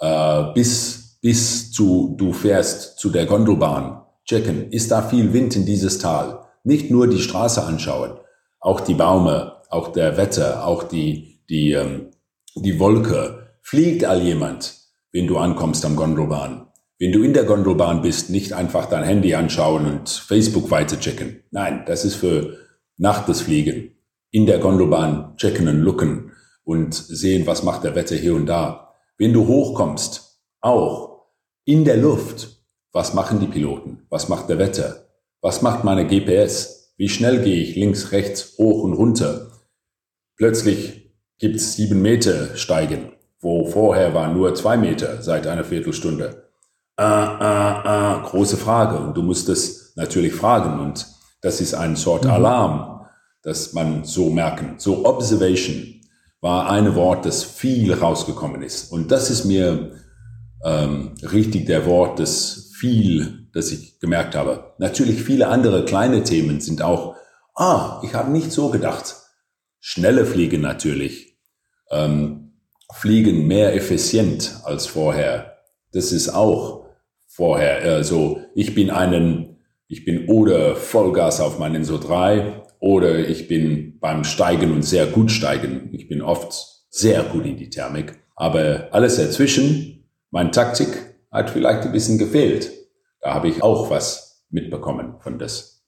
äh, 0.00 0.52
bis, 0.54 1.18
bis 1.20 1.70
zu, 1.70 2.16
du 2.18 2.32
fährst 2.32 2.98
zu 2.98 3.10
der 3.10 3.26
Gondelbahn. 3.26 4.00
Checken, 4.24 4.72
ist 4.72 4.90
da 4.90 5.02
viel 5.02 5.32
Wind 5.32 5.54
in 5.54 5.66
dieses 5.66 5.98
Tal? 5.98 6.43
Nicht 6.64 6.90
nur 6.90 7.06
die 7.06 7.20
Straße 7.20 7.62
anschauen, 7.62 8.18
auch 8.58 8.80
die 8.80 8.94
Baume, 8.94 9.62
auch 9.68 9.88
der 9.88 10.16
Wetter, 10.16 10.66
auch 10.66 10.82
die, 10.82 11.40
die, 11.48 11.72
ähm, 11.72 12.10
die 12.54 12.78
Wolke. 12.80 13.56
Fliegt 13.60 14.04
all 14.04 14.22
jemand, 14.22 14.74
wenn 15.12 15.26
du 15.26 15.36
ankommst 15.36 15.84
am 15.84 15.94
Gondelbahn? 15.94 16.66
Wenn 16.98 17.12
du 17.12 17.22
in 17.22 17.34
der 17.34 17.44
Gondelbahn 17.44 18.02
bist, 18.02 18.30
nicht 18.30 18.52
einfach 18.52 18.86
dein 18.86 19.04
Handy 19.04 19.34
anschauen 19.34 19.86
und 19.86 20.08
Facebook 20.08 20.70
weiterchecken. 20.70 21.42
Nein, 21.50 21.84
das 21.86 22.04
ist 22.04 22.14
für 22.14 22.56
nach 22.96 23.26
das 23.26 23.42
Fliegen. 23.42 23.96
In 24.30 24.46
der 24.46 24.58
Gondelbahn 24.58 25.36
checken 25.36 25.68
und 25.68 25.80
looken 25.80 26.32
und 26.64 26.94
sehen, 26.94 27.46
was 27.46 27.62
macht 27.62 27.84
der 27.84 27.94
Wetter 27.94 28.16
hier 28.16 28.34
und 28.34 28.46
da. 28.46 28.94
Wenn 29.18 29.32
du 29.32 29.46
hochkommst, 29.46 30.40
auch 30.60 31.26
in 31.64 31.84
der 31.84 31.98
Luft, 31.98 32.62
was 32.92 33.12
machen 33.12 33.40
die 33.40 33.46
Piloten? 33.46 34.06
Was 34.08 34.28
macht 34.28 34.48
der 34.48 34.58
Wetter? 34.58 35.03
Was 35.44 35.60
macht 35.60 35.84
meine 35.84 36.06
GPS? 36.06 36.94
Wie 36.96 37.10
schnell 37.10 37.42
gehe 37.42 37.62
ich 37.62 37.76
links, 37.76 38.12
rechts, 38.12 38.54
hoch 38.56 38.82
und 38.82 38.94
runter? 38.94 39.50
Plötzlich 40.38 41.12
gibt's 41.38 41.74
sieben 41.74 42.00
Meter 42.00 42.56
Steigen, 42.56 43.12
wo 43.42 43.66
vorher 43.66 44.14
war 44.14 44.32
nur 44.32 44.54
zwei 44.54 44.78
Meter 44.78 45.20
seit 45.20 45.46
einer 45.46 45.64
Viertelstunde 45.64 46.48
äh, 46.98 47.04
äh, 47.04 47.04
äh, 47.04 48.22
große 48.22 48.56
Frage. 48.56 48.96
Und 48.96 49.18
du 49.18 49.22
musst 49.22 49.50
es 49.50 49.92
natürlich 49.96 50.32
fragen. 50.32 50.80
Und 50.80 51.06
das 51.42 51.60
ist 51.60 51.74
eine 51.74 51.96
Sort 51.96 52.24
mhm. 52.24 52.30
Alarm, 52.30 53.06
dass 53.42 53.74
man 53.74 54.04
so 54.04 54.30
merken. 54.30 54.76
So 54.78 55.04
Observation 55.04 56.00
war 56.40 56.70
ein 56.70 56.94
Wort, 56.94 57.26
das 57.26 57.44
viel 57.44 57.92
rausgekommen 57.92 58.62
ist. 58.62 58.90
Und 58.90 59.10
das 59.10 59.28
ist 59.28 59.44
mir 59.44 59.92
ähm, 60.64 61.16
richtig 61.22 61.66
der 61.66 61.84
Wort, 61.84 62.18
das 62.18 62.70
viel, 62.78 63.43
das 63.54 63.70
ich 63.70 64.00
gemerkt 64.00 64.34
habe. 64.34 64.74
Natürlich 64.78 65.22
viele 65.22 65.48
andere 65.48 65.84
kleine 65.84 66.22
Themen 66.24 66.60
sind 66.60 66.82
auch, 66.82 67.16
ah, 67.54 68.00
ich 68.04 68.14
habe 68.14 68.30
nicht 68.30 68.52
so 68.52 68.68
gedacht. 68.68 69.16
Schnelle 69.80 70.26
Fliegen 70.26 70.60
natürlich. 70.60 71.38
Ähm, 71.90 72.52
fliegen 72.92 73.46
mehr 73.46 73.74
effizient 73.74 74.60
als 74.64 74.86
vorher. 74.86 75.58
Das 75.92 76.12
ist 76.12 76.28
auch 76.28 76.86
vorher. 77.26 77.82
Also 77.82 78.40
ich 78.54 78.74
bin 78.74 78.90
einen, 78.90 79.58
ich 79.88 80.04
bin 80.04 80.28
oder 80.28 80.76
Vollgas 80.76 81.40
auf 81.40 81.58
meinen 81.58 81.84
so 81.84 81.98
drei 81.98 82.62
oder 82.80 83.18
ich 83.18 83.48
bin 83.48 83.98
beim 84.00 84.24
Steigen 84.24 84.72
und 84.72 84.82
sehr 84.82 85.06
gut 85.06 85.30
steigen. 85.30 85.90
Ich 85.92 86.08
bin 86.08 86.22
oft 86.22 86.52
sehr 86.90 87.22
gut 87.22 87.46
in 87.46 87.56
die 87.56 87.70
Thermik. 87.70 88.18
Aber 88.36 88.88
alles 88.90 89.16
dazwischen, 89.16 90.08
mein 90.30 90.52
Taktik 90.52 90.88
hat 91.30 91.50
vielleicht 91.50 91.82
ein 91.82 91.92
bisschen 91.92 92.18
gefehlt. 92.18 92.83
Da 93.24 93.32
habe 93.32 93.48
ich 93.48 93.62
auch 93.62 93.88
was 93.88 94.44
mitbekommen 94.50 95.14
von 95.20 95.38
das. 95.38 95.82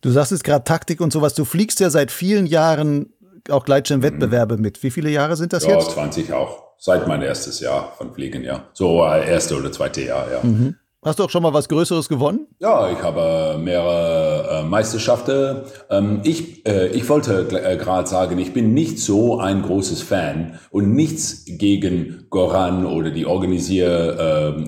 Du 0.00 0.10
sagst 0.10 0.32
es 0.32 0.42
gerade 0.42 0.64
Taktik 0.64 1.00
und 1.00 1.12
sowas. 1.12 1.34
Du 1.34 1.44
fliegst 1.44 1.78
ja 1.78 1.90
seit 1.90 2.10
vielen 2.10 2.44
Jahren 2.44 3.12
auch 3.48 3.64
Gleitschirmwettbewerbe 3.64 4.56
mhm. 4.56 4.62
mit. 4.62 4.82
Wie 4.82 4.90
viele 4.90 5.10
Jahre 5.10 5.36
sind 5.36 5.52
das 5.52 5.64
ja, 5.64 5.74
jetzt? 5.74 5.88
Ja, 5.88 5.94
20 5.94 6.32
auch 6.32 6.64
seit 6.76 7.06
mein 7.06 7.22
erstes 7.22 7.60
Jahr 7.60 7.92
von 7.96 8.12
Fliegen, 8.12 8.42
ja. 8.42 8.64
So 8.72 9.04
äh, 9.04 9.30
erste 9.30 9.56
oder 9.56 9.70
zweite 9.70 10.02
Jahr, 10.02 10.30
ja. 10.32 10.40
Mhm. 10.42 10.74
Hast 11.02 11.18
du 11.18 11.24
auch 11.24 11.30
schon 11.30 11.42
mal 11.42 11.54
was 11.54 11.66
Größeres 11.70 12.10
gewonnen? 12.10 12.46
Ja, 12.58 12.90
ich 12.92 13.02
habe 13.02 13.56
mehrere 13.58 14.60
äh, 14.60 14.64
Meisterschaften. 14.64 15.62
Ähm, 15.88 16.20
ich, 16.24 16.66
äh, 16.66 16.88
ich 16.88 17.08
wollte 17.08 17.48
äh, 17.52 17.78
gerade 17.78 18.06
sagen, 18.06 18.38
ich 18.38 18.52
bin 18.52 18.74
nicht 18.74 18.98
so 18.98 19.40
ein 19.40 19.62
großes 19.62 20.02
Fan 20.02 20.58
und 20.70 20.92
nichts 20.94 21.46
gegen 21.46 22.26
Goran 22.28 22.84
oder 22.84 23.10
die 23.10 23.24
Organisier 23.24 23.88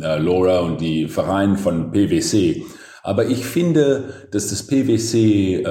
äh, 0.00 0.16
Laura 0.16 0.60
und 0.60 0.80
die 0.80 1.06
Verein 1.06 1.58
von 1.58 1.92
PwC. 1.92 2.64
Aber 3.02 3.26
ich 3.26 3.44
finde, 3.44 4.28
dass 4.30 4.48
das 4.48 4.66
PwC-Format 4.66 5.66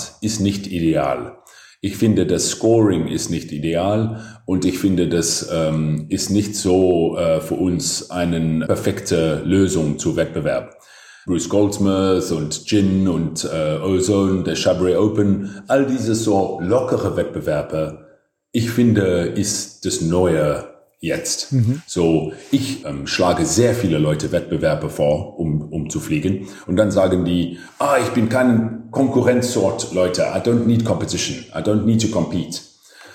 ähm, 0.00 0.14
ist 0.22 0.40
nicht 0.40 0.66
ideal. 0.66 1.36
Ich 1.80 1.96
finde, 1.96 2.26
das 2.26 2.50
Scoring 2.50 3.08
ist 3.08 3.30
nicht 3.30 3.52
ideal 3.52 4.40
und 4.44 4.64
ich 4.64 4.78
finde, 4.78 5.08
das 5.08 5.48
ähm, 5.52 6.06
ist 6.08 6.30
nicht 6.30 6.56
so 6.56 7.16
äh, 7.16 7.40
für 7.40 7.54
uns 7.54 8.10
eine 8.10 8.66
perfekte 8.66 9.42
Lösung 9.44 9.98
zu 9.98 10.16
Wettbewerb. 10.16 10.76
Bruce 11.26 11.48
Goldsmith 11.48 12.30
und 12.30 12.66
Gin 12.66 13.08
und 13.08 13.44
äh, 13.44 13.78
Ozone, 13.78 14.44
der 14.44 14.54
Chabray 14.54 14.94
Open, 14.94 15.62
all 15.66 15.84
diese 15.86 16.14
so 16.14 16.60
lockere 16.62 17.16
Wettbewerbe, 17.16 18.06
ich 18.52 18.70
finde, 18.70 19.32
ist 19.34 19.84
das 19.84 20.00
Neue 20.00 20.75
jetzt. 21.00 21.52
Mhm. 21.52 21.82
So, 21.86 22.32
ich 22.50 22.84
ähm, 22.84 23.06
schlage 23.06 23.44
sehr 23.44 23.74
viele 23.74 23.98
Leute 23.98 24.32
Wettbewerbe 24.32 24.88
vor, 24.88 25.38
um, 25.38 25.72
um 25.72 25.90
zu 25.90 26.00
fliegen. 26.00 26.48
Und 26.66 26.76
dann 26.76 26.90
sagen 26.90 27.24
die, 27.24 27.58
ah, 27.78 27.96
ich 28.02 28.10
bin 28.10 28.28
kein 28.28 28.88
Konkurrenzsort, 28.90 29.92
Leute. 29.92 30.22
I 30.22 30.38
don't 30.38 30.66
need 30.66 30.84
competition. 30.84 31.44
I 31.54 31.58
don't 31.58 31.84
need 31.84 32.02
to 32.02 32.08
compete. 32.08 32.60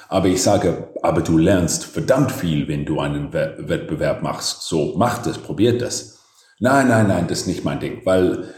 Aber 0.09 0.27
ich 0.27 0.41
sage, 0.43 0.89
aber 1.01 1.21
du 1.21 1.37
lernst 1.37 1.85
verdammt 1.85 2.31
viel, 2.31 2.67
wenn 2.67 2.85
du 2.85 2.99
einen 2.99 3.31
Wettbewerb 3.31 4.21
machst. 4.21 4.63
So, 4.63 4.93
mach 4.97 5.19
das, 5.19 5.37
probiert 5.37 5.81
das. 5.81 6.19
Nein, 6.59 6.89
nein, 6.89 7.07
nein, 7.07 7.27
das 7.27 7.41
ist 7.41 7.47
nicht 7.47 7.63
mein 7.63 7.79
Ding, 7.79 8.01
weil 8.03 8.49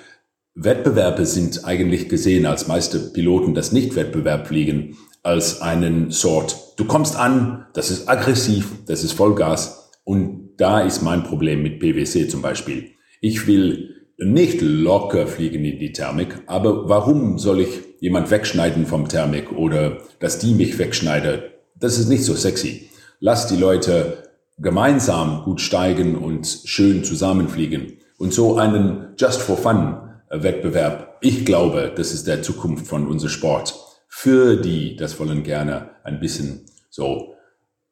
Wettbewerbe 0.55 1.26
sind 1.26 1.65
eigentlich 1.65 2.09
gesehen 2.09 2.45
als 2.45 2.67
meiste 2.67 2.99
Piloten, 2.99 3.53
das 3.53 3.71
nicht 3.71 3.95
Wettbewerb 3.95 4.47
fliegen, 4.47 4.97
als 5.24 5.61
einen 5.61 6.11
Sort. 6.11 6.74
Du 6.78 6.86
kommst 6.86 7.15
an, 7.15 7.65
das 7.74 7.89
ist 7.89 8.07
aggressiv, 8.07 8.71
das 8.86 9.03
ist 9.03 9.13
Vollgas 9.13 9.91
und 10.03 10.51
da 10.57 10.82
ist 10.82 11.01
mein 11.01 11.24
Problem 11.24 11.63
mit 11.63 11.80
PwC 11.80 12.28
zum 12.28 12.41
Beispiel. 12.41 12.91
Ich 13.21 13.47
will 13.47 13.95
nicht 14.17 14.61
locker 14.61 15.26
fliegen 15.26 15.65
in 15.65 15.80
die 15.80 15.93
Thermik, 15.93 16.43
aber 16.45 16.88
warum 16.88 17.39
soll 17.39 17.61
ich 17.61 17.69
jemand 17.99 18.30
wegschneiden 18.30 18.86
vom 18.86 19.07
Thermik 19.07 19.51
oder 19.53 19.97
dass 20.19 20.39
die 20.39 20.53
mich 20.53 20.78
wegschneidet? 20.78 21.51
Das 21.80 21.97
ist 21.97 22.09
nicht 22.09 22.24
so 22.24 22.36
sexy. 22.36 22.89
Lass 23.19 23.47
die 23.47 23.57
Leute 23.57 24.30
gemeinsam 24.59 25.43
gut 25.45 25.61
steigen 25.61 26.15
und 26.15 26.45
schön 26.65 27.03
zusammenfliegen. 27.03 27.97
Und 28.17 28.34
so 28.34 28.57
einen 28.57 29.15
Just 29.17 29.41
for 29.41 29.57
Fun 29.57 29.97
Wettbewerb. 30.30 31.17
Ich 31.21 31.45
glaube, 31.45 31.91
das 31.95 32.13
ist 32.13 32.28
der 32.28 32.41
Zukunft 32.41 32.88
von 32.88 33.07
unserem 33.07 33.32
Sport 33.32 33.74
für 34.16 34.57
die, 34.57 34.95
das 34.95 35.20
wollen 35.20 35.41
gerne 35.41 35.89
ein 36.03 36.20
bisschen 36.20 36.68
so 36.91 37.34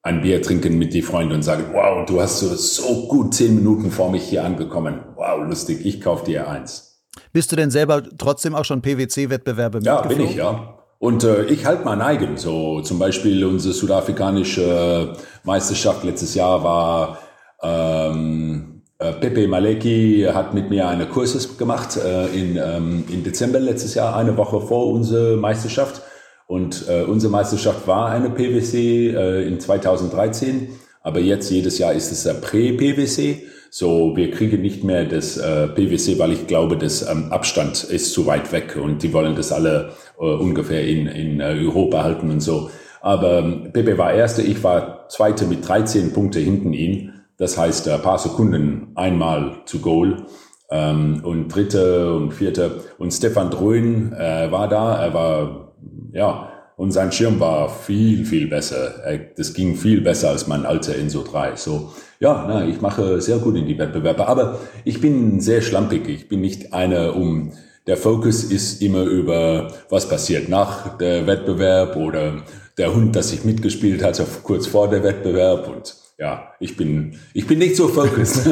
ein 0.03 0.21
Bier 0.21 0.39
trinken 0.43 0.77
mit 0.77 0.93
die 0.93 1.01
Freunde 1.01 1.33
und 1.33 1.41
sagen, 1.41 1.65
wow, 1.73 2.05
du 2.05 2.21
hast 2.21 2.39
so, 2.39 2.55
so 2.55 3.07
gut 3.07 3.33
zehn 3.33 3.55
Minuten 3.55 3.89
vor 3.89 4.11
mich 4.11 4.21
hier 4.21 4.45
angekommen. 4.45 5.01
Wow, 5.15 5.47
lustig, 5.47 5.83
ich 5.83 5.99
kaufe 5.99 6.23
dir 6.23 6.47
eins. 6.47 7.03
Bist 7.33 7.51
du 7.51 7.55
denn 7.55 7.71
selber 7.71 8.03
trotzdem 8.19 8.53
auch 8.53 8.65
schon 8.65 8.83
PwC-Wettbewerbe 8.83 9.79
Ja, 9.81 10.03
bin 10.03 10.21
ich, 10.21 10.35
ja. 10.35 10.77
Und 10.99 11.23
äh, 11.23 11.45
ich 11.45 11.65
halte 11.65 11.83
mein 11.85 12.01
eigen. 12.01 12.37
So 12.37 12.81
zum 12.81 12.99
Beispiel 12.99 13.43
unsere 13.43 13.73
südafrikanische 13.73 15.13
Meisterschaft 15.43 16.03
letztes 16.03 16.35
Jahr 16.35 16.63
war 16.63 17.17
ähm, 17.63 18.83
äh, 18.99 19.13
Pepe 19.13 19.47
Maleki 19.47 20.27
hat 20.31 20.53
mit 20.53 20.69
mir 20.69 20.87
eine 20.87 21.07
Kurses 21.07 21.57
gemacht 21.57 21.97
äh, 21.97 22.27
in, 22.27 22.57
ähm, 22.57 23.05
in 23.09 23.23
Dezember 23.23 23.59
letztes 23.59 23.95
Jahr, 23.95 24.15
eine 24.15 24.37
Woche 24.37 24.61
vor 24.61 24.87
unserer 24.87 25.35
Meisterschaft. 25.35 26.03
Und 26.51 26.89
äh, 26.89 27.03
unsere 27.03 27.31
Meisterschaft 27.31 27.87
war 27.87 28.09
eine 28.09 28.29
PwC 28.29 29.11
äh, 29.11 29.47
in 29.47 29.61
2013, 29.61 30.67
aber 31.01 31.21
jetzt 31.21 31.49
jedes 31.49 31.77
Jahr 31.77 31.93
ist 31.93 32.11
es 32.11 32.27
ein 32.27 32.41
Prä-PwC. 32.41 33.43
So, 33.69 34.17
wir 34.17 34.31
kriegen 34.31 34.61
nicht 34.61 34.83
mehr 34.83 35.05
das 35.05 35.37
äh, 35.37 35.69
PwC, 35.69 36.19
weil 36.19 36.33
ich 36.33 36.47
glaube, 36.47 36.75
das 36.75 37.09
ähm, 37.09 37.31
Abstand 37.31 37.85
ist 37.85 38.11
zu 38.11 38.25
weit 38.25 38.51
weg 38.51 38.75
und 38.75 39.01
die 39.01 39.13
wollen 39.13 39.37
das 39.37 39.53
alle 39.53 39.93
äh, 40.19 40.25
ungefähr 40.25 40.85
in, 40.85 41.07
in 41.07 41.39
äh, 41.39 41.57
Europa 41.65 42.03
halten 42.03 42.29
und 42.29 42.41
so. 42.41 42.69
Aber 42.99 43.39
ähm, 43.39 43.69
Pepe 43.71 43.97
war 43.97 44.11
Erster, 44.11 44.43
ich 44.43 44.61
war 44.61 45.07
Zweiter 45.07 45.45
mit 45.45 45.65
13 45.65 46.11
Punkte 46.11 46.41
hinten 46.41 46.73
ihn. 46.73 47.13
Das 47.37 47.57
heißt, 47.57 47.87
ein 47.87 48.01
paar 48.01 48.19
Sekunden 48.19 48.91
einmal 48.95 49.61
zu 49.67 49.79
Goal. 49.79 50.25
Ähm, 50.69 51.21
und 51.23 51.47
dritte 51.47 52.13
und 52.13 52.33
vierte. 52.33 52.81
Und 52.97 53.11
Stefan 53.11 53.51
Dröhn 53.51 54.11
äh, 54.11 54.51
war 54.51 54.67
da. 54.67 55.01
Er 55.01 55.13
war, 55.13 55.70
ja, 56.13 56.49
und 56.77 56.91
sein 56.91 57.11
Schirm 57.11 57.39
war 57.39 57.69
viel, 57.69 58.25
viel 58.25 58.47
besser. 58.47 58.93
Das 59.37 59.53
ging 59.53 59.75
viel 59.75 60.01
besser 60.01 60.29
als 60.29 60.47
mein 60.47 60.65
alter 60.65 60.95
Inso 60.95 61.23
3. 61.23 61.55
So, 61.55 61.93
ja, 62.19 62.45
na, 62.47 62.65
ich 62.65 62.81
mache 62.81 63.21
sehr 63.21 63.37
gut 63.37 63.55
in 63.55 63.67
die 63.67 63.77
Wettbewerbe. 63.77 64.27
Aber 64.27 64.59
ich 64.83 64.99
bin 64.99 65.41
sehr 65.41 65.61
schlampig. 65.61 66.07
Ich 66.07 66.27
bin 66.27 66.41
nicht 66.41 66.73
einer 66.73 67.15
um, 67.15 67.51
der 67.87 67.97
Fokus 67.97 68.43
ist 68.43 68.81
immer 68.81 69.03
über, 69.03 69.71
was 69.89 70.09
passiert 70.09 70.49
nach 70.49 70.97
der 70.97 71.27
Wettbewerb 71.27 71.97
oder 71.97 72.43
der 72.77 72.95
Hund, 72.95 73.15
das 73.15 73.31
ich 73.33 73.43
mitgespielt 73.43 74.03
hatte, 74.03 74.25
kurz 74.43 74.67
vor 74.67 74.89
der 74.89 75.03
Wettbewerb 75.03 75.67
und 75.67 75.95
ja, 76.17 76.53
ich 76.59 76.77
bin, 76.77 77.19
ich 77.33 77.47
bin 77.47 77.59
nicht 77.59 77.75
so 77.75 77.87
focused. 77.87 78.45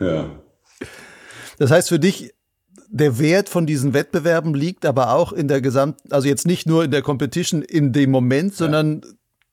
ja. 0.00 0.30
Das 1.58 1.70
heißt 1.70 1.88
für 1.88 1.98
dich, 1.98 2.34
der 2.88 3.18
Wert 3.18 3.48
von 3.48 3.66
diesen 3.66 3.94
Wettbewerben 3.94 4.54
liegt 4.54 4.86
aber 4.86 5.12
auch 5.12 5.32
in 5.32 5.48
der 5.48 5.60
Gesamt, 5.60 5.98
also 6.10 6.28
jetzt 6.28 6.46
nicht 6.46 6.66
nur 6.66 6.84
in 6.84 6.90
der 6.90 7.02
Competition 7.02 7.62
in 7.62 7.92
dem 7.92 8.10
Moment, 8.10 8.54
sondern 8.54 9.02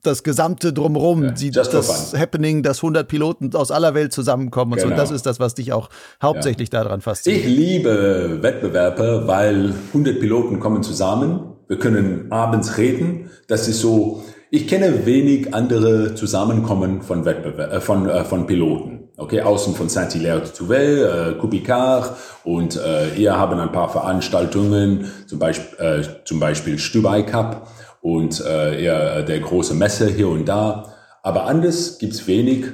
das 0.03 0.23
gesamte 0.23 0.73
Drumherum, 0.73 1.33
ja, 1.37 1.63
das 1.63 2.13
Happening, 2.13 2.61
dass 2.61 2.79
100 2.79 3.07
Piloten 3.07 3.55
aus 3.55 3.71
aller 3.71 3.93
Welt 3.93 4.11
zusammenkommen 4.11 4.73
und 4.73 4.79
genau. 4.79 4.89
so. 4.89 4.93
Und 4.93 4.97
das 4.97 5.11
ist 5.11 5.25
das, 5.25 5.39
was 5.39 5.55
dich 5.55 5.71
auch 5.71 5.89
hauptsächlich 6.21 6.69
ja. 6.73 6.83
daran 6.83 7.01
fasziniert. 7.01 7.45
Ich 7.45 7.49
liebe 7.49 8.39
Wettbewerbe, 8.41 9.23
weil 9.25 9.73
100 9.87 10.19
Piloten 10.19 10.59
kommen 10.59 10.83
zusammen. 10.83 11.53
Wir 11.67 11.79
können 11.79 12.31
abends 12.31 12.77
reden. 12.77 13.29
Das 13.47 13.69
ist 13.69 13.79
so, 13.79 14.23
ich 14.51 14.67
kenne 14.67 15.05
wenig 15.05 15.53
andere 15.53 16.15
Zusammenkommen 16.15 17.01
von 17.01 17.23
Wettbewerb, 17.23 17.71
äh, 17.71 17.81
von, 17.81 18.09
äh, 18.09 18.25
von 18.25 18.45
Piloten. 18.45 19.02
Okay, 19.15 19.41
außen 19.41 19.75
von 19.75 19.89
Saint-Hilaire 19.89 20.41
de 20.41 20.51
Touvel, 20.51 21.35
äh, 21.35 21.39
Kubikar 21.39 22.17
und 22.43 22.75
äh, 22.77 23.13
ihr 23.13 23.37
haben 23.37 23.59
ein 23.59 23.71
paar 23.71 23.89
Veranstaltungen, 23.89 25.11
zum 25.27 25.37
Beispiel, 25.37 25.85
äh, 25.85 26.01
zum 26.25 26.39
Beispiel 26.39 26.79
Stubai 26.79 27.21
Cup 27.21 27.67
und 28.01 28.43
äh, 28.43 28.83
eher 28.83 29.21
der 29.21 29.39
große 29.39 29.75
Messe 29.75 30.07
hier 30.07 30.29
und 30.29 30.45
da. 30.45 30.93
Aber 31.21 31.45
anders 31.45 31.99
gibt's 31.99 32.25
wenig 32.25 32.65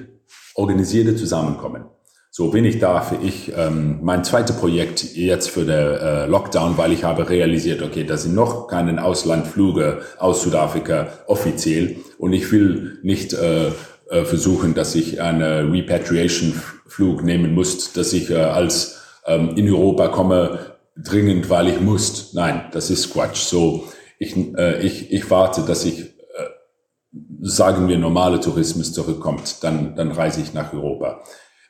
organisierte 0.56 1.18
Zusammenkommen. 1.18 1.84
So 2.32 2.52
bin 2.52 2.64
ich 2.64 2.80
da 2.80 3.02
für 3.02 3.16
ich 3.16 3.52
ähm, 3.58 4.00
mein 4.02 4.24
zweites 4.24 4.56
Projekt 4.56 5.16
jetzt 5.16 5.50
für 5.50 5.66
der 5.66 6.02
äh, 6.02 6.26
Lockdown, 6.28 6.78
weil 6.78 6.94
ich 6.94 7.04
habe 7.04 7.30
realisiert, 7.30 7.82
okay, 7.82 8.06
da 8.06 8.16
sind 8.16 8.34
noch 8.34 8.68
keine 8.68 9.04
Auslandflüge 9.04 10.04
aus 10.20 10.44
Südafrika 10.44 11.08
offiziell 11.28 11.98
und 12.18 12.32
ich 12.32 12.50
will 12.52 13.00
nicht 13.04 13.34
äh, 13.34 13.72
äh, 14.10 14.26
versuchen, 14.26 14.74
dass 14.74 14.96
ich 14.96 15.22
einen 15.22 15.72
Repatriation-Flug 15.72 17.24
nehmen 17.24 17.54
muss, 17.54 17.94
dass 17.94 18.14
ich 18.14 18.30
äh, 18.30 18.36
als 18.36 19.00
ähm, 19.26 19.56
in 19.56 19.70
Europa 19.70 20.10
komme 20.10 20.60
dringend, 20.96 21.50
weil 21.50 21.70
ich 21.70 21.80
muss. 21.80 22.34
Nein, 22.34 22.64
das 22.72 22.90
ist 22.90 23.14
Quatsch. 23.14 23.38
So 23.38 23.86
ich, 24.20 24.36
äh, 24.58 24.82
ich, 24.82 25.12
ich 25.12 25.30
warte, 25.32 25.62
dass 25.62 25.86
ich, 25.86 26.02
äh, 26.02 26.50
sagen 27.42 27.88
wir, 27.88 27.98
normale 27.98 28.40
Tourismus 28.40 28.94
zurückkommt, 28.94 29.64
dann, 29.64 29.96
dann 29.96 30.12
reise 30.12 30.42
ich 30.42 30.54
nach 30.54 30.74
Europa. 30.74 31.22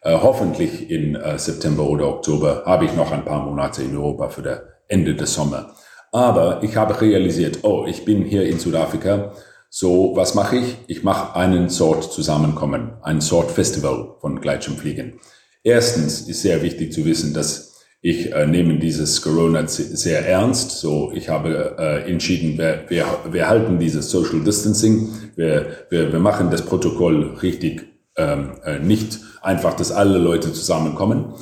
Äh, 0.02 0.18
hoffentlich 0.22 0.90
in 0.90 1.16
äh, 1.16 1.38
September 1.38 1.84
oder 1.84 2.08
Oktober 2.08 2.64
habe 2.66 2.86
ich 2.86 2.96
noch 2.96 3.12
ein 3.12 3.26
paar 3.26 3.46
Monate 3.46 3.84
in 3.84 3.96
Europa 3.96 4.30
für 4.30 4.42
das 4.42 4.60
Ende 4.88 5.14
des 5.16 5.34
Sommers. 5.34 5.66
Aber 6.12 6.64
ich 6.64 6.76
habe 6.76 7.00
realisiert, 7.00 7.60
oh, 7.62 7.86
ich 7.88 8.04
bin 8.04 8.24
hier 8.24 8.46
in 8.46 8.58
Südafrika. 8.58 9.34
So, 9.72 10.14
was 10.16 10.34
mache 10.34 10.58
ich? 10.58 10.78
Ich 10.88 11.04
mache 11.04 11.36
einen 11.36 11.70
Sort 11.70 12.12
Zusammenkommen, 12.12 12.94
ein 13.04 13.22
Sort 13.22 13.52
Festival 13.52 14.16
von 14.20 14.42
Gleitschirmfliegen. 14.42 15.20
Erstens 15.64 16.22
ist 16.22 16.42
sehr 16.42 16.64
wichtig 16.64 16.92
zu 16.92 17.06
wissen, 17.06 17.36
dass 17.36 17.70
ich 18.02 18.32
äh, 18.32 18.48
nehme 18.48 18.80
dieses 18.80 19.22
Corona 19.22 19.68
sehr 19.68 20.26
ernst. 20.28 20.72
So, 20.72 21.12
ich 21.14 21.30
habe 21.30 21.76
äh, 21.78 22.10
entschieden, 22.10 22.58
wir, 22.58 22.86
wir, 22.88 23.06
wir 23.30 23.48
halten 23.48 23.78
dieses 23.78 24.10
Social 24.10 24.40
Distancing. 24.40 25.10
Wir, 25.36 25.86
wir, 25.90 26.12
wir 26.12 26.20
machen 26.20 26.50
das 26.50 26.64
Protokoll 26.64 27.36
richtig, 27.42 27.86
ähm, 28.16 28.54
äh, 28.64 28.80
nicht 28.80 29.20
einfach, 29.42 29.76
dass 29.76 29.92
alle 29.92 30.18
Leute 30.18 30.52
zusammenkommen. 30.52 31.34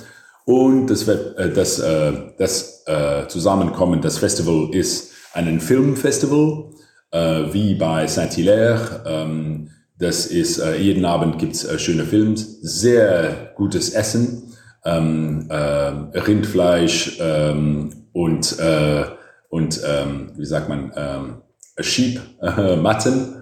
Und 0.45 0.87
das, 0.87 1.07
äh, 1.07 1.51
das, 1.53 1.79
äh, 1.79 2.11
das 2.37 2.83
äh, 2.87 3.27
Zusammenkommen, 3.27 4.01
das 4.01 4.17
Festival 4.17 4.69
ist 4.73 5.11
ein 5.33 5.59
Filmfestival, 5.59 6.71
wie 7.11 7.75
bei 7.75 8.05
Saint-Hilaire. 8.07 9.03
Ähm, 9.05 9.69
das 9.99 10.27
ist, 10.27 10.59
äh, 10.59 10.77
jeden 10.77 11.05
Abend 11.05 11.39
gibt's 11.39 11.63
äh, 11.63 11.79
schöne 11.79 12.05
Films, 12.05 12.61
sehr 12.61 13.51
gutes 13.55 13.91
Essen 13.91 14.53
ähm, 14.85 15.47
äh, 15.49 16.17
Rindfleisch 16.19 17.17
ähm, 17.19 18.07
und, 18.13 18.59
äh, 18.59 19.05
und 19.49 19.81
ähm, 19.85 20.31
wie 20.35 20.45
sagt 20.45 20.69
man, 20.69 20.91
ähm, 20.95 21.41
Sheep 21.79 22.19
äh, 22.41 22.75
Matten, 22.77 23.33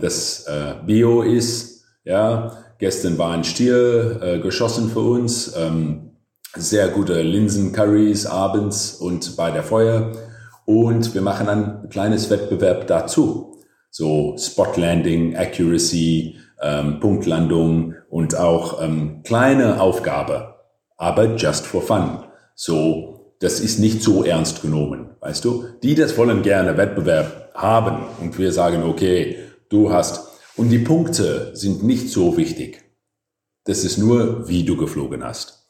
das 0.00 0.44
äh, 0.48 0.74
Bio 0.84 1.22
ist. 1.22 1.84
Ja, 2.04 2.58
gestern 2.78 3.16
war 3.16 3.32
ein 3.32 3.44
Stier 3.44 4.20
äh, 4.20 4.38
geschossen 4.40 4.90
für 4.90 5.00
uns. 5.00 5.54
Ähm, 5.56 6.10
sehr 6.54 6.88
gute 6.88 7.22
Linsen-Curries 7.22 8.26
abends 8.26 8.94
und 8.94 9.36
bei 9.36 9.50
der 9.52 9.62
Feuer. 9.62 10.12
Und 10.64 11.14
wir 11.14 11.22
machen 11.22 11.48
ein 11.48 11.88
kleines 11.90 12.30
Wettbewerb 12.30 12.86
dazu. 12.86 13.58
So 13.90 14.36
Spot 14.38 14.72
Landing, 14.76 15.36
Accuracy, 15.36 16.36
ähm, 16.62 17.00
Punktlandung 17.00 17.94
und 18.08 18.36
auch 18.36 18.82
ähm, 18.82 19.22
kleine 19.24 19.80
Aufgabe 19.80 20.52
aber 21.02 21.34
just 21.34 21.66
for 21.66 21.82
fun. 21.82 22.20
So, 22.54 23.34
das 23.40 23.58
ist 23.58 23.80
nicht 23.80 24.04
so 24.04 24.22
ernst 24.22 24.62
genommen, 24.62 25.10
weißt 25.18 25.44
du? 25.44 25.64
Die 25.82 25.96
das 25.96 26.16
wollen 26.16 26.42
gerne 26.42 26.76
Wettbewerb 26.76 27.50
haben 27.54 28.04
und 28.20 28.38
wir 28.38 28.52
sagen, 28.52 28.84
okay, 28.84 29.36
du 29.68 29.92
hast, 29.92 30.28
und 30.56 30.68
die 30.68 30.78
Punkte 30.78 31.50
sind 31.54 31.82
nicht 31.82 32.10
so 32.10 32.36
wichtig. 32.36 32.84
Das 33.64 33.82
ist 33.82 33.98
nur, 33.98 34.48
wie 34.48 34.62
du 34.62 34.76
geflogen 34.76 35.24
hast. 35.24 35.66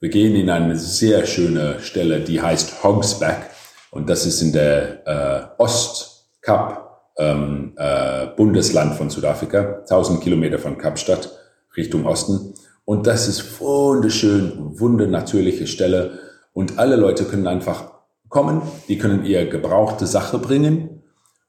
Wir 0.00 0.10
gehen 0.10 0.34
in 0.34 0.50
eine 0.50 0.76
sehr 0.76 1.24
schöne 1.24 1.80
Stelle, 1.80 2.20
die 2.20 2.42
heißt 2.42 2.84
Hogsback 2.84 3.50
und 3.94 4.10
das 4.10 4.26
ist 4.26 4.42
in 4.42 4.52
der 4.52 5.06
äh, 5.06 5.62
Ostkap 5.62 7.12
ähm, 7.16 7.74
äh, 7.76 8.26
Bundesland 8.36 8.96
von 8.96 9.08
Südafrika, 9.08 9.78
1000 9.82 10.20
Kilometer 10.20 10.58
von 10.58 10.76
Kapstadt 10.78 11.30
Richtung 11.76 12.04
Osten. 12.04 12.54
Und 12.84 13.06
das 13.06 13.28
ist 13.28 13.60
wunderschön, 13.60 14.80
wundernatürliche 14.80 15.68
Stelle. 15.68 16.18
Und 16.52 16.76
alle 16.80 16.96
Leute 16.96 17.24
können 17.24 17.46
einfach 17.46 17.92
kommen, 18.28 18.62
die 18.88 18.98
können 18.98 19.24
ihr 19.24 19.48
gebrauchte 19.48 20.08
Sache 20.08 20.38
bringen. 20.38 21.04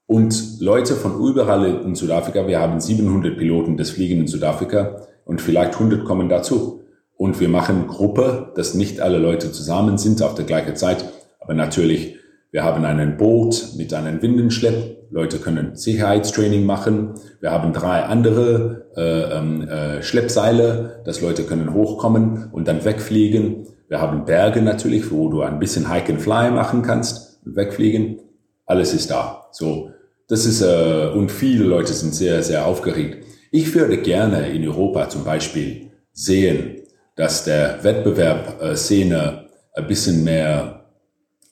Und 0.06 0.60
Leute 0.60 0.93
von 0.93 1.20
überall 1.20 1.82
in 1.84 1.96
Südafrika, 1.96 2.46
wir 2.46 2.60
haben 2.60 2.80
700 2.80 3.39
Piloten 3.39 3.76
des 3.76 3.89
Fliegen 3.89 4.20
in 4.20 4.28
Südafrika 4.28 5.08
und 5.26 5.41
vielleicht 5.41 5.74
100 5.74 6.06
kommen 6.06 6.30
dazu. 6.30 6.84
Und 7.18 7.39
wir 7.39 7.50
machen 7.50 7.88
Gruppe, 7.88 8.52
dass 8.56 8.76
nicht 8.76 9.02
alle 9.02 9.18
Leute 9.18 9.52
zusammen 9.52 9.98
sind 9.98 10.22
auf 10.22 10.36
der 10.36 10.46
gleichen 10.46 10.76
Zeit. 10.76 11.06
Aber 11.39 11.56
natürlich, 11.56 12.20
wir 12.56 12.64
haben 12.64 12.86
einen 12.86 13.18
Boot 13.18 13.74
mit 13.76 13.93
einem 13.93 14.22
Windenschlepp 14.22 15.10
Leute 15.12 15.39
können 15.39 15.76
Sicherheitstraining 15.76 16.66
machen. 16.66 17.16
Wir 17.41 17.51
haben 17.51 17.74
drei 17.74 18.03
andere 18.03 18.86
äh, 18.95 19.38
ähm, 19.38 19.68
äh, 19.68 20.01
Schleppseile, 20.01 21.01
dass 21.03 21.20
Leute 21.20 21.43
können 21.43 21.74
hochkommen 21.74 22.49
und 22.53 22.70
dann 22.70 22.86
wegfliegen. 22.86 23.68
Wir 23.89 23.99
haben 23.99 24.24
Berge 24.24 24.62
natürlich, 24.62 25.12
wo 25.12 25.28
du 25.28 25.41
ein 25.41 25.60
bisschen 25.60 25.91
Hike 25.91 26.14
and 26.14 26.22
Fly 26.22 26.49
machen 26.49 26.82
kannst, 26.82 27.41
wegfliegen. 27.43 28.22
Alles 28.66 28.93
ist 28.93 29.12
da. 29.12 29.47
So, 29.51 29.91
das 30.30 30.45
ist 30.45 30.62
äh, 30.62 31.12
und 31.14 31.34
viele 31.34 31.66
Leute 31.66 31.91
sind 31.91 32.16
sehr 32.16 32.41
sehr 32.41 32.66
aufgeregt. 32.66 33.26
Ich 33.51 33.76
würde 33.76 33.97
gerne 33.97 34.47
in 34.51 34.66
Europa 34.66 35.10
zum 35.10 35.26
Beispiel 35.26 35.91
sehen, 36.14 36.78
dass 37.18 37.43
der 37.43 37.84
Wettbewerb 37.84 38.62
äh, 38.62 38.78
Szene 38.78 39.49
ein 39.74 39.88
bisschen 39.88 40.24
mehr 40.24 40.85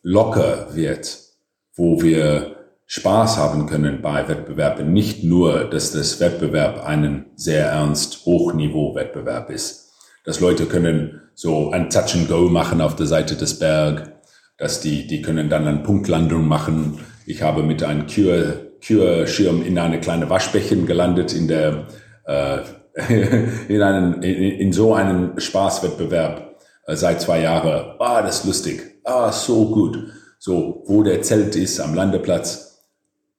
locker 0.03 0.67
wird, 0.75 1.17
wo 1.75 2.01
wir 2.01 2.57
Spaß 2.85 3.37
haben 3.37 3.65
können 3.65 4.01
bei 4.01 4.27
Wettbewerben. 4.27 4.93
Nicht 4.93 5.23
nur, 5.23 5.63
dass 5.63 5.93
das 5.93 6.19
Wettbewerb 6.19 6.85
einen 6.85 7.25
sehr 7.35 7.67
ernst 7.67 8.25
Hochniveau-Wettbewerb 8.25 9.49
ist. 9.49 9.93
Dass 10.25 10.39
Leute 10.39 10.65
können 10.65 11.21
so 11.33 11.71
ein 11.71 11.89
Touch 11.89 12.13
and 12.13 12.29
Go 12.29 12.49
machen 12.49 12.81
auf 12.81 12.95
der 12.95 13.07
Seite 13.07 13.35
des 13.35 13.57
Berg, 13.57 14.13
dass 14.57 14.81
die, 14.81 15.07
die 15.07 15.21
können 15.21 15.49
dann 15.49 15.67
eine 15.67 15.79
Punktlandung 15.79 16.47
machen. 16.47 16.99
Ich 17.25 17.41
habe 17.41 17.63
mit 17.63 17.81
einem 17.83 18.05
Kürschirm 18.05 19.63
in 19.65 19.79
eine 19.79 19.99
kleine 19.99 20.29
Waschbecken 20.29 20.85
gelandet 20.85 21.33
in 21.33 21.47
der, 21.47 21.87
äh, 22.25 22.59
in 23.67 23.81
einen, 23.81 24.21
in, 24.21 24.59
in 24.59 24.73
so 24.73 24.93
einen 24.93 25.39
Spaßwettbewerb 25.39 26.59
äh, 26.85 26.95
seit 26.95 27.21
zwei 27.21 27.41
Jahren. 27.41 27.95
Ah, 27.99 28.21
das 28.21 28.41
ist 28.41 28.45
lustig. 28.45 28.92
Ah, 29.03 29.31
so 29.31 29.69
gut. 29.69 30.07
So, 30.39 30.83
wo 30.85 31.03
der 31.03 31.21
Zelt 31.21 31.55
ist 31.55 31.79
am 31.79 31.93
Landeplatz 31.93 32.73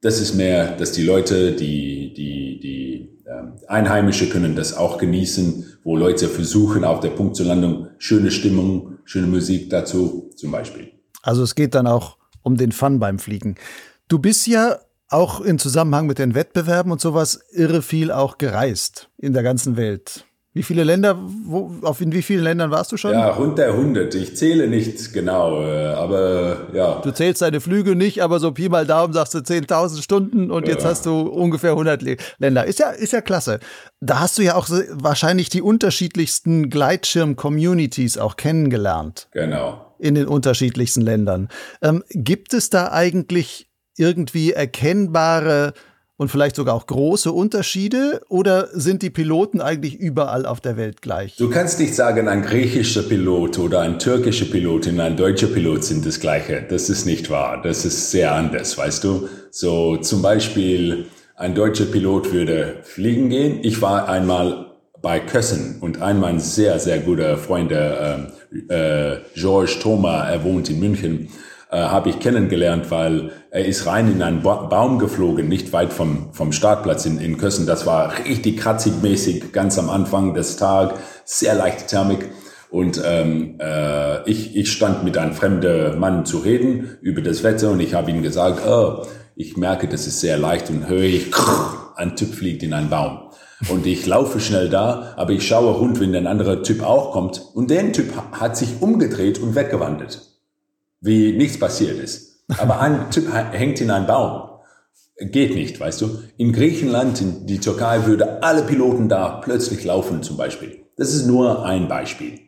das 0.04 0.20
ist 0.20 0.34
mehr, 0.34 0.76
dass 0.76 0.92
die 0.92 1.02
Leute, 1.02 1.52
die, 1.52 2.12
die, 2.12 2.60
die 2.60 3.22
ähm, 3.26 3.54
Einheimische 3.68 4.28
können 4.28 4.54
das 4.54 4.76
auch 4.76 4.98
genießen, 4.98 5.78
wo 5.82 5.96
Leute 5.96 6.28
versuchen, 6.28 6.84
auf 6.84 7.00
der 7.00 7.08
Punkt 7.08 7.36
zur 7.36 7.46
Landung 7.46 7.88
schöne 7.96 8.30
Stimmung, 8.30 8.98
schöne 9.04 9.28
Musik 9.28 9.70
dazu 9.70 10.30
zum 10.36 10.52
Beispiel. 10.52 10.92
Also 11.22 11.42
es 11.42 11.54
geht 11.54 11.74
dann 11.74 11.86
auch 11.86 12.18
um 12.42 12.58
den 12.58 12.70
Fun 12.70 12.98
beim 12.98 13.18
Fliegen. 13.18 13.54
Du 14.08 14.18
bist 14.18 14.46
ja 14.46 14.78
auch 15.08 15.40
im 15.40 15.58
Zusammenhang 15.58 16.06
mit 16.06 16.18
den 16.18 16.34
Wettbewerben 16.34 16.92
und 16.92 17.00
sowas 17.00 17.40
irre 17.52 17.80
viel 17.80 18.12
auch 18.12 18.36
gereist 18.36 19.08
in 19.16 19.32
der 19.32 19.42
ganzen 19.42 19.78
Welt. 19.78 20.26
Wie 20.56 20.62
viele 20.62 20.84
Länder, 20.84 21.18
wo, 21.18 21.72
auf 21.82 22.00
in 22.00 22.12
wie 22.12 22.22
vielen 22.22 22.44
Ländern 22.44 22.70
warst 22.70 22.92
du 22.92 22.96
schon? 22.96 23.10
Ja, 23.10 23.30
rund 23.30 23.58
der 23.58 23.72
100. 23.72 24.14
Ich 24.14 24.36
zähle 24.36 24.68
nicht 24.68 25.12
genau, 25.12 25.60
äh, 25.62 25.88
aber 25.88 26.68
ja. 26.72 27.00
Du 27.00 27.10
zählst 27.10 27.42
deine 27.42 27.60
Flüge 27.60 27.96
nicht, 27.96 28.22
aber 28.22 28.38
so 28.38 28.52
Pi 28.52 28.68
mal 28.68 28.86
Daumen 28.86 29.12
sagst 29.12 29.34
du 29.34 29.38
10.000 29.38 30.00
Stunden 30.00 30.52
und 30.52 30.68
ja. 30.68 30.74
jetzt 30.74 30.84
hast 30.84 31.06
du 31.06 31.22
ungefähr 31.22 31.72
100 31.72 32.02
Länder. 32.38 32.64
Ist 32.66 32.78
ja, 32.78 32.90
ist 32.90 33.12
ja 33.12 33.20
klasse. 33.20 33.58
Da 34.00 34.20
hast 34.20 34.38
du 34.38 34.42
ja 34.42 34.54
auch 34.54 34.68
wahrscheinlich 34.92 35.48
die 35.48 35.60
unterschiedlichsten 35.60 36.70
Gleitschirm-Communities 36.70 38.16
auch 38.18 38.36
kennengelernt. 38.36 39.26
Genau. 39.32 39.96
In 39.98 40.14
den 40.14 40.28
unterschiedlichsten 40.28 41.00
Ländern. 41.00 41.48
Ähm, 41.82 42.04
gibt 42.10 42.54
es 42.54 42.70
da 42.70 42.92
eigentlich 42.92 43.68
irgendwie 43.96 44.52
erkennbare 44.52 45.74
und 46.16 46.28
vielleicht 46.28 46.56
sogar 46.56 46.74
auch 46.74 46.86
große 46.86 47.32
Unterschiede 47.32 48.20
oder 48.28 48.68
sind 48.72 49.02
die 49.02 49.10
Piloten 49.10 49.60
eigentlich 49.60 49.96
überall 49.96 50.46
auf 50.46 50.60
der 50.60 50.76
Welt 50.76 51.02
gleich? 51.02 51.36
Du 51.36 51.50
kannst 51.50 51.80
nicht 51.80 51.94
sagen, 51.94 52.28
ein 52.28 52.42
griechischer 52.42 53.02
Pilot 53.02 53.58
oder 53.58 53.80
ein 53.80 53.98
türkischer 53.98 54.46
Pilot 54.46 54.86
und 54.86 55.00
ein 55.00 55.16
deutscher 55.16 55.48
Pilot 55.48 55.84
sind 55.84 56.06
das 56.06 56.20
gleiche. 56.20 56.64
Das 56.68 56.88
ist 56.88 57.04
nicht 57.04 57.30
wahr. 57.30 57.60
Das 57.62 57.84
ist 57.84 58.10
sehr 58.10 58.32
anders, 58.32 58.78
weißt 58.78 59.02
du? 59.02 59.28
So 59.50 59.96
zum 59.96 60.22
Beispiel 60.22 61.06
ein 61.36 61.54
deutscher 61.54 61.86
Pilot 61.86 62.32
würde 62.32 62.76
fliegen 62.82 63.28
gehen. 63.28 63.58
Ich 63.62 63.82
war 63.82 64.08
einmal 64.08 64.72
bei 65.02 65.20
Kössen 65.20 65.78
und 65.80 66.00
ein 66.00 66.18
mein 66.20 66.38
sehr, 66.40 66.78
sehr 66.78 66.98
guter 67.00 67.36
Freund, 67.36 67.72
äh, 67.72 68.14
äh, 68.68 69.18
George 69.34 69.76
Thoma, 69.82 70.28
er 70.28 70.42
wohnt 70.44 70.70
in 70.70 70.80
München, 70.80 71.28
äh, 71.74 71.78
habe 71.78 72.08
ich 72.08 72.20
kennengelernt, 72.20 72.92
weil 72.92 73.32
er 73.50 73.64
ist 73.64 73.86
rein 73.86 74.10
in 74.10 74.22
einen 74.22 74.42
ba 74.42 74.66
Baum 74.66 75.00
geflogen, 75.00 75.48
nicht 75.48 75.72
weit 75.72 75.92
vom, 75.92 76.32
vom 76.32 76.52
Startplatz 76.52 77.04
in, 77.04 77.18
in 77.18 77.36
Kössen. 77.36 77.66
Das 77.66 77.84
war 77.84 78.12
richtig 78.26 78.58
kratzig 78.58 78.92
mäßig, 79.02 79.52
ganz 79.52 79.76
am 79.76 79.90
Anfang 79.90 80.34
des 80.34 80.56
Tages, 80.56 80.96
sehr 81.24 81.56
leichte 81.56 81.86
Thermik. 81.86 82.30
Und 82.70 83.02
ähm, 83.04 83.58
äh, 83.60 84.22
ich, 84.30 84.54
ich 84.56 84.70
stand 84.70 85.02
mit 85.02 85.18
einem 85.18 85.32
fremden 85.32 85.98
Mann 85.98 86.24
zu 86.24 86.38
reden 86.38 86.96
über 87.00 87.22
das 87.22 87.42
Wetter 87.42 87.72
und 87.72 87.80
ich 87.80 87.94
habe 87.94 88.10
ihm 88.12 88.22
gesagt, 88.22 88.64
oh, 88.64 89.04
ich 89.34 89.56
merke, 89.56 89.88
das 89.88 90.06
ist 90.06 90.20
sehr 90.20 90.38
leicht 90.38 90.70
und 90.70 90.88
höre 90.88 91.02
ich, 91.02 91.32
ein 91.96 92.14
Typ 92.14 92.34
fliegt 92.34 92.62
in 92.62 92.72
einen 92.72 92.88
Baum. 92.88 93.30
Und 93.68 93.84
ich 93.84 94.06
laufe 94.06 94.38
schnell 94.38 94.68
da, 94.68 95.14
aber 95.16 95.32
ich 95.32 95.46
schaue 95.46 95.72
rund, 95.72 95.98
wenn 95.98 96.14
ein 96.14 96.28
anderer 96.28 96.62
Typ 96.62 96.84
auch 96.84 97.10
kommt. 97.10 97.42
Und 97.54 97.70
der 97.70 97.92
Typ 97.92 98.12
hat 98.32 98.56
sich 98.56 98.80
umgedreht 98.80 99.40
und 99.40 99.56
weggewandert. 99.56 100.33
Wie 101.04 101.32
nichts 101.32 101.58
passiert 101.58 101.98
ist. 101.98 102.46
Aber 102.56 102.80
ein 102.80 103.10
Typ 103.10 103.30
hängt 103.30 103.78
in 103.82 103.90
einem 103.90 104.06
Baum. 104.06 104.48
Geht 105.18 105.54
nicht, 105.54 105.78
weißt 105.78 106.00
du. 106.00 106.22
In 106.38 106.52
Griechenland, 106.52 107.20
in 107.20 107.46
die 107.46 107.60
Türkei 107.60 108.06
würde 108.06 108.42
alle 108.42 108.62
Piloten 108.62 109.10
da 109.10 109.42
plötzlich 109.44 109.84
laufen 109.84 110.22
zum 110.22 110.38
Beispiel. 110.38 110.86
Das 110.96 111.12
ist 111.12 111.26
nur 111.26 111.66
ein 111.66 111.88
Beispiel. 111.88 112.40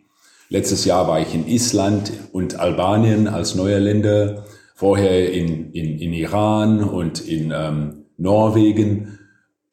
Letztes 0.48 0.86
Jahr 0.86 1.06
war 1.06 1.20
ich 1.20 1.34
in 1.34 1.46
Island 1.46 2.10
und 2.32 2.58
Albanien 2.58 3.28
als 3.28 3.56
neue 3.56 3.78
Länder. 3.78 4.46
Vorher 4.74 5.30
in, 5.32 5.72
in, 5.72 5.98
in 5.98 6.14
Iran 6.14 6.82
und 6.82 7.28
in 7.28 7.52
ähm, 7.54 8.06
Norwegen. 8.16 9.18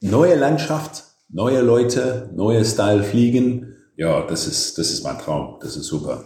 Neue 0.01 0.35
Landschaft, 0.35 1.05
neue 1.29 1.61
Leute, 1.61 2.29
neue 2.35 2.65
Style 2.65 3.03
fliegen. 3.03 3.75
Ja, 3.95 4.27
das 4.27 4.45
ist, 4.45 4.77
das 4.77 4.91
ist 4.91 5.05
mein 5.05 5.19
Traum. 5.19 5.57
Das 5.61 5.77
ist 5.77 5.85
super. 5.85 6.25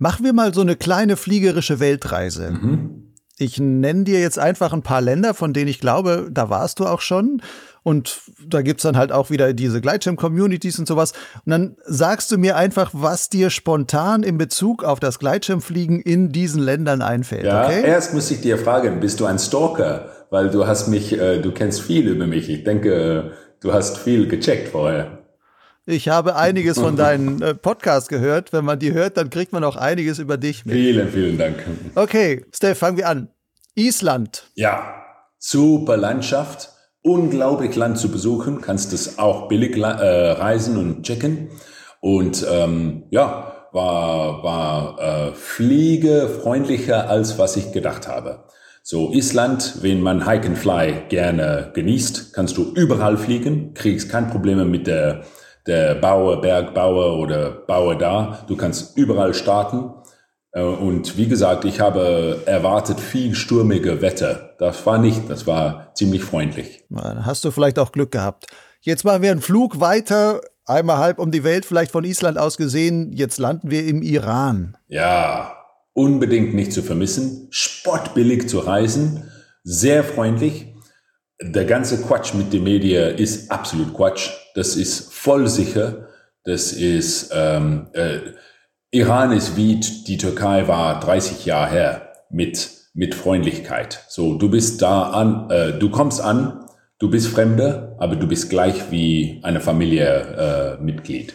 Machen 0.00 0.24
wir 0.24 0.32
mal 0.32 0.54
so 0.54 0.62
eine 0.62 0.76
kleine 0.76 1.18
fliegerische 1.18 1.78
Weltreise. 1.78 2.52
Mhm. 2.52 3.12
Ich 3.36 3.60
nenne 3.60 4.04
dir 4.04 4.18
jetzt 4.18 4.38
einfach 4.38 4.72
ein 4.72 4.82
paar 4.82 5.02
Länder, 5.02 5.34
von 5.34 5.52
denen 5.52 5.68
ich 5.68 5.78
glaube, 5.78 6.28
da 6.30 6.48
warst 6.48 6.80
du 6.80 6.86
auch 6.86 7.02
schon. 7.02 7.42
Und 7.82 8.22
da 8.46 8.62
gibt's 8.62 8.82
dann 8.82 8.96
halt 8.96 9.12
auch 9.12 9.28
wieder 9.28 9.52
diese 9.52 9.82
Gleitschirm-Communities 9.82 10.78
und 10.78 10.88
sowas. 10.88 11.12
Und 11.44 11.50
dann 11.50 11.76
sagst 11.84 12.32
du 12.32 12.38
mir 12.38 12.56
einfach, 12.56 12.90
was 12.94 13.28
dir 13.28 13.50
spontan 13.50 14.22
in 14.22 14.38
Bezug 14.38 14.84
auf 14.84 15.00
das 15.00 15.18
Gleitschirmfliegen 15.18 16.00
in 16.00 16.32
diesen 16.32 16.62
Ländern 16.62 17.02
einfällt. 17.02 17.44
Ja, 17.44 17.66
okay? 17.66 17.84
erst 17.84 18.14
muss 18.14 18.30
ich 18.30 18.40
dir 18.40 18.56
fragen, 18.56 19.00
bist 19.00 19.20
du 19.20 19.26
ein 19.26 19.38
Stalker? 19.38 20.08
Weil 20.30 20.48
du 20.48 20.66
hast 20.66 20.88
mich, 20.88 21.12
äh, 21.12 21.40
du 21.42 21.52
kennst 21.52 21.82
viel 21.82 22.08
über 22.08 22.26
mich. 22.26 22.48
Ich 22.48 22.64
denke, 22.64 23.32
du 23.60 23.74
hast 23.74 23.98
viel 23.98 24.28
gecheckt 24.28 24.68
vorher. 24.68 25.19
Ich 25.90 26.08
habe 26.08 26.36
einiges 26.36 26.78
von 26.78 26.96
deinen 26.96 27.42
äh, 27.42 27.54
Podcasts 27.54 28.08
gehört. 28.08 28.52
Wenn 28.52 28.64
man 28.64 28.78
die 28.78 28.92
hört, 28.92 29.16
dann 29.16 29.30
kriegt 29.30 29.52
man 29.52 29.64
auch 29.64 29.76
einiges 29.76 30.18
über 30.18 30.36
dich 30.36 30.64
mit. 30.64 30.74
Vielen, 30.74 31.10
vielen 31.10 31.38
Dank. 31.38 31.64
Okay, 31.94 32.44
Steph, 32.54 32.78
fangen 32.78 32.96
wir 32.96 33.08
an. 33.08 33.28
Island. 33.74 34.44
Ja, 34.54 35.04
super 35.38 35.96
Landschaft 35.96 36.70
unglaublich 37.02 37.76
Land 37.76 37.98
zu 37.98 38.10
besuchen, 38.10 38.60
kannst 38.60 38.92
es 38.92 39.18
auch 39.18 39.48
billig 39.48 39.76
äh, 39.76 39.82
reisen 39.82 40.76
und 40.76 41.02
checken. 41.02 41.50
Und 42.00 42.46
ähm, 42.50 43.04
ja, 43.10 43.68
war, 43.72 44.42
war 44.42 44.98
äh, 45.00 45.34
fliegefreundlicher 45.34 47.08
als 47.08 47.38
was 47.38 47.56
ich 47.56 47.72
gedacht 47.72 48.08
habe. 48.08 48.44
So 48.82 49.12
Island, 49.12 49.82
wenn 49.82 50.00
man 50.00 50.26
Hike 50.26 50.48
and 50.48 50.58
Fly 50.58 51.04
gerne 51.08 51.70
genießt, 51.74 52.32
kannst 52.32 52.56
du 52.56 52.72
überall 52.74 53.16
fliegen, 53.18 53.74
kriegst 53.74 54.08
kein 54.08 54.30
Probleme 54.30 54.64
mit 54.64 54.86
der, 54.86 55.24
der 55.66 55.94
Bauer, 55.94 56.40
Bergbauer 56.40 57.18
oder 57.18 57.50
Bauer 57.50 57.96
da. 57.96 58.44
Du 58.46 58.56
kannst 58.56 58.96
überall 58.96 59.34
starten. 59.34 59.90
Äh, 60.52 60.62
und 60.62 61.16
wie 61.16 61.28
gesagt, 61.28 61.64
ich 61.64 61.80
habe 61.80 62.42
erwartet 62.46 63.00
viel 63.00 63.34
stürmige 63.34 64.02
Wetter. 64.02 64.54
Das 64.58 64.84
war 64.86 64.98
nicht, 64.98 65.28
das 65.28 65.46
war 65.46 65.92
ziemlich 65.94 66.24
freundlich. 66.24 66.84
Hast 66.94 67.44
du 67.44 67.50
vielleicht 67.50 67.78
auch 67.78 67.92
Glück 67.92 68.10
gehabt. 68.10 68.46
Jetzt 68.82 69.04
machen 69.04 69.22
wir 69.22 69.30
einen 69.30 69.42
Flug 69.42 69.80
weiter, 69.80 70.40
einmal 70.64 70.98
halb 70.98 71.18
um 71.18 71.30
die 71.30 71.44
Welt, 71.44 71.66
vielleicht 71.66 71.92
von 71.92 72.04
Island 72.04 72.38
aus 72.38 72.56
gesehen. 72.56 73.12
Jetzt 73.12 73.38
landen 73.38 73.70
wir 73.70 73.86
im 73.86 74.02
Iran. 74.02 74.76
Ja, 74.88 75.54
unbedingt 75.92 76.54
nicht 76.54 76.72
zu 76.72 76.82
vermissen. 76.82 77.48
Spottbillig 77.50 78.48
zu 78.48 78.60
reisen, 78.60 79.30
sehr 79.64 80.02
freundlich. 80.02 80.74
Der 81.42 81.64
ganze 81.64 82.02
Quatsch 82.02 82.34
mit 82.34 82.52
den 82.52 82.64
Medien 82.64 83.16
ist 83.16 83.50
absolut 83.50 83.94
Quatsch. 83.94 84.30
Das 84.54 84.76
ist 84.76 85.09
voll 85.20 85.48
sicher. 85.48 86.08
Das 86.44 86.72
ist 86.72 87.30
ähm, 87.34 87.88
äh, 87.92 88.20
Iran 88.90 89.32
ist 89.32 89.56
wie 89.56 89.78
die 89.78 90.16
Türkei 90.16 90.66
war 90.66 90.98
30 90.98 91.44
Jahre 91.44 91.70
her 91.70 92.12
mit, 92.30 92.70
mit 92.94 93.14
Freundlichkeit. 93.14 94.04
So, 94.08 94.34
du 94.36 94.50
bist 94.50 94.80
da 94.82 95.10
an, 95.10 95.50
äh, 95.50 95.78
du 95.78 95.90
kommst 95.90 96.20
an, 96.20 96.64
du 96.98 97.10
bist 97.10 97.28
Fremder, 97.28 97.96
aber 97.98 98.16
du 98.16 98.26
bist 98.26 98.48
gleich 98.48 98.90
wie 98.90 99.40
eine 99.42 99.60
Familie 99.60 100.78
äh, 100.78 100.82
Mitglied. 100.82 101.34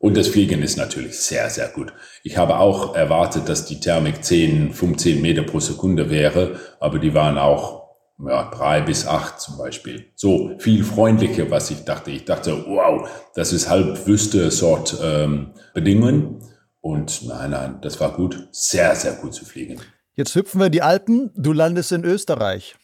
Und 0.00 0.16
das 0.16 0.28
Fliegen 0.28 0.62
ist 0.62 0.78
natürlich 0.78 1.18
sehr, 1.20 1.50
sehr 1.50 1.68
gut. 1.68 1.92
Ich 2.22 2.38
habe 2.38 2.58
auch 2.58 2.94
erwartet, 2.94 3.48
dass 3.48 3.66
die 3.66 3.80
Thermik 3.80 4.24
10, 4.24 4.72
15 4.72 5.20
Meter 5.20 5.42
pro 5.42 5.60
Sekunde 5.60 6.08
wäre, 6.08 6.58
aber 6.80 6.98
die 6.98 7.14
waren 7.14 7.36
auch 7.36 7.87
ja, 8.26 8.50
drei 8.50 8.80
bis 8.80 9.06
acht 9.06 9.40
zum 9.40 9.58
Beispiel. 9.58 10.06
So 10.14 10.58
viel 10.58 10.84
freundlicher, 10.84 11.50
was 11.50 11.70
ich 11.70 11.84
dachte. 11.84 12.10
Ich 12.10 12.24
dachte, 12.24 12.64
wow, 12.66 13.08
das 13.34 13.52
ist 13.52 13.68
halb 13.68 14.06
wüste 14.06 14.50
Sort 14.50 14.96
ähm, 15.02 15.52
Bedingungen. 15.74 16.42
Und 16.80 17.26
nein, 17.26 17.50
nein, 17.50 17.78
das 17.82 18.00
war 18.00 18.12
gut. 18.12 18.48
Sehr, 18.50 18.94
sehr 18.94 19.12
gut 19.12 19.34
zu 19.34 19.44
fliegen. 19.44 19.80
Jetzt 20.14 20.34
hüpfen 20.34 20.60
wir 20.60 20.70
die 20.70 20.82
Alpen. 20.82 21.30
Du 21.36 21.52
landest 21.52 21.92
in 21.92 22.04
Österreich. 22.04 22.76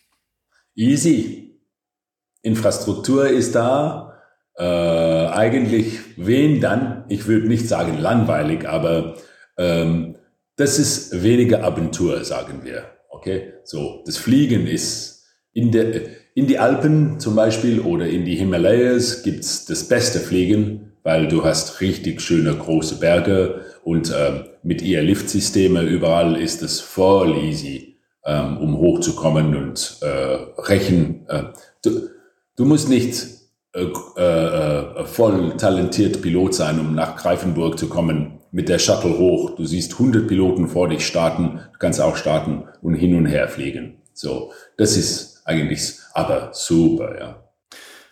Easy. 0.74 1.60
Infrastruktur 2.42 3.28
ist 3.28 3.54
da. 3.54 4.12
Äh, 4.56 4.62
eigentlich 4.62 5.98
wen 6.16 6.60
dann? 6.60 7.04
Ich 7.08 7.26
würde 7.26 7.48
nicht 7.48 7.66
sagen 7.66 7.98
langweilig, 7.98 8.68
aber 8.68 9.16
ähm, 9.58 10.16
das 10.56 10.78
ist 10.78 11.22
weniger 11.24 11.64
Abentur, 11.64 12.24
sagen 12.24 12.60
wir. 12.62 12.84
Okay, 13.10 13.54
so 13.64 14.02
das 14.06 14.16
Fliegen 14.16 14.66
ist 14.66 15.13
in, 15.54 15.70
der, 15.70 16.02
in 16.34 16.46
die 16.46 16.58
Alpen 16.58 17.18
zum 17.20 17.34
Beispiel 17.34 17.80
oder 17.80 18.06
in 18.06 18.24
die 18.24 18.34
Himalayas 18.34 19.22
gibt's 19.22 19.64
das 19.64 19.84
beste 19.88 20.18
Fliegen, 20.18 20.92
weil 21.02 21.28
du 21.28 21.44
hast 21.44 21.80
richtig 21.80 22.20
schöne 22.20 22.54
große 22.54 22.96
Berge 22.96 23.62
und 23.84 24.12
ähm, 24.16 24.44
mit 24.62 24.82
ihr 24.82 25.02
Liftsysteme 25.02 25.82
überall 25.82 26.40
ist 26.40 26.62
es 26.62 26.80
voll 26.80 27.36
easy, 27.36 27.96
ähm, 28.24 28.58
um 28.58 28.78
hochzukommen 28.78 29.54
und 29.54 29.98
äh, 30.02 30.60
Rechen. 30.62 31.26
Äh, 31.28 31.44
du, 31.82 32.08
du 32.56 32.64
musst 32.64 32.88
nicht 32.88 33.26
äh, 33.74 33.84
äh, 34.20 35.04
voll 35.04 35.56
talentiert 35.56 36.22
Pilot 36.22 36.54
sein, 36.54 36.80
um 36.80 36.94
nach 36.94 37.16
Greifenburg 37.16 37.78
zu 37.78 37.88
kommen 37.88 38.38
mit 38.50 38.68
der 38.68 38.78
Shuttle 38.78 39.18
hoch. 39.18 39.56
Du 39.56 39.64
siehst 39.64 39.94
100 39.94 40.26
Piloten 40.26 40.68
vor 40.68 40.88
dich 40.88 41.06
starten, 41.06 41.60
du 41.72 41.78
kannst 41.78 42.00
auch 42.00 42.16
starten 42.16 42.64
und 42.82 42.94
hin 42.94 43.16
und 43.16 43.26
her 43.26 43.48
fliegen. 43.48 43.98
So, 44.12 44.52
das 44.76 44.96
ist 44.96 45.33
eigentlich 45.44 45.94
aber 46.12 46.50
super, 46.52 47.18
ja. 47.18 47.44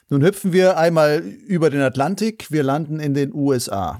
Nun 0.09 0.22
hüpfen 0.22 0.53
wir 0.53 0.76
einmal 0.76 1.20
über 1.20 1.70
den 1.70 1.80
Atlantik. 1.80 2.51
Wir 2.51 2.62
landen 2.62 3.01
in 3.01 3.14
den 3.14 3.33
USA. 3.33 3.99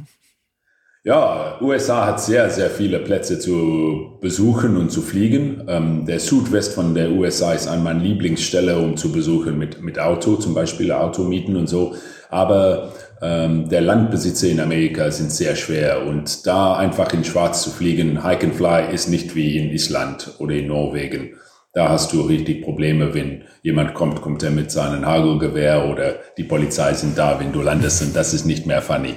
Ja, 1.05 1.59
USA 1.61 2.07
hat 2.07 2.21
sehr, 2.21 2.49
sehr 2.51 2.71
viele 2.71 3.01
Plätze 3.01 3.41
zu 3.41 4.19
besuchen 4.21 4.77
und 4.77 4.93
zu 4.93 5.03
fliegen. 5.03 5.65
Ähm, 5.67 6.07
der 6.07 6.21
Südwest 6.21 6.75
von 6.75 6.95
der 6.95 7.11
USA 7.11 7.55
ist 7.55 7.67
an 7.67 7.83
meiner 7.83 7.99
Lieblingsstelle, 7.99 8.79
um 8.79 8.97
zu 8.97 9.11
besuchen 9.11 9.59
mit, 9.59 9.83
mit 9.83 9.99
Auto, 9.99 10.37
zum 10.37 10.55
Beispiel 10.55 10.93
Automieten 10.93 11.57
und 11.57 11.67
so. 11.67 11.97
Aber 12.31 12.93
ähm, 13.21 13.69
der 13.69 13.81
Landbesitzer 13.81 14.49
in 14.49 14.61
Amerika 14.61 15.11
sind 15.11 15.33
sehr 15.33 15.57
schwer 15.57 16.07
und 16.07 16.47
da 16.47 16.77
einfach 16.77 17.13
in 17.13 17.25
Schwarz 17.25 17.63
zu 17.63 17.71
fliegen, 17.71 18.23
Hike 18.23 18.47
and 18.47 18.55
Fly 18.55 18.95
ist 18.95 19.09
nicht 19.09 19.35
wie 19.35 19.59
in 19.59 19.71
Island 19.71 20.35
oder 20.39 20.55
in 20.55 20.69
Norwegen. 20.69 21.37
Da 21.75 21.89
hast 21.89 22.13
du 22.13 22.21
richtig 22.21 22.63
Probleme, 22.63 23.15
wenn 23.15 23.45
jemand 23.63 23.95
kommt, 23.95 24.21
kommt 24.21 24.43
er 24.43 24.51
mit 24.51 24.71
seinem 24.71 25.07
Hagelgewehr 25.07 25.89
oder 25.89 26.17
die 26.37 26.45
Polizei 26.45 26.93
sind 26.93 27.17
da, 27.17 27.41
wenn 27.41 27.51
du 27.51 27.63
landest 27.63 28.03
und 28.03 28.15
das 28.15 28.35
ist 28.35 28.45
nicht 28.45 28.67
mehr 28.67 28.83
funny. 28.83 29.15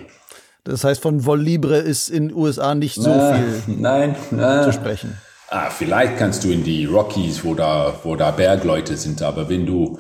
Das 0.64 0.86
heißt, 0.86 1.02
von 1.02 1.26
Vol 1.26 1.42
Libre 1.42 1.78
ist 1.78 2.10
in 2.10 2.30
den 2.30 2.38
USA 2.38 2.74
nicht 2.74 2.96
so 2.96 3.10
na, 3.10 3.34
viel 3.34 3.76
nein, 3.78 4.16
na, 4.32 4.64
zu 4.64 4.72
sprechen. 4.72 5.18
Ah, 5.50 5.70
vielleicht 5.70 6.18
kannst 6.18 6.46
du 6.46 6.50
in 6.50 6.64
die 6.64 6.86
Rockies, 6.86 7.44
wo 7.44 7.56
da, 7.56 7.94
wo 8.04 8.16
da 8.16 8.32
Bergleute 8.32 8.96
sind, 8.96 9.22
aber 9.22 9.50
wenn 9.50 9.66
du 9.66 10.00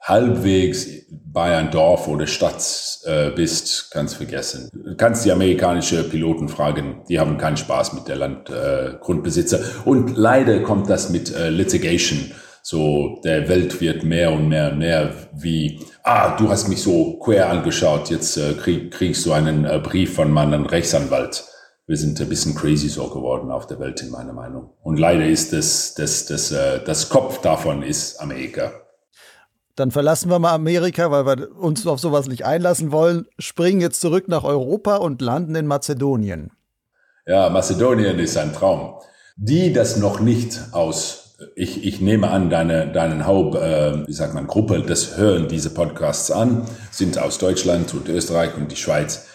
halbwegs 0.00 0.86
bei 1.10 1.56
einem 1.56 1.70
Dorf 1.70 2.08
oder 2.08 2.26
Stadt 2.26 2.62
äh, 3.04 3.30
bist, 3.30 3.90
kannst 3.92 4.16
vergessen. 4.16 4.68
Du 4.72 4.96
kannst 4.96 5.24
die 5.24 5.32
amerikanische 5.32 6.02
Piloten 6.08 6.48
fragen, 6.48 7.02
die 7.08 7.20
haben 7.20 7.38
keinen 7.38 7.56
Spaß 7.56 7.92
mit 7.92 8.08
der 8.08 8.16
Landgrundbesitzer. 8.16 9.60
Äh, 9.60 9.88
und 9.88 10.16
leider 10.16 10.60
kommt 10.62 10.88
das 10.90 11.10
mit 11.10 11.34
äh, 11.34 11.50
Litigation. 11.50 12.32
So, 12.62 13.20
der 13.24 13.48
Welt 13.48 13.80
wird 13.80 14.04
mehr 14.04 14.32
und 14.32 14.48
mehr 14.48 14.72
und 14.72 14.78
mehr 14.78 15.12
wie, 15.32 15.80
ah, 16.02 16.36
du 16.36 16.50
hast 16.50 16.68
mich 16.68 16.82
so 16.82 17.18
quer 17.18 17.48
angeschaut, 17.48 18.10
jetzt 18.10 18.36
äh, 18.36 18.54
krieg, 18.54 18.90
kriegst 18.90 19.24
du 19.24 19.32
einen 19.32 19.64
äh, 19.64 19.78
Brief 19.78 20.14
von 20.14 20.30
meinem 20.30 20.66
Rechtsanwalt. 20.66 21.44
Wir 21.86 21.96
sind 21.96 22.20
ein 22.20 22.28
bisschen 22.28 22.54
crazy 22.54 22.88
so 22.88 23.08
geworden 23.08 23.50
auf 23.50 23.66
der 23.66 23.80
Welt, 23.80 24.02
in 24.02 24.10
meiner 24.10 24.32
Meinung. 24.32 24.70
Und 24.82 24.98
leider 24.98 25.26
ist 25.26 25.52
das, 25.52 25.94
das, 25.94 26.26
das, 26.26 26.52
äh, 26.52 26.80
das 26.84 27.08
Kopf 27.08 27.40
davon 27.40 27.82
ist 27.82 28.20
Amerika. 28.20 28.72
Dann 29.80 29.92
verlassen 29.92 30.28
wir 30.28 30.38
mal 30.38 30.52
Amerika, 30.52 31.10
weil 31.10 31.24
wir 31.24 31.58
uns 31.58 31.86
auf 31.86 32.00
sowas 32.00 32.28
nicht 32.28 32.44
einlassen 32.44 32.92
wollen, 32.92 33.26
springen 33.38 33.80
jetzt 33.80 34.02
zurück 34.02 34.28
nach 34.28 34.44
Europa 34.44 34.96
und 34.96 35.22
landen 35.22 35.54
in 35.54 35.66
Mazedonien. 35.66 36.50
Ja, 37.26 37.48
Mazedonien 37.48 38.18
ist 38.18 38.36
ein 38.36 38.52
Traum. 38.52 39.00
Die 39.36 39.72
das 39.72 39.96
noch 39.96 40.20
nicht 40.20 40.60
aus, 40.72 41.38
ich, 41.56 41.82
ich 41.82 42.02
nehme 42.02 42.28
an, 42.28 42.50
deine, 42.50 42.92
deinen 42.92 43.26
Haupt, 43.26 43.54
äh, 43.54 44.06
wie 44.06 44.12
sagt 44.12 44.34
man, 44.34 44.46
Gruppe, 44.46 44.82
das 44.86 45.16
hören 45.16 45.48
diese 45.48 45.70
Podcasts 45.70 46.30
an, 46.30 46.66
sind 46.90 47.16
aus 47.16 47.38
Deutschland 47.38 47.94
und 47.94 48.06
Österreich 48.10 48.58
und 48.58 48.70
die 48.70 48.76
Schweiz. 48.76 49.28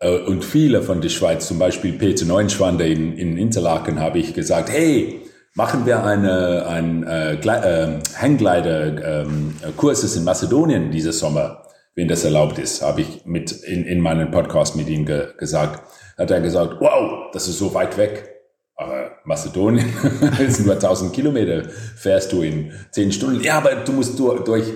Äh, 0.00 0.18
und 0.18 0.44
viele 0.44 0.82
von 0.82 1.00
der 1.00 1.10
Schweiz, 1.10 1.46
zum 1.46 1.60
Beispiel 1.60 1.92
Peter 1.92 2.26
Neunschwander 2.26 2.86
in, 2.86 3.16
in 3.16 3.36
Interlaken, 3.36 4.00
habe 4.00 4.18
ich 4.18 4.34
gesagt, 4.34 4.68
hey, 4.68 5.25
machen 5.56 5.86
wir 5.86 6.04
eine, 6.04 6.66
ein 6.68 7.02
äh, 7.04 7.34
äh, 7.34 7.98
Hangglider-Kurses 8.20 10.14
ähm, 10.14 10.20
in 10.20 10.24
Mazedonien 10.24 10.90
dieses 10.90 11.18
Sommer, 11.18 11.62
wenn 11.94 12.08
das 12.08 12.24
erlaubt 12.24 12.58
ist, 12.58 12.82
habe 12.82 13.00
ich 13.00 13.24
mit 13.24 13.52
in, 13.52 13.84
in 13.84 14.00
meinem 14.00 14.30
Podcast 14.30 14.76
mit 14.76 14.88
ihm 14.88 15.06
ge 15.06 15.28
gesagt. 15.38 15.82
Hat 16.18 16.30
er 16.30 16.40
gesagt, 16.40 16.76
wow, 16.80 17.30
das 17.32 17.48
ist 17.48 17.58
so 17.58 17.72
weit 17.74 17.96
weg. 17.96 18.28
Aber 18.76 19.12
Mazedonien 19.24 19.86
ist 20.38 20.64
nur 20.64 20.74
1000 20.74 21.14
Kilometer, 21.14 21.62
fährst 21.96 22.32
du 22.32 22.42
in 22.42 22.72
10 22.90 23.12
Stunden. 23.12 23.42
Ja, 23.42 23.56
aber 23.56 23.76
du 23.76 23.92
musst 23.92 24.18
durch, 24.18 24.44
durch 24.44 24.70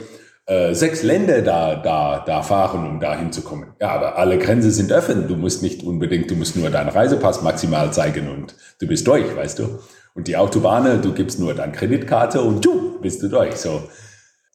äh, 0.47 0.72
sechs 0.72 1.03
Länder 1.03 1.43
da, 1.43 1.76
da, 1.76 2.24
da 2.26 2.43
fahren, 2.43 2.89
um 2.89 3.01
da 3.01 3.18
hinzukommen. 3.18 3.74
Ja, 3.83 3.91
aber 3.91 4.16
alle 4.16 4.39
Grenzen 4.39 4.70
sind 4.70 4.91
offen. 4.93 5.28
Du 5.28 5.37
musst 5.37 5.62
nicht 5.62 5.83
unbedingt, 5.83 6.31
du 6.31 6.37
musst 6.37 6.57
nur 6.57 6.70
deinen 6.70 6.89
Reisepass 6.89 7.43
maximal 7.43 7.93
zeigen 7.93 8.31
und 8.31 8.55
du 8.81 8.87
bist 8.87 9.07
durch, 9.07 9.37
weißt 9.37 9.59
du. 9.59 9.78
Und 10.14 10.28
die 10.28 10.36
Autobahnen, 10.36 11.02
du 11.02 11.12
gibst 11.12 11.38
nur 11.38 11.54
deine 11.54 11.72
Kreditkarte 11.72 12.40
und 12.40 12.64
du 12.64 13.00
bist 13.00 13.22
du 13.22 13.28
durch. 13.28 13.56
So. 13.56 13.82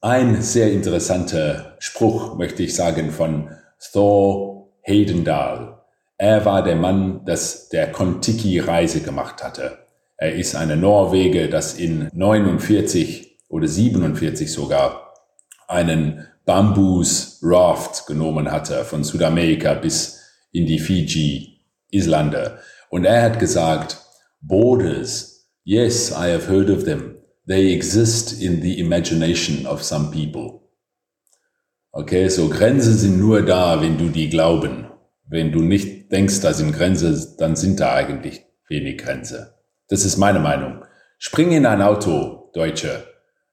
Ein 0.02 0.42
sehr 0.42 0.72
interessanter 0.72 1.76
Spruch, 1.80 2.38
möchte 2.38 2.64
ich 2.64 2.76
sagen, 2.76 3.12
von 3.12 3.50
Thor 3.92 4.70
Heydendahl. 4.82 5.82
Er 6.18 6.46
war 6.46 6.64
der 6.64 6.76
Mann, 6.76 7.22
das 7.26 7.70
der 7.70 7.92
Kontiki-Reise 7.92 9.02
gemacht 9.02 9.44
hatte. 9.44 9.80
Er 10.18 10.36
ist 10.36 10.56
eine 10.56 10.78
Norweger, 10.78 11.48
das 11.48 11.74
in 11.74 12.10
49 12.14 13.40
oder 13.50 13.68
47 13.68 14.52
sogar 14.52 15.14
einen 15.68 16.26
Bambus 16.46 17.40
Raft 17.42 18.06
genommen 18.06 18.52
hatte 18.52 18.86
von 18.86 19.04
Südamerika 19.04 19.74
bis 19.74 20.22
in 20.52 20.66
die 20.66 20.80
Fiji, 20.80 21.60
Islande. 21.92 22.60
Und 22.90 23.06
er 23.06 23.24
hat 23.24 23.40
gesagt, 23.40 23.98
Borders 24.42 25.35
Yes, 25.68 26.12
I 26.12 26.28
have 26.28 26.48
heard 26.48 26.70
of 26.70 26.86
them. 26.86 27.18
They 27.48 27.74
exist 27.74 28.40
in 28.40 28.62
the 28.62 28.80
imagination 28.80 29.66
of 29.66 29.82
some 29.82 30.12
people. 30.12 30.62
Okay, 31.92 32.30
so 32.30 32.50
Grenzen 32.50 32.94
sind 32.94 33.20
nur 33.20 33.42
da, 33.42 33.82
wenn 33.82 33.98
du 33.98 34.10
die 34.10 34.30
glauben. 34.30 34.86
Wenn 35.28 35.52
du 35.52 35.62
nicht 35.62 36.12
denkst, 36.12 36.42
da 36.42 36.54
sind 36.54 36.72
Grenzen, 36.72 37.20
dann 37.40 37.56
sind 37.56 37.80
da 37.80 37.96
eigentlich 37.96 38.46
wenig 38.70 39.00
Grenze. 39.00 39.56
Das 39.90 40.06
ist 40.06 40.18
meine 40.18 40.38
Meinung. 40.38 40.86
Spring 41.18 41.52
in 41.52 41.66
ein 41.66 41.82
Auto, 41.82 42.52
Deutsche. 42.54 43.04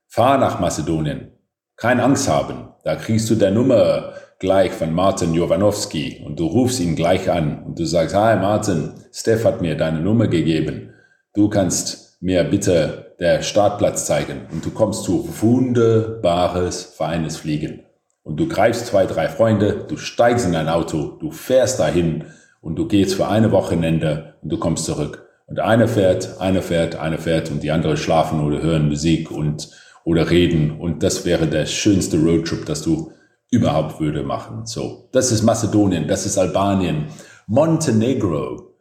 Fahr 0.07 0.37
nach 0.37 0.61
Mazedonien. 0.61 1.33
Keine 1.77 2.03
Angst 2.03 2.29
haben. 2.29 2.75
Da 2.85 2.97
kriegst 2.97 3.31
du 3.31 3.37
der 3.37 3.53
Nummer 3.53 4.13
gleich 4.39 4.73
von 4.73 4.93
Martin 4.93 5.33
Jovanowski 5.33 6.23
und 6.27 6.39
du 6.39 6.45
rufst 6.45 6.79
ihn 6.79 6.95
gleich 6.95 7.31
an 7.31 7.63
und 7.65 7.79
du 7.79 7.87
sagst, 7.87 8.15
hi 8.15 8.37
Martin, 8.37 8.93
Steph 9.15 9.47
hat 9.47 9.63
mir 9.63 9.79
deine 9.79 10.01
Nummer 10.01 10.29
gegeben 10.29 10.91
du 11.35 11.49
kannst 11.49 12.02
mir 12.23 12.45
bitte 12.45 13.17
der 13.19 13.43
Startplatz 13.43 14.07
zeigen 14.07 14.43
und 14.53 14.65
du 14.65 14.71
kommst 14.71 15.03
zu 15.03 15.29
wunderbares, 15.41 16.85
feines 16.97 17.37
Fliegen. 17.37 17.83
Und 18.23 18.37
du 18.39 18.47
greifst 18.47 18.87
zwei, 18.87 19.07
drei 19.07 19.29
Freunde, 19.29 19.85
du 19.89 19.97
steigst 19.97 20.47
in 20.47 20.55
ein 20.55 20.69
Auto, 20.69 21.19
du 21.19 21.33
fährst 21.33 21.81
dahin 21.81 22.27
und 22.61 22.77
du 22.77 22.87
gehst 22.87 23.17
für 23.17 23.27
eine 23.27 23.51
Wochenende 23.51 24.35
und 24.41 24.53
du 24.53 24.59
kommst 24.59 24.85
zurück. 24.85 25.29
Und 25.47 25.59
einer 25.59 25.89
fährt, 25.89 26.41
einer 26.41 26.63
fährt, 26.63 26.95
einer 26.95 27.19
fährt 27.19 27.51
und 27.51 27.65
die 27.65 27.73
andere 27.73 27.97
schlafen 27.97 28.41
oder 28.41 28.63
hören 28.63 28.89
Musik 28.89 29.33
und 29.33 29.69
oder 30.05 30.31
reden. 30.31 30.79
Und 30.81 31.03
das 31.03 31.25
wäre 31.25 31.49
der 31.49 31.67
schönste 31.67 32.19
Roadtrip, 32.19 32.65
das 32.67 32.83
du 32.83 33.11
überhaupt 33.51 33.99
würde 33.99 34.23
machen. 34.23 34.65
So, 34.65 35.09
das 35.11 35.33
ist 35.33 35.43
Mazedonien, 35.43 36.07
das 36.07 36.25
ist 36.25 36.39
Albanien, 36.39 37.07
Montenegro, 37.49 38.77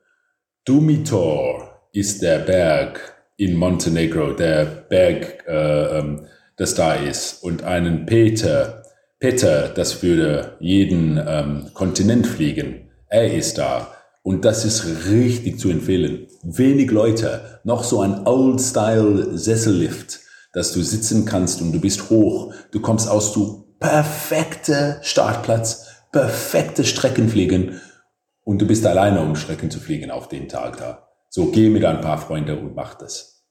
Dumitor, 0.63 1.71
ist 1.91 2.21
der 2.21 2.39
Berg 2.39 3.20
in 3.37 3.55
Montenegro, 3.55 4.33
der 4.33 4.65
Berg, 4.65 5.45
äh, 5.47 5.99
ähm, 5.99 6.27
das 6.57 6.75
da 6.75 6.93
ist. 6.93 7.43
Und 7.43 7.63
einen 7.63 8.05
Peter, 8.05 8.83
Peter, 9.19 9.69
das 9.69 10.03
würde 10.03 10.57
jeden 10.59 11.21
ähm, 11.25 11.67
Kontinent 11.73 12.27
fliegen. 12.27 12.89
Er 13.07 13.33
ist 13.33 13.57
da. 13.57 13.95
Und 14.23 14.45
das 14.45 14.65
ist 14.65 15.07
richtig 15.09 15.59
zu 15.59 15.69
empfehlen. 15.69 16.27
Wenig 16.43 16.91
Leute, 16.91 17.59
noch 17.63 17.83
so 17.83 18.01
ein 18.01 18.25
Old-Style-Sessellift, 18.25 20.19
dass 20.53 20.73
du 20.73 20.81
sitzen 20.81 21.25
kannst 21.25 21.61
und 21.61 21.71
du 21.71 21.81
bist 21.81 22.09
hoch. 22.09 22.53
Du 22.71 22.81
kommst 22.81 23.09
aus 23.09 23.33
du 23.33 23.75
perfekte 23.79 24.99
Startplatz, 25.01 25.87
perfekte 26.11 26.83
Streckenfliegen 26.83 27.81
und 28.43 28.61
du 28.61 28.67
bist 28.67 28.85
alleine, 28.85 29.21
um 29.21 29.35
Strecken 29.35 29.71
zu 29.71 29.79
fliegen 29.79 30.11
auf 30.11 30.27
den 30.27 30.47
Tag 30.47 30.77
da. 30.77 31.10
So, 31.33 31.45
geh 31.45 31.69
mit 31.69 31.85
ein 31.85 32.01
paar 32.01 32.17
Freunden 32.17 32.57
und 32.57 32.75
mach 32.75 32.93
das. 32.95 33.45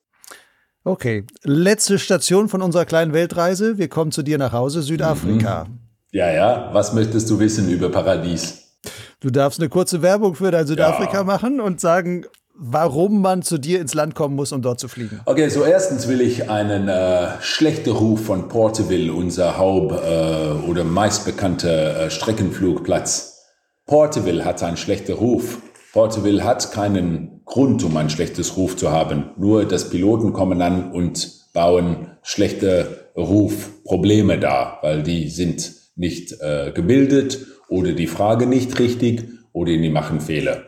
Okay, 0.85 1.25
letzte 1.45 1.99
Station 1.99 2.51
von 2.51 2.61
unserer 2.61 2.85
kleinen 2.85 3.15
Weltreise. 3.15 3.79
Wir 3.79 3.89
kommen 3.89 4.13
zu 4.13 4.23
dir 4.23 4.37
nach 4.37 4.53
Hause, 4.53 4.83
Südafrika. 4.83 5.65
Mhm. 5.65 5.79
Ja, 6.13 6.31
ja. 6.31 6.69
Was 6.75 6.93
möchtest 6.93 7.31
du 7.31 7.39
wissen 7.39 7.71
über 7.71 7.91
Paradies? 7.91 8.77
Du 9.21 9.31
darfst 9.31 9.61
eine 9.61 9.71
kurze 9.71 10.03
Werbung 10.03 10.35
für 10.35 10.51
dein 10.51 10.67
Südafrika 10.67 11.19
ja. 11.19 11.25
machen 11.25 11.59
und 11.59 11.81
sagen, 11.81 12.27
warum 12.55 13.23
man 13.23 13.41
zu 13.41 13.57
dir 13.57 13.81
ins 13.81 13.95
Land 13.95 14.15
kommen 14.15 14.37
muss, 14.37 14.53
um 14.53 14.61
dort 14.61 14.79
zu 14.79 14.89
fliegen. 14.89 15.23
Okay, 15.25 15.49
so 15.49 15.65
erstens 15.65 16.07
will 16.07 16.21
ich 16.21 16.51
einen 16.51 16.89
äh, 16.89 17.41
schlechten 17.41 17.93
Ruf 17.93 18.27
von 18.27 18.49
Porterville, 18.49 19.11
unser 19.11 19.57
Haupt- 19.57 19.95
äh, 20.05 20.69
oder 20.69 20.85
meistbekannter 20.85 22.05
äh, 22.05 22.11
Streckenflugplatz. 22.11 23.47
Porterville 23.87 24.45
hat 24.45 24.63
einen 24.63 24.77
schlechten 24.77 25.15
Ruf. 25.15 25.57
Porterville 25.93 26.45
hat 26.45 26.71
keinen 26.73 27.43
Grund, 27.45 27.83
um 27.83 27.97
ein 27.97 28.11
schlechtes 28.11 28.57
Ruf 28.57 28.77
zu 28.77 28.91
haben. 28.91 29.31
Nur 29.37 29.65
dass 29.65 29.91
Piloten 29.91 30.33
kommen 30.33 30.63
an 30.63 30.93
und 30.93 31.41
bauen 31.53 32.13
schlechte 32.23 33.11
Rufprobleme 33.17 34.39
dar, 34.39 34.79
weil 34.83 35.03
die 35.03 35.29
sind 35.29 35.73
nicht 35.97 36.41
äh, 36.41 36.73
gebildet 36.73 37.47
oder 37.69 37.93
die 37.93 38.07
Frage 38.07 38.47
nicht 38.47 38.79
richtig 38.79 39.25
oder 39.53 39.73
die 39.73 39.91
machen 39.91 40.21
Fehler. 40.21 40.63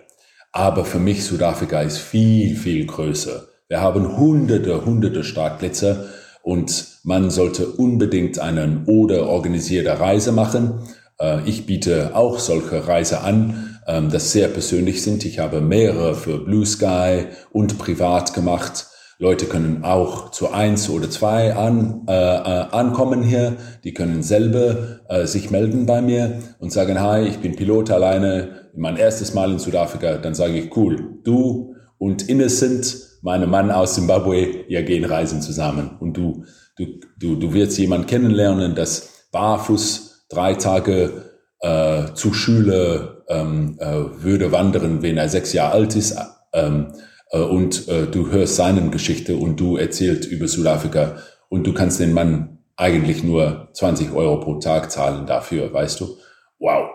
Aber 0.51 0.85
für 0.85 0.99
mich 0.99 1.25
Südafrika 1.25 1.81
ist 1.81 1.99
viel, 1.99 2.57
viel 2.57 2.87
größer. 2.87 3.47
Wir 3.69 3.81
haben 3.81 4.19
hunderte, 4.19 4.85
hunderte 4.85 5.25
Startplätze 5.25 6.09
und 6.43 6.99
man 7.05 7.31
sollte 7.31 7.69
unbedingt 7.69 8.39
einen 8.39 8.85
oder 8.87 9.29
organisierte 9.29 9.99
Reise 9.99 10.33
machen. 10.33 10.81
Äh, 11.19 11.49
ich 11.49 11.65
biete 11.65 12.15
auch 12.15 12.39
solche 12.39 12.87
Reise 12.87 13.23
an 13.23 13.72
ähm, 13.87 14.11
das 14.11 14.33
sehr 14.33 14.49
persönlich 14.49 15.03
sind. 15.03 15.25
Ich 15.25 15.39
habe 15.39 15.61
mehrere 15.61 16.15
für 16.15 16.39
Blue 16.39 16.67
Sky 16.67 17.27
und 17.53 17.79
privat 17.79 18.35
gemacht. 18.35 18.87
Leute 19.19 19.47
können 19.47 19.85
auch 19.85 20.31
zu 20.31 20.51
eins 20.51 20.91
oder 20.91 21.09
zwei 21.09 21.55
an, 21.55 22.03
äh, 22.09 22.13
äh, 22.13 22.67
ankommen 22.73 23.23
hier. 23.23 23.57
Die 23.85 23.95
können 23.95 24.23
selber 24.23 25.01
äh, 25.09 25.27
sich 25.27 25.51
melden 25.51 25.87
bei 25.87 26.03
mir 26.03 26.41
und 26.59 26.73
sagen, 26.73 27.01
hi, 27.01 27.29
ich 27.29 27.39
bin 27.39 27.55
Pilot 27.55 27.91
alleine, 27.91 28.71
mein 28.75 28.97
erstes 28.97 29.33
Mal 29.33 29.53
in 29.53 29.59
Südafrika. 29.59 30.17
Dann 30.17 30.35
sage 30.35 30.55
ich, 30.55 30.77
cool, 30.77 31.21
du 31.23 31.77
und 31.99 32.29
Innocent, 32.29 32.97
mein 33.23 33.49
Mann 33.49 33.71
aus 33.71 33.95
Zimbabwe, 33.95 34.65
ihr 34.67 34.83
gehen 34.83 35.05
reisen 35.05 35.41
zusammen. 35.41 35.99
Und 36.01 36.17
du, 36.17 36.45
du, 36.77 36.87
du, 37.17 37.37
du 37.37 37.53
wirst 37.55 37.79
jemand 37.79 38.09
kennenlernen, 38.09 38.75
das 38.75 39.29
barfuß 39.31 40.27
drei 40.29 40.55
Tage 40.55 41.32
äh, 41.63 42.13
zu 42.15 42.35
Schule 42.35 43.25
ähm, 43.29 43.77
äh, 43.79 44.23
würde 44.23 44.53
wandern, 44.53 45.03
wenn 45.03 45.17
er 45.17 45.29
sechs 45.29 45.53
Jahre 45.53 45.73
alt 45.73 45.97
ist, 45.97 46.17
ähm, 46.53 46.89
äh, 47.31 47.39
und 47.39 47.89
äh, 47.89 48.07
du 48.07 48.31
hörst 48.31 48.57
seine 48.57 48.91
Geschichte 48.91 49.37
und 49.37 49.59
du 49.59 49.77
erzählst 49.77 50.31
über 50.31 50.47
Südafrika 50.47 51.17
und 51.49 51.67
du 51.67 51.73
kannst 51.73 52.01
den 52.01 52.13
Mann 52.13 52.59
eigentlich 52.77 53.23
nur 53.23 53.69
20 53.73 54.13
Euro 54.13 54.41
pro 54.41 54.59
Tag 54.59 54.91
zahlen 54.91 55.27
dafür, 55.27 55.73
weißt 55.73 56.01
du? 56.01 56.17
Wow. 56.59 56.91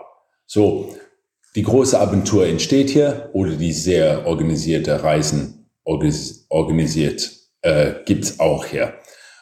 So, 0.46 0.94
die 1.54 1.62
große 1.62 1.98
Abentur 1.98 2.46
entsteht 2.46 2.90
hier 2.90 3.30
oder 3.32 3.52
die 3.52 3.72
sehr 3.72 4.26
organisierte 4.26 5.02
Reisen 5.02 5.70
organisiert 5.84 7.30
äh, 7.62 7.94
gibt's 8.04 8.38
auch 8.38 8.66
hier. 8.66 8.94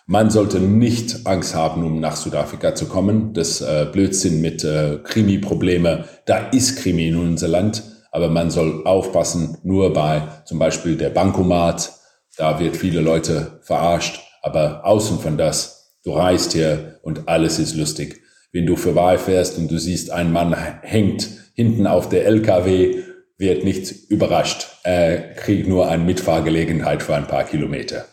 Man 0.08 0.30
sollte 0.30 0.60
nicht 0.60 1.26
Angst 1.26 1.56
haben, 1.56 1.82
um 1.82 1.98
nach 1.98 2.14
Südafrika 2.14 2.76
zu 2.76 2.86
kommen. 2.86 3.32
Das 3.32 3.60
äh, 3.60 3.88
Blödsinn 3.90 4.40
mit 4.40 4.62
äh, 4.62 4.98
Krimi-Probleme, 5.02 6.04
da 6.26 6.48
ist 6.50 6.78
Krimi 6.78 7.08
in 7.08 7.16
unser 7.16 7.48
Land, 7.48 7.82
aber 8.12 8.28
man 8.28 8.50
soll 8.52 8.86
aufpassen, 8.86 9.58
nur 9.64 9.92
bei 9.92 10.22
zum 10.44 10.60
Beispiel 10.60 10.96
der 10.96 11.10
Bankomat, 11.10 11.92
da 12.36 12.60
wird 12.60 12.76
viele 12.76 13.00
Leute 13.00 13.58
verarscht, 13.62 14.20
aber 14.42 14.86
außen 14.86 15.18
von 15.18 15.36
das, 15.36 15.98
du 16.04 16.12
reist 16.12 16.52
hier 16.52 17.00
und 17.02 17.28
alles 17.28 17.58
ist 17.58 17.74
lustig. 17.74 18.20
Wenn 18.52 18.64
du 18.64 18.76
vorbeifährst 18.76 19.58
und 19.58 19.68
du 19.72 19.78
siehst, 19.78 20.12
ein 20.12 20.30
Mann 20.30 20.54
hängt 20.82 21.28
hinten 21.54 21.88
auf 21.88 22.08
der 22.08 22.26
LKW, 22.26 23.02
wird 23.38 23.64
nicht 23.64 24.08
überrascht. 24.08 24.68
Er 24.84 25.32
kriegt 25.34 25.66
nur 25.66 25.88
eine 25.88 26.04
Mitfahrgelegenheit 26.04 27.02
für 27.02 27.16
ein 27.16 27.26
paar 27.26 27.42
Kilometer. 27.42 28.04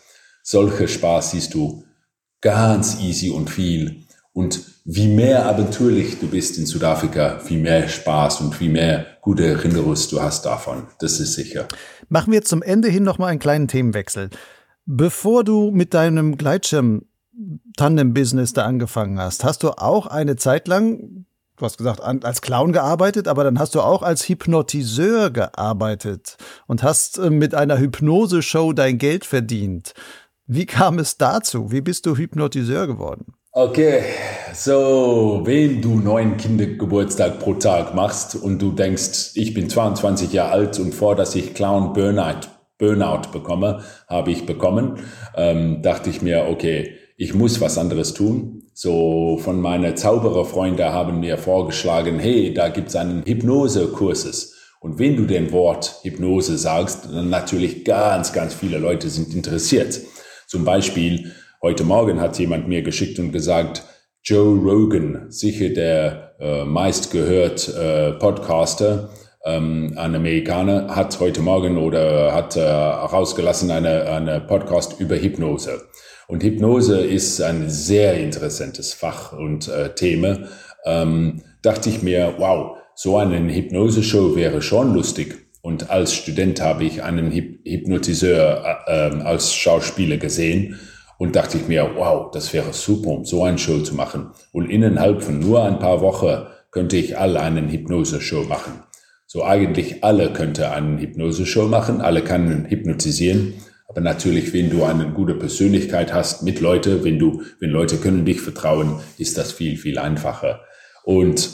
Solche 0.44 0.88
Spaß 0.88 1.32
siehst 1.32 1.54
du 1.54 1.84
ganz 2.42 3.00
easy 3.00 3.30
und 3.30 3.50
viel. 3.50 4.04
Und 4.34 4.62
wie 4.86 5.08
mehr 5.08 5.46
abenteuerlich 5.46 6.20
du 6.20 6.28
bist 6.28 6.58
in 6.58 6.66
Südafrika, 6.66 7.40
wie 7.48 7.58
mehr 7.58 7.88
Spaß 7.88 8.42
und 8.42 8.60
wie 8.60 8.68
mehr 8.68 9.06
gute 9.22 9.46
Erinnerungen 9.46 9.98
du 10.10 10.22
hast 10.22 10.46
davon. 10.46 10.88
Das 11.00 11.20
ist 11.20 11.34
sicher. 11.34 11.68
Machen 12.10 12.34
wir 12.34 12.44
zum 12.44 12.62
Ende 12.62 12.90
hin 12.90 13.04
noch 13.04 13.18
mal 13.18 13.28
einen 13.28 13.40
kleinen 13.40 13.70
Themenwechsel. 13.70 14.30
Bevor 14.86 15.46
du 15.46 15.72
mit 15.72 15.94
deinem 15.94 16.38
Gleitschirm 16.38 17.06
Tandem-Business 17.78 18.52
da 18.54 18.66
angefangen 18.66 19.20
hast, 19.20 19.46
hast 19.46 19.64
du 19.64 19.70
auch 19.72 20.08
eine 20.08 20.36
Zeit 20.36 20.68
lang, 20.68 21.26
du 21.56 21.66
hast 21.66 21.78
gesagt, 21.78 22.02
als 22.02 22.42
Clown 22.42 22.74
gearbeitet, 22.74 23.30
aber 23.30 23.46
dann 23.46 23.60
hast 23.60 23.76
du 23.76 23.82
auch 23.82 24.04
als 24.04 24.28
Hypnotiseur 24.28 25.32
gearbeitet 25.32 26.36
und 26.68 26.84
hast 26.84 27.18
äh, 27.18 27.30
mit 27.30 27.56
einer 27.56 27.80
Hypnose-Show 27.80 28.74
dein 28.74 28.98
Geld 28.98 29.26
verdient. 29.26 29.94
Wie 30.46 30.66
kam 30.66 31.00
es 31.00 31.18
dazu? 31.18 31.72
Wie 31.72 31.80
bist 31.80 32.06
du 32.06 32.18
Hypnotiseur 32.18 32.86
geworden? 32.86 33.34
Okay, 33.54 34.02
so, 34.54 35.42
wenn 35.46 35.82
du 35.82 35.96
neun 35.96 36.36
Kindergeburtstag 36.36 37.40
pro 37.40 37.54
Tag 37.54 37.96
machst 37.96 38.36
und 38.36 38.62
du 38.62 38.74
denkst, 38.74 39.32
ich 39.36 39.54
bin 39.54 39.70
22 39.70 40.34
Jahre 40.34 40.52
alt 40.52 40.80
und 40.80 40.94
vor, 40.94 41.16
dass 41.16 41.36
ich 41.36 41.54
Clown 41.54 41.94
Burnout, 41.94 42.48
Burnout 42.78 43.32
bekomme, 43.32 43.84
habe 44.10 44.32
ich 44.32 44.46
bekommen, 44.46 45.00
ähm, 45.38 45.82
dachte 45.82 46.10
ich 46.10 46.22
mir, 46.22 46.48
okay, 46.50 46.98
ich 47.16 47.34
muss 47.34 47.62
was 47.62 47.78
anderes 47.78 48.14
tun. 48.14 48.64
So 48.74 49.38
von 49.38 49.62
meiner 49.62 49.96
Zaubererfreunde 49.96 50.92
haben 50.92 51.22
mir 51.22 51.38
vorgeschlagen, 51.38 52.20
hey, 52.20 52.54
da 52.54 52.68
gibt's 52.68 52.98
einen 52.98 53.24
Hypnosekurses. 53.26 54.56
Und 54.82 55.00
wenn 55.00 55.16
du 55.16 55.26
den 55.26 55.54
Wort 55.54 56.00
Hypnose 56.02 56.58
sagst, 56.58 57.06
dann 57.06 57.30
natürlich 57.30 57.86
ganz, 57.86 58.34
ganz 58.34 58.54
viele 58.54 58.80
Leute 58.80 59.10
sind 59.10 59.34
interessiert. 59.34 60.02
Zum 60.54 60.66
Beispiel, 60.66 61.32
heute 61.64 61.84
Morgen 61.84 62.22
hat 62.22 62.38
jemand 62.38 62.68
mir 62.68 62.84
geschickt 62.84 63.18
und 63.18 63.32
gesagt, 63.32 63.82
Joe 64.24 64.56
Rogan, 64.56 65.32
sicher 65.32 65.70
der 65.70 66.36
äh, 66.40 66.64
meistgehört 66.64 67.70
äh, 67.70 68.12
Podcaster, 68.12 69.10
ähm, 69.46 69.96
ein 69.98 70.14
Amerikaner, 70.14 70.96
hat 70.96 71.20
heute 71.20 71.42
Morgen 71.42 71.80
oder 71.80 72.36
hat 72.36 72.56
äh, 72.56 72.62
rausgelassen 72.62 73.72
eine, 73.72 74.04
eine 74.04 74.42
Podcast 74.42 75.00
über 75.00 75.16
Hypnose. 75.16 75.82
Und 76.28 76.44
Hypnose 76.44 77.00
ist 77.00 77.42
ein 77.42 77.68
sehr 77.68 78.20
interessantes 78.20 78.94
Fach 78.94 79.34
und 79.34 79.68
äh, 79.70 79.96
Thema. 79.96 80.38
Ähm, 80.86 81.42
dachte 81.64 81.90
ich 81.90 82.04
mir, 82.04 82.36
wow, 82.38 82.78
so 82.94 83.18
eine 83.18 83.52
Hypnose-Show 83.52 84.36
wäre 84.36 84.62
schon 84.62 84.94
lustig. 84.94 85.43
Und 85.64 85.90
als 85.90 86.14
Student 86.14 86.62
habe 86.62 86.84
ich 86.84 87.04
einen 87.04 87.32
Hypnotiseur 87.32 88.84
äh, 88.86 89.08
äh, 89.08 89.22
als 89.24 89.54
Schauspieler 89.56 90.18
gesehen 90.18 90.78
und 91.18 91.38
dachte 91.38 91.58
ich 91.58 91.70
mir, 91.70 91.90
wow, 91.96 92.32
das 92.32 92.52
wäre 92.52 92.74
super, 92.74 93.12
um 93.12 93.24
so 93.24 93.46
eine 93.46 93.58
Show 93.58 93.80
zu 93.80 93.96
machen. 93.96 94.32
Und 94.52 94.70
innerhalb 94.70 95.24
von 95.24 95.40
nur 95.40 95.64
ein 95.64 95.80
paar 95.80 96.02
Wochen 96.02 96.48
könnte 96.70 96.98
ich 96.98 97.18
alle 97.18 97.40
einen 97.40 97.70
Hypnose-Show 97.70 98.44
machen. 98.44 98.84
So 99.26 99.46
eigentlich 99.46 100.04
alle 100.04 100.34
könnte 100.34 100.70
einen 100.70 100.98
Hypnose-Show 100.98 101.68
machen, 101.70 102.02
alle 102.02 102.24
können 102.24 102.66
hypnotisieren. 102.66 103.54
Aber 103.88 104.02
natürlich, 104.02 104.54
wenn 104.54 104.70
du 104.70 104.84
eine 104.84 105.12
gute 105.12 105.34
Persönlichkeit 105.34 106.14
hast 106.14 106.44
mit 106.44 106.60
Leute, 106.60 107.06
wenn 107.06 107.20
du, 107.20 107.42
wenn 107.62 107.70
Leute 107.70 107.98
können 107.98 108.26
dich 108.26 108.42
vertrauen, 108.42 109.00
ist 109.18 109.38
das 109.38 109.54
viel, 109.54 109.78
viel 109.78 109.98
einfacher. 109.98 110.60
Und 111.06 111.52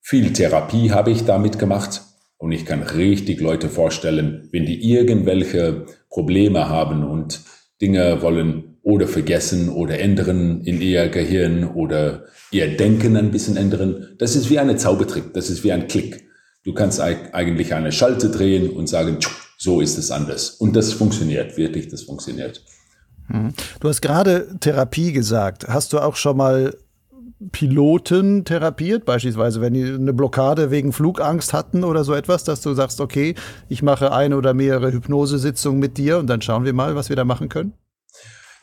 viel 0.00 0.32
Therapie 0.32 0.90
habe 0.90 1.10
ich 1.10 1.26
damit 1.26 1.58
gemacht. 1.58 2.00
Und 2.42 2.50
ich 2.50 2.66
kann 2.66 2.82
richtig 2.82 3.40
Leute 3.40 3.68
vorstellen, 3.68 4.48
wenn 4.50 4.66
die 4.66 4.90
irgendwelche 4.90 5.86
Probleme 6.10 6.68
haben 6.68 7.04
und 7.04 7.40
Dinge 7.80 8.20
wollen 8.20 8.78
oder 8.82 9.06
vergessen 9.06 9.68
oder 9.68 10.00
ändern 10.00 10.60
in 10.62 10.82
ihr 10.82 11.08
Gehirn 11.08 11.62
oder 11.62 12.24
ihr 12.50 12.76
Denken 12.76 13.16
ein 13.16 13.30
bisschen 13.30 13.56
ändern. 13.56 14.16
Das 14.18 14.34
ist 14.34 14.50
wie 14.50 14.58
eine 14.58 14.74
Zaubertrick. 14.74 15.32
Das 15.34 15.50
ist 15.50 15.62
wie 15.62 15.70
ein 15.70 15.86
Klick. 15.86 16.28
Du 16.64 16.74
kannst 16.74 17.00
eigentlich 17.00 17.74
eine 17.74 17.92
Schalte 17.92 18.28
drehen 18.28 18.70
und 18.70 18.88
sagen, 18.88 19.18
so 19.56 19.80
ist 19.80 19.96
es 19.96 20.10
anders. 20.10 20.50
Und 20.50 20.74
das 20.74 20.92
funktioniert, 20.92 21.56
wirklich, 21.56 21.86
das 21.90 22.02
funktioniert. 22.02 22.64
Hm. 23.28 23.54
Du 23.78 23.88
hast 23.88 24.00
gerade 24.00 24.48
Therapie 24.58 25.12
gesagt. 25.12 25.68
Hast 25.68 25.92
du 25.92 26.00
auch 26.00 26.16
schon 26.16 26.38
mal 26.38 26.74
Piloten 27.50 28.44
therapiert, 28.44 29.04
beispielsweise 29.04 29.60
wenn 29.60 29.74
die 29.74 29.84
eine 29.84 30.12
Blockade 30.12 30.70
wegen 30.70 30.92
Flugangst 30.92 31.52
hatten 31.52 31.84
oder 31.84 32.04
so 32.04 32.14
etwas, 32.14 32.44
dass 32.44 32.60
du 32.60 32.74
sagst, 32.74 33.00
okay, 33.00 33.34
ich 33.68 33.82
mache 33.82 34.12
eine 34.12 34.36
oder 34.36 34.54
mehrere 34.54 34.92
Hypnosesitzungen 34.92 35.80
mit 35.80 35.98
dir 35.98 36.18
und 36.18 36.28
dann 36.28 36.42
schauen 36.42 36.64
wir 36.64 36.72
mal, 36.72 36.94
was 36.94 37.08
wir 37.08 37.16
da 37.16 37.24
machen 37.24 37.48
können? 37.48 37.74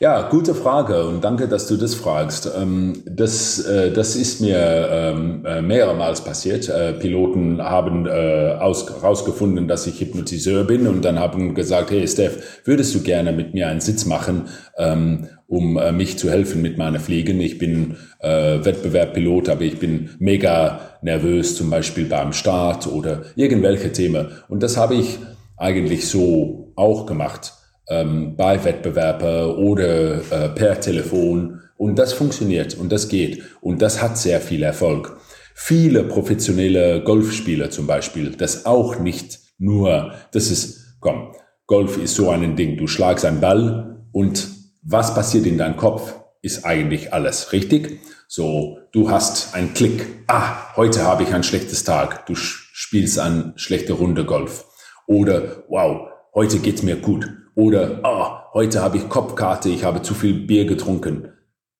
Ja, 0.02 0.30
gute 0.30 0.54
Frage 0.54 1.04
und 1.04 1.22
danke, 1.24 1.46
dass 1.46 1.66
du 1.66 1.76
das 1.76 1.94
fragst. 1.94 2.50
Ähm, 2.58 3.02
das, 3.04 3.60
äh, 3.66 3.92
das 3.92 4.16
ist 4.16 4.40
mir 4.40 4.88
ähm, 4.90 5.44
äh, 5.44 5.60
mehrmals 5.60 6.24
passiert. 6.24 6.70
Äh, 6.70 6.94
Piloten 6.94 7.60
haben 7.60 8.06
herausgefunden, 8.06 9.68
dass 9.68 9.86
ich 9.86 10.00
Hypnotiseur 10.00 10.64
bin 10.64 10.86
und 10.86 11.04
dann 11.04 11.18
haben 11.18 11.54
gesagt, 11.54 11.90
hey 11.90 12.08
Steph, 12.08 12.62
würdest 12.64 12.94
du 12.94 13.02
gerne 13.02 13.32
mit 13.32 13.52
mir 13.52 13.68
einen 13.68 13.82
Sitz 13.82 14.06
machen, 14.06 14.44
ähm, 14.78 15.28
um 15.46 15.78
mich 15.94 16.18
zu 16.18 16.30
helfen 16.30 16.62
mit 16.62 16.78
meiner 16.78 17.00
Fliegen? 17.00 17.38
Ich 17.40 17.58
bin 17.58 17.96
Wettbewerbpilot, 18.20 19.48
aber 19.48 19.62
ich 19.62 19.78
bin 19.78 20.10
mega 20.18 20.80
nervös, 21.02 21.56
zum 21.56 21.70
Beispiel 21.70 22.04
beim 22.04 22.32
Start 22.32 22.86
oder 22.86 23.22
irgendwelche 23.34 23.90
Themen. 23.90 24.28
Und 24.48 24.62
das 24.62 24.76
habe 24.76 24.94
ich 24.94 25.18
eigentlich 25.56 26.08
so 26.08 26.72
auch 26.76 27.04
gemacht 27.04 27.59
ähm, 27.90 28.36
bei 28.36 28.62
Wettbewerben 28.64 29.56
oder 29.56 30.20
äh, 30.30 30.48
per 30.48 30.80
Telefon. 30.80 31.60
Und 31.76 31.98
das 31.98 32.12
funktioniert 32.12 32.74
und 32.78 32.90
das 32.90 33.08
geht. 33.08 33.42
Und 33.60 33.82
das 33.82 34.00
hat 34.00 34.16
sehr 34.16 34.40
viel 34.40 34.62
Erfolg. 34.62 35.16
Viele 35.54 36.04
professionelle 36.04 37.02
Golfspieler 37.02 37.70
zum 37.70 37.86
Beispiel, 37.86 38.30
das 38.30 38.64
auch 38.64 38.98
nicht 38.98 39.40
nur, 39.58 40.14
das 40.32 40.50
ist, 40.50 40.96
komm, 41.00 41.34
Golf 41.66 41.98
ist 41.98 42.14
so 42.14 42.30
ein 42.30 42.56
Ding. 42.56 42.76
Du 42.76 42.86
schlagst 42.86 43.24
einen 43.24 43.40
Ball 43.40 44.04
und 44.12 44.48
was 44.82 45.14
passiert 45.14 45.46
in 45.46 45.58
deinem 45.58 45.76
Kopf, 45.76 46.14
ist 46.42 46.64
eigentlich 46.64 47.12
alles, 47.12 47.52
richtig? 47.52 48.00
So, 48.26 48.78
du 48.92 49.10
hast 49.10 49.54
einen 49.54 49.74
Klick. 49.74 50.06
Ah, 50.26 50.74
heute 50.76 51.04
habe 51.04 51.24
ich 51.24 51.34
ein 51.34 51.42
schlechtes 51.42 51.84
Tag. 51.84 52.26
Du 52.26 52.34
spielst 52.34 53.18
eine 53.18 53.52
schlechte 53.56 53.92
Runde 53.92 54.24
Golf. 54.24 54.64
Oder, 55.06 55.64
wow, 55.68 56.08
heute 56.34 56.60
geht's 56.60 56.82
mir 56.82 56.96
gut. 56.96 57.28
Oder, 57.54 58.00
ah, 58.04 58.50
heute 58.54 58.82
habe 58.82 58.96
ich 58.96 59.08
Kopfkarte, 59.08 59.68
ich 59.68 59.84
habe 59.84 60.02
zu 60.02 60.14
viel 60.14 60.46
Bier 60.46 60.66
getrunken. 60.66 61.32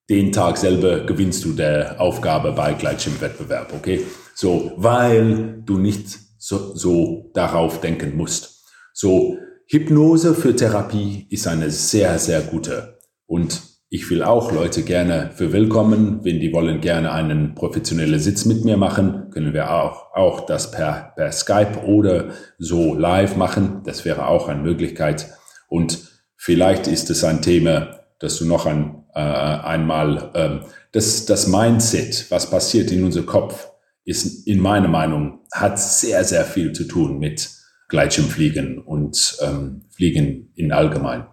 Den 0.08 0.32
Tag 0.32 0.56
selber 0.56 1.00
gewinnst 1.00 1.44
du 1.44 1.52
der 1.52 2.00
Aufgabe 2.00 2.52
bei 2.52 2.74
Gleitschirmwettbewerb, 2.74 3.72
okay? 3.74 4.04
So, 4.34 4.72
weil 4.76 5.62
du 5.64 5.78
nicht 5.78 6.18
so, 6.38 6.74
so 6.74 7.30
darauf 7.34 7.80
denken 7.80 8.16
musst. 8.16 8.66
So, 8.92 9.36
Hypnose 9.68 10.34
für 10.34 10.56
Therapie 10.56 11.26
ist 11.30 11.46
eine 11.46 11.70
sehr, 11.70 12.18
sehr 12.18 12.40
gute. 12.40 12.98
Und 13.26 13.62
ich 13.88 14.10
will 14.10 14.22
auch 14.22 14.50
Leute 14.50 14.82
gerne 14.82 15.30
für 15.34 15.52
willkommen. 15.52 16.20
Wenn 16.24 16.40
die 16.40 16.52
wollen 16.52 16.80
gerne 16.80 17.12
einen 17.12 17.54
professionellen 17.54 18.18
Sitz 18.18 18.44
mit 18.44 18.64
mir 18.64 18.76
machen, 18.76 19.30
können 19.30 19.52
wir 19.52 19.70
auch, 19.72 20.14
auch 20.14 20.46
das 20.46 20.70
per, 20.72 21.12
per 21.14 21.30
Skype 21.30 21.84
oder 21.86 22.30
so 22.58 22.94
live 22.94 23.36
machen. 23.36 23.82
Das 23.84 24.04
wäre 24.04 24.26
auch 24.26 24.48
eine 24.48 24.62
Möglichkeit. 24.62 25.28
Und 25.70 25.98
vielleicht 26.36 26.86
ist 26.86 27.08
es 27.08 27.24
ein 27.24 27.40
Thema, 27.40 28.00
dass 28.18 28.36
du 28.36 28.44
noch 28.44 28.66
ein, 28.66 29.04
äh, 29.14 29.20
einmal, 29.20 30.30
ähm, 30.34 30.60
das, 30.92 31.24
das 31.24 31.46
Mindset, 31.46 32.26
was 32.30 32.50
passiert 32.50 32.90
in 32.90 33.04
unserem 33.04 33.24
Kopf, 33.26 33.68
ist 34.04 34.46
in 34.46 34.60
meiner 34.60 34.88
Meinung, 34.88 35.40
hat 35.52 35.78
sehr, 35.78 36.24
sehr 36.24 36.44
viel 36.44 36.72
zu 36.72 36.84
tun 36.84 37.18
mit 37.18 37.48
Gleitschirmfliegen 37.88 38.78
und 38.78 39.38
ähm, 39.40 39.82
Fliegen 39.90 40.52
in 40.54 40.72
allgemein. 40.72 41.26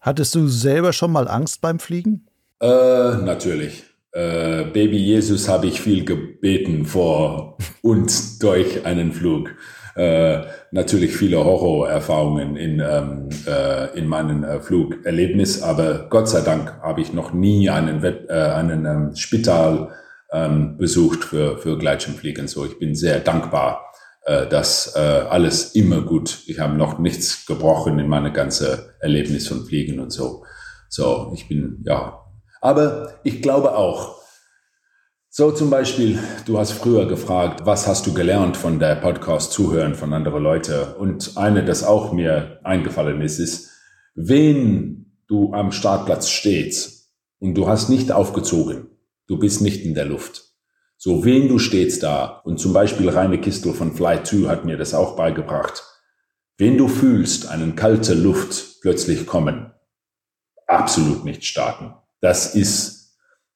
Hattest 0.00 0.34
du 0.34 0.46
selber 0.46 0.92
schon 0.92 1.12
mal 1.12 1.26
Angst 1.26 1.60
beim 1.60 1.78
Fliegen? 1.78 2.26
Äh, 2.60 2.66
natürlich. 2.66 3.84
Äh, 4.12 4.64
Baby 4.64 4.98
Jesus 4.98 5.48
habe 5.48 5.66
ich 5.66 5.80
viel 5.80 6.04
gebeten 6.04 6.84
vor 6.84 7.56
und 7.82 8.42
durch 8.42 8.84
einen 8.84 9.12
Flug. 9.12 9.54
Äh, 9.96 10.42
natürlich 10.70 11.16
viele 11.16 11.44
Horrorerfahrungen 11.44 12.56
in, 12.56 12.80
ähm, 12.80 13.28
äh, 13.46 13.98
in 13.98 14.06
meinem 14.06 14.44
äh, 14.44 14.60
Flugerlebnis, 14.60 15.62
aber 15.62 16.06
Gott 16.08 16.28
sei 16.28 16.42
Dank 16.42 16.80
habe 16.82 17.00
ich 17.00 17.12
noch 17.12 17.32
nie 17.32 17.68
einen, 17.70 18.02
Wett, 18.02 18.28
äh, 18.28 18.32
einen 18.32 18.86
ähm, 18.86 19.16
Spital 19.16 19.90
ähm, 20.32 20.76
besucht 20.76 21.24
für, 21.24 21.58
für 21.58 21.76
Gleitschirmfliegen. 21.76 22.46
So, 22.46 22.64
ich 22.64 22.78
bin 22.78 22.94
sehr 22.94 23.18
dankbar, 23.20 23.92
äh, 24.26 24.46
dass 24.46 24.94
äh, 24.94 24.98
alles 24.98 25.74
immer 25.74 26.02
gut. 26.02 26.40
Ich 26.46 26.60
habe 26.60 26.76
noch 26.76 26.98
nichts 26.98 27.46
gebrochen 27.46 27.98
in 27.98 28.08
meine 28.08 28.32
ganze 28.32 28.94
Erlebnis 29.00 29.48
von 29.48 29.64
Fliegen 29.64 29.98
und 29.98 30.10
so. 30.10 30.44
So, 30.88 31.32
ich 31.34 31.48
bin, 31.48 31.82
ja. 31.84 32.24
Aber 32.60 33.14
ich 33.24 33.42
glaube 33.42 33.76
auch, 33.76 34.19
so 35.32 35.52
zum 35.52 35.70
Beispiel, 35.70 36.18
du 36.44 36.58
hast 36.58 36.72
früher 36.72 37.06
gefragt, 37.06 37.60
was 37.64 37.86
hast 37.86 38.04
du 38.04 38.12
gelernt 38.12 38.56
von 38.56 38.80
der 38.80 38.96
Podcast 38.96 39.52
zuhören 39.52 39.94
von 39.94 40.12
anderen 40.12 40.42
Leuten? 40.42 40.92
Und 40.94 41.36
eine, 41.36 41.64
das 41.64 41.84
auch 41.84 42.12
mir 42.12 42.58
eingefallen 42.64 43.22
ist, 43.22 43.38
ist, 43.38 43.70
wenn 44.16 45.06
du 45.28 45.54
am 45.54 45.70
Startplatz 45.70 46.28
stehst 46.28 47.12
und 47.38 47.54
du 47.54 47.68
hast 47.68 47.88
nicht 47.88 48.10
aufgezogen, 48.10 48.88
du 49.28 49.38
bist 49.38 49.62
nicht 49.62 49.84
in 49.84 49.94
der 49.94 50.04
Luft. 50.04 50.46
So, 50.96 51.24
wen 51.24 51.48
du 51.48 51.60
stehst 51.60 52.02
da, 52.02 52.42
und 52.44 52.58
zum 52.58 52.72
Beispiel 52.72 53.08
Reine 53.08 53.40
Kistel 53.40 53.72
von 53.72 53.94
Fly 53.94 54.24
2 54.24 54.48
hat 54.48 54.64
mir 54.64 54.76
das 54.76 54.94
auch 54.94 55.14
beigebracht, 55.14 55.84
wenn 56.58 56.76
du 56.76 56.88
fühlst, 56.88 57.48
einen 57.48 57.76
kalte 57.76 58.14
Luft 58.14 58.80
plötzlich 58.82 59.26
kommen, 59.26 59.70
absolut 60.66 61.24
nicht 61.24 61.44
starten. 61.44 61.94
Das 62.20 62.56
ist 62.56 62.99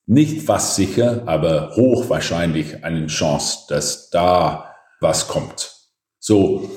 nicht 0.07 0.46
was 0.48 0.76
sicher, 0.76 1.22
aber 1.26 1.76
hochwahrscheinlich 1.76 2.84
eine 2.84 3.07
Chance, 3.07 3.61
dass 3.68 4.11
da 4.11 4.74
was 5.00 5.28
kommt. 5.28 5.72
So, 6.18 6.70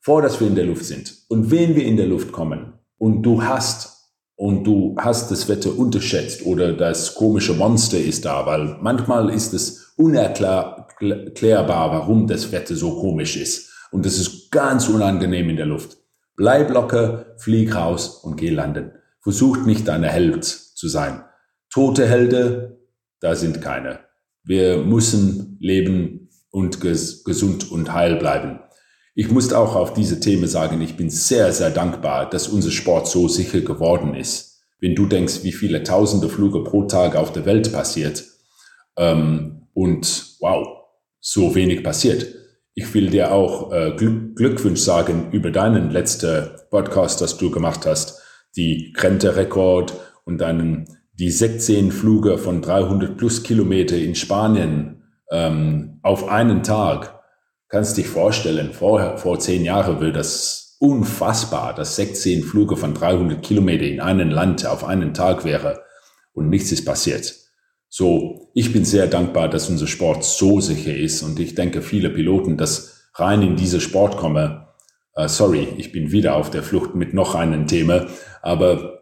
vor 0.00 0.22
dass 0.22 0.40
wir 0.40 0.46
in 0.46 0.54
der 0.54 0.66
Luft 0.66 0.84
sind. 0.84 1.14
Und 1.28 1.50
wenn 1.50 1.74
wir 1.74 1.84
in 1.84 1.96
der 1.96 2.06
Luft 2.06 2.32
kommen 2.32 2.74
und 2.98 3.22
du 3.22 3.42
hast 3.42 3.96
und 4.36 4.64
du 4.64 4.94
hast 4.98 5.30
das 5.30 5.48
Wetter 5.48 5.76
unterschätzt 5.76 6.44
oder 6.44 6.72
das 6.72 7.14
komische 7.14 7.54
Monster 7.54 7.98
ist 7.98 8.24
da, 8.24 8.44
weil 8.46 8.76
manchmal 8.80 9.30
ist 9.30 9.54
es 9.54 9.94
unerklärbar, 9.96 11.90
warum 11.90 12.26
das 12.26 12.52
Wetter 12.52 12.76
so 12.76 13.00
komisch 13.00 13.36
ist. 13.36 13.70
Und 13.90 14.04
es 14.04 14.18
ist 14.18 14.50
ganz 14.50 14.88
unangenehm 14.88 15.48
in 15.48 15.56
der 15.56 15.66
Luft. 15.66 15.96
Bleib 16.36 16.70
locker, 16.70 17.34
flieg 17.38 17.74
raus 17.74 18.20
und 18.22 18.36
geh 18.36 18.50
landen. 18.50 18.92
Versuch 19.22 19.64
nicht 19.64 19.88
eine 19.88 20.08
Held 20.08 20.44
zu 20.44 20.86
sein. 20.88 21.24
Tote 21.70 22.06
Helden, 22.06 22.76
da 23.20 23.34
sind 23.34 23.60
keine. 23.60 24.00
Wir 24.44 24.78
müssen 24.78 25.56
leben 25.60 26.30
und 26.50 26.80
ges 26.80 27.24
gesund 27.24 27.70
und 27.70 27.92
heil 27.92 28.16
bleiben. 28.16 28.60
Ich 29.14 29.30
muss 29.30 29.52
auch 29.52 29.74
auf 29.74 29.94
diese 29.94 30.20
Themen 30.20 30.46
sagen, 30.46 30.80
ich 30.82 30.96
bin 30.96 31.10
sehr, 31.10 31.52
sehr 31.52 31.70
dankbar, 31.70 32.28
dass 32.28 32.48
unser 32.48 32.70
Sport 32.70 33.08
so 33.08 33.28
sicher 33.28 33.60
geworden 33.62 34.14
ist. 34.14 34.62
Wenn 34.78 34.94
du 34.94 35.06
denkst, 35.06 35.42
wie 35.42 35.52
viele 35.52 35.82
tausende 35.82 36.28
Flüge 36.28 36.62
pro 36.62 36.84
Tag 36.84 37.16
auf 37.16 37.32
der 37.32 37.46
Welt 37.46 37.72
passiert 37.72 38.24
ähm, 38.96 39.68
und 39.72 40.36
wow, 40.40 40.66
so 41.20 41.54
wenig 41.54 41.82
passiert. 41.82 42.26
Ich 42.74 42.92
will 42.92 43.08
dir 43.08 43.32
auch 43.32 43.72
äh, 43.72 43.94
Glück 43.96 44.36
Glückwunsch 44.36 44.80
sagen 44.80 45.30
über 45.32 45.50
deinen 45.50 45.90
letzten 45.90 46.50
Podcast, 46.70 47.22
das 47.22 47.38
du 47.38 47.50
gemacht 47.50 47.86
hast, 47.86 48.20
die 48.54 48.92
Krente-Rekord 48.92 49.94
und 50.24 50.38
deinen 50.38 50.95
die 51.18 51.30
16 51.30 51.92
Flüge 51.92 52.38
von 52.38 52.60
300 52.60 53.16
plus 53.16 53.42
Kilometer 53.42 53.96
in 53.96 54.14
Spanien 54.14 55.02
ähm, 55.30 55.98
auf 56.02 56.28
einen 56.28 56.62
Tag, 56.62 57.20
kannst 57.68 57.96
dich 57.96 58.06
vorstellen, 58.06 58.72
vor, 58.72 59.16
vor 59.18 59.38
zehn 59.38 59.64
Jahren 59.64 60.00
wird 60.00 60.16
das 60.16 60.76
unfassbar, 60.78 61.74
dass 61.74 61.96
16 61.96 62.42
Flüge 62.42 62.76
von 62.76 62.94
300 62.94 63.42
Kilometer 63.42 63.84
in 63.84 64.00
einem 64.00 64.30
Land 64.30 64.66
auf 64.66 64.84
einen 64.84 65.14
Tag 65.14 65.44
wäre 65.44 65.82
und 66.32 66.50
nichts 66.50 66.70
ist 66.70 66.84
passiert. 66.84 67.34
So, 67.88 68.50
ich 68.54 68.72
bin 68.72 68.84
sehr 68.84 69.06
dankbar, 69.06 69.48
dass 69.48 69.70
unser 69.70 69.86
Sport 69.86 70.22
so 70.22 70.60
sicher 70.60 70.94
ist 70.94 71.22
und 71.22 71.40
ich 71.40 71.54
denke, 71.54 71.80
viele 71.80 72.10
Piloten, 72.10 72.58
dass 72.58 73.08
rein 73.14 73.40
in 73.40 73.56
diese 73.56 73.80
Sport 73.80 74.18
kommen, 74.18 74.66
äh, 75.14 75.28
sorry, 75.28 75.68
ich 75.78 75.92
bin 75.92 76.12
wieder 76.12 76.36
auf 76.36 76.50
der 76.50 76.62
Flucht 76.62 76.94
mit 76.94 77.14
noch 77.14 77.34
einem 77.34 77.66
Thema, 77.66 78.06
aber 78.42 79.00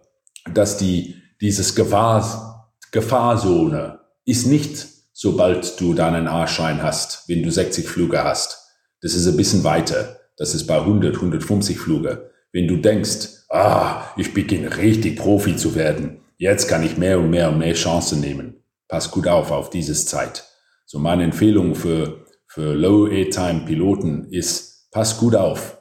dass 0.52 0.76
die 0.76 1.16
dieses 1.45 1.74
Gefahr, 1.74 2.72
Gefahrzone 2.90 4.01
ist 4.24 4.47
nicht, 4.47 4.86
sobald 5.12 5.78
du 5.78 5.92
deinen 5.92 6.26
A-Schein 6.26 6.82
hast, 6.82 7.28
wenn 7.28 7.42
du 7.42 7.51
60 7.51 7.86
Flüge 7.86 8.24
hast. 8.24 8.70
Das 9.03 9.12
ist 9.12 9.26
ein 9.26 9.36
bisschen 9.36 9.62
weiter. 9.62 10.20
Das 10.38 10.55
ist 10.55 10.66
bei 10.66 10.78
100, 10.78 11.16
150 11.16 11.78
Flüge. 11.78 12.30
Wenn 12.51 12.66
du 12.66 12.78
denkst, 12.78 13.45
ah, 13.51 14.05
ich 14.16 14.32
beginne 14.32 14.78
richtig 14.78 15.18
Profi 15.18 15.55
zu 15.55 15.74
werden, 15.74 16.22
jetzt 16.38 16.66
kann 16.66 16.82
ich 16.82 16.97
mehr 16.97 17.18
und 17.18 17.28
mehr 17.28 17.51
und 17.51 17.59
mehr 17.59 17.74
Chancen 17.74 18.20
nehmen. 18.20 18.64
Pass 18.88 19.11
gut 19.11 19.28
auf 19.28 19.51
auf 19.51 19.68
dieses 19.68 20.07
Zeit. 20.07 20.45
So 20.86 20.99
meine 20.99 21.24
Empfehlung 21.24 21.74
für, 21.74 22.24
für 22.47 22.72
Low-A-Time-Piloten 22.72 24.28
ist, 24.30 24.90
pass 24.90 25.18
gut 25.18 25.36
auf. 25.36 25.76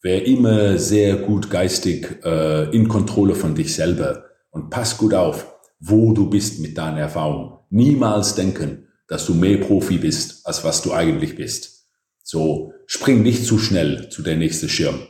Wer 0.00 0.24
immer 0.26 0.78
sehr 0.78 1.16
gut 1.16 1.50
geistig 1.50 2.24
äh, 2.24 2.70
in 2.70 2.86
Kontrolle 2.86 3.34
von 3.34 3.56
dich 3.56 3.74
selber 3.74 4.27
und 4.50 4.70
pass 4.70 4.98
gut 4.98 5.14
auf, 5.14 5.46
wo 5.80 6.12
du 6.12 6.28
bist 6.28 6.60
mit 6.60 6.76
deiner 6.76 7.00
Erfahrung. 7.00 7.58
Niemals 7.70 8.34
denken, 8.34 8.88
dass 9.06 9.26
du 9.26 9.34
mehr 9.34 9.58
Profi 9.58 9.98
bist, 9.98 10.46
als 10.46 10.64
was 10.64 10.82
du 10.82 10.92
eigentlich 10.92 11.36
bist. 11.36 11.86
So, 12.22 12.72
spring 12.86 13.22
nicht 13.22 13.44
zu 13.44 13.58
schnell 13.58 14.08
zu 14.10 14.22
der 14.22 14.36
nächsten 14.36 14.68
Schirm. 14.68 15.00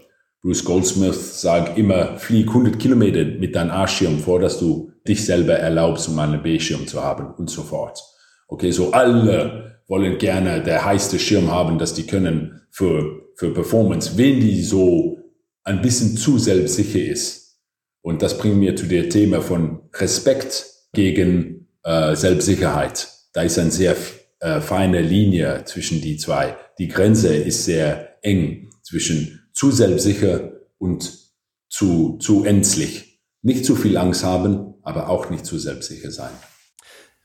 Bruce 0.40 0.64
Goldsmith 0.64 1.40
sagt 1.40 1.76
immer, 1.76 2.16
flieg 2.16 2.48
100 2.48 2.78
Kilometer 2.78 3.24
mit 3.24 3.56
deinem 3.56 3.72
A-Schirm 3.72 4.20
vor, 4.20 4.38
dass 4.38 4.60
du 4.60 4.92
dich 5.06 5.24
selber 5.24 5.54
erlaubst, 5.54 6.08
um 6.08 6.18
einen 6.18 6.42
B-Schirm 6.42 6.86
zu 6.86 7.02
haben 7.02 7.34
und 7.34 7.50
so 7.50 7.62
fort. 7.62 7.98
Okay, 8.46 8.70
so 8.70 8.92
alle 8.92 9.82
wollen 9.88 10.18
gerne 10.18 10.62
der 10.62 10.84
heiße 10.84 11.18
Schirm 11.18 11.50
haben, 11.50 11.78
dass 11.78 11.94
die 11.94 12.06
können 12.06 12.62
für, 12.70 13.22
für 13.36 13.52
Performance. 13.52 14.16
Wenn 14.16 14.38
die 14.38 14.62
so 14.62 15.18
ein 15.64 15.82
bisschen 15.82 16.16
zu 16.16 16.38
selbstsicher 16.38 17.00
ist, 17.00 17.47
und 18.02 18.22
das 18.22 18.38
bringt 18.38 18.58
mir 18.58 18.76
zu 18.76 18.86
dem 18.86 19.10
Thema 19.10 19.40
von 19.40 19.80
Respekt 19.94 20.66
gegen 20.92 21.68
äh, 21.84 22.14
Selbstsicherheit. 22.14 23.08
Da 23.32 23.42
ist 23.42 23.58
eine 23.58 23.70
sehr 23.70 23.96
äh, 24.40 24.60
feine 24.60 25.02
Linie 25.02 25.64
zwischen 25.64 26.00
die 26.00 26.16
zwei. 26.16 26.56
Die 26.78 26.88
Grenze 26.88 27.34
ist 27.34 27.64
sehr 27.64 28.22
eng 28.22 28.70
zwischen 28.82 29.48
zu 29.52 29.70
selbstsicher 29.70 30.52
und 30.78 31.12
zu, 31.68 32.18
zu 32.18 32.44
ängstlich. 32.44 33.20
Nicht 33.42 33.64
zu 33.64 33.76
viel 33.76 33.96
Angst 33.96 34.24
haben, 34.24 34.74
aber 34.82 35.08
auch 35.08 35.30
nicht 35.30 35.44
zu 35.44 35.58
selbstsicher 35.58 36.10
sein. 36.10 36.30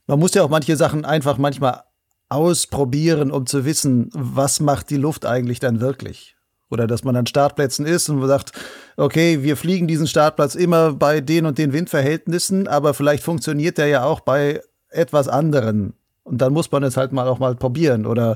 Man 0.08 0.20
muss 0.20 0.34
ja 0.34 0.44
auch 0.44 0.50
manche 0.50 0.76
Sachen 0.76 1.06
einfach 1.06 1.38
manchmal 1.38 1.84
ausprobieren, 2.30 3.32
um 3.32 3.46
zu 3.46 3.66
wissen, 3.66 4.10
was 4.14 4.60
macht 4.60 4.90
die 4.90 4.98
Luft 4.98 5.26
eigentlich 5.26 5.60
dann 5.60 5.80
wirklich. 5.80 6.36
Oder 6.74 6.88
dass 6.88 7.04
man 7.04 7.16
an 7.16 7.28
Startplätzen 7.28 7.86
ist 7.86 8.10
und 8.10 8.26
sagt, 8.28 8.52
okay, 8.98 9.44
wir 9.44 9.56
fliegen 9.56 9.88
diesen 9.88 10.08
Startplatz 10.08 10.56
immer 10.56 10.94
bei 10.94 11.22
den 11.22 11.46
und 11.46 11.58
den 11.58 11.72
Windverhältnissen, 11.72 12.68
aber 12.68 12.94
vielleicht 12.94 13.24
funktioniert 13.24 13.78
der 13.78 13.88
ja 13.88 14.04
auch 14.04 14.20
bei 14.20 14.60
etwas 14.90 15.28
anderen. 15.28 15.94
Und 16.24 16.42
dann 16.42 16.52
muss 16.52 16.72
man 16.72 16.84
es 16.84 16.98
halt 16.98 17.12
mal 17.12 17.28
auch 17.28 17.40
mal 17.40 17.56
probieren. 17.56 18.06
Oder 18.06 18.36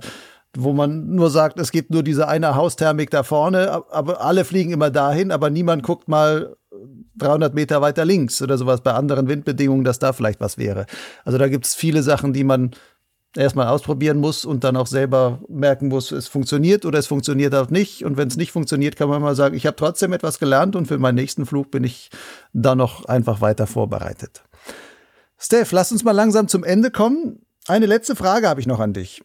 wo 0.55 0.73
man 0.73 1.15
nur 1.15 1.29
sagt, 1.29 1.59
es 1.59 1.71
gibt 1.71 1.91
nur 1.91 2.03
diese 2.03 2.27
eine 2.27 2.55
Hausthermik 2.55 3.09
da 3.09 3.23
vorne, 3.23 3.83
aber 3.91 4.21
alle 4.21 4.45
fliegen 4.45 4.71
immer 4.71 4.89
dahin, 4.89 5.31
aber 5.31 5.49
niemand 5.49 5.83
guckt 5.83 6.07
mal 6.07 6.55
300 7.17 7.53
Meter 7.53 7.81
weiter 7.81 8.05
links 8.05 8.41
oder 8.41 8.57
sowas 8.57 8.81
bei 8.81 8.93
anderen 8.93 9.27
Windbedingungen, 9.27 9.83
dass 9.83 9.99
da 9.99 10.13
vielleicht 10.13 10.39
was 10.39 10.57
wäre. 10.57 10.85
Also 11.25 11.37
da 11.37 11.47
gibt 11.47 11.65
es 11.65 11.75
viele 11.75 12.03
Sachen, 12.03 12.33
die 12.33 12.43
man 12.43 12.71
erstmal 13.37 13.67
ausprobieren 13.67 14.17
muss 14.17 14.45
und 14.45 14.63
dann 14.63 14.75
auch 14.75 14.87
selber 14.87 15.39
merken 15.47 15.87
muss, 15.87 16.11
es 16.11 16.27
funktioniert 16.27 16.85
oder 16.85 16.99
es 16.99 17.07
funktioniert 17.07 17.53
auch 17.55 17.69
nicht. 17.69 18.03
Und 18.03 18.17
wenn 18.17 18.27
es 18.27 18.37
nicht 18.37 18.51
funktioniert, 18.51 18.95
kann 18.95 19.09
man 19.09 19.21
mal 19.21 19.35
sagen, 19.35 19.55
ich 19.55 19.65
habe 19.65 19.75
trotzdem 19.75 20.13
etwas 20.13 20.39
gelernt 20.39 20.75
und 20.75 20.87
für 20.87 20.97
meinen 20.97 21.15
nächsten 21.15 21.45
Flug 21.45 21.71
bin 21.71 21.83
ich 21.83 22.09
da 22.53 22.75
noch 22.75 23.05
einfach 23.05 23.41
weiter 23.41 23.67
vorbereitet. 23.67 24.43
Steph, 25.37 25.71
lass 25.71 25.91
uns 25.91 26.03
mal 26.03 26.11
langsam 26.11 26.47
zum 26.47 26.63
Ende 26.63 26.91
kommen. 26.91 27.45
Eine 27.67 27.85
letzte 27.85 28.15
Frage 28.15 28.49
habe 28.49 28.59
ich 28.59 28.67
noch 28.67 28.79
an 28.79 28.93
dich. 28.93 29.21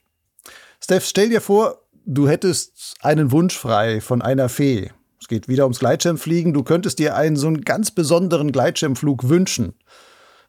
Steph, 0.81 1.07
stell 1.07 1.31
dir 1.31 1.41
vor, 1.41 1.79
du 2.05 2.29
hättest 2.29 2.97
einen 3.01 3.33
Wunsch 3.33 3.57
frei 3.57 4.01
von 4.01 4.21
einer 4.21 4.49
Fee. 4.49 4.91
Es 5.21 5.29
geht 5.29 5.49
wieder 5.49 5.65
ums 5.65 5.79
Gleitschirmfliegen. 5.79 6.53
Du 6.53 6.65
könntest 6.65 6.99
dir 6.99 7.17
einen 7.17 7.37
so 7.37 7.47
einen 7.47 7.63
ganz 7.63 7.93
besonderen 7.93 8.53
Gleitschirmflug 8.53 9.29
wünschen 9.29 9.75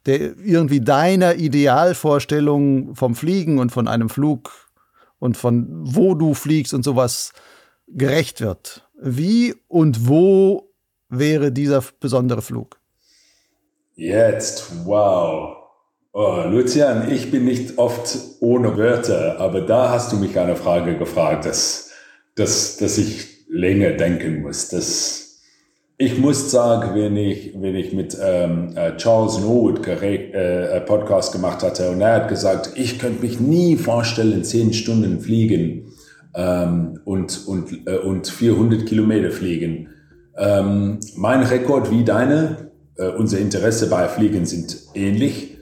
der 0.06 0.38
irgendwie 0.38 0.82
deiner 0.82 1.36
Idealvorstellung 1.36 2.96
vom 2.96 3.16
Fliegen 3.16 3.60
und 3.60 3.72
von 3.72 3.88
einem 3.88 4.10
Flug 4.10 4.52
und 5.20 5.38
von 5.38 5.68
wo 5.84 6.16
du 6.16 6.34
fliegst 6.34 6.74
und 6.74 6.84
sowas 6.84 7.32
gerecht 7.88 8.42
wird. 8.42 8.90
Wie 9.02 9.56
und 9.68 10.08
wo 10.08 10.74
wäre 11.10 11.52
dieser 11.52 11.84
besondere 12.00 12.42
Flug? 12.42 12.80
Jetzt, 13.96 14.86
wow. 14.86 15.58
Oh, 16.12 16.44
Lucian, 16.46 17.12
ich 17.12 17.32
bin 17.32 17.46
nicht 17.46 17.78
oft 17.78 18.18
ohne 18.40 18.78
Wörter, 18.78 19.40
aber 19.40 19.62
da 19.62 19.90
hast 19.90 20.12
du 20.12 20.18
mich 20.18 20.38
eine 20.38 20.56
Frage 20.56 20.98
gefragt, 20.98 21.46
dass, 21.46 21.92
dass, 22.36 22.78
dass 22.78 22.98
ich 22.98 23.48
länger 23.48 23.92
denken 23.92 24.42
muss. 24.42 24.70
Das, 24.70 25.33
ich 25.98 26.18
muss 26.18 26.50
sagen, 26.50 26.96
wenn 26.96 27.16
ich, 27.16 27.54
wenn 27.56 27.76
ich 27.76 27.94
mit 27.94 28.18
ähm, 28.22 28.76
äh, 28.76 28.98
Charles 28.98 29.40
Norwood 29.40 29.88
äh, 29.88 30.82
Podcast 30.82 31.32
gemacht 31.32 31.62
hatte 31.64 31.92
und 31.92 32.02
er 32.02 32.16
hat 32.16 32.30
gesagt, 32.30 32.72
ich 32.76 33.00
könnte 33.00 33.22
mich 33.22 33.40
nie 33.40 33.76
vorstellen, 33.76 34.44
zehn 34.44 34.74
Stunden 34.74 35.20
fliegen 35.20 35.94
ähm, 36.36 37.00
und, 37.06 37.48
und, 37.48 37.88
äh, 37.88 37.98
und 37.98 38.28
400 38.28 38.86
Kilometer 38.86 39.32
fliegen. 39.32 39.90
Ähm, 40.36 41.00
mein 41.16 41.44
Rekord 41.44 41.92
wie 41.92 42.04
deine, 42.04 42.72
äh, 42.98 43.10
unser 43.10 43.38
Interesse 43.38 43.88
bei 43.88 44.08
Fliegen 44.08 44.46
sind 44.48 44.76
ähnlich, 44.96 45.58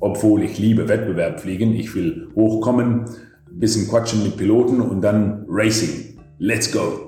obwohl 0.00 0.42
ich 0.44 0.58
liebe 0.58 0.88
Wettbewerb 0.88 1.40
fliegen. 1.40 1.74
Ich 1.74 1.94
will 1.94 2.28
hochkommen, 2.34 3.04
bisschen 3.50 3.86
quatschen 3.88 4.22
mit 4.22 4.38
Piloten 4.38 4.80
und 4.80 5.02
dann 5.02 5.44
Racing. 5.46 6.18
Let's 6.38 6.72
go. 6.72 7.03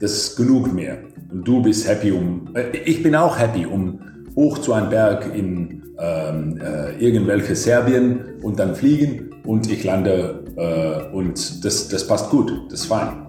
Das 0.00 0.36
genug 0.36 0.72
mehr 0.72 0.98
und 1.30 1.46
du 1.46 1.62
bist 1.62 1.88
happy 1.88 2.12
um, 2.12 2.50
äh, 2.54 2.76
ich 2.84 3.02
bin 3.02 3.14
auch 3.14 3.38
happy 3.38 3.66
um 3.66 4.00
hoch 4.36 4.58
zu 4.58 4.72
einem 4.72 4.90
Berg 4.90 5.34
in 5.34 5.82
ähm, 5.98 6.60
äh, 6.60 6.96
irgendwelche 6.98 7.54
Serbien 7.54 8.40
und 8.42 8.58
dann 8.58 8.74
fliegen 8.74 9.30
und 9.44 9.70
ich 9.70 9.84
lande 9.84 10.44
äh, 10.56 11.14
und 11.14 11.64
das, 11.64 11.88
das 11.88 12.06
passt 12.06 12.30
gut, 12.30 12.52
das 12.70 12.80
ist 12.80 12.86
fein. 12.86 13.26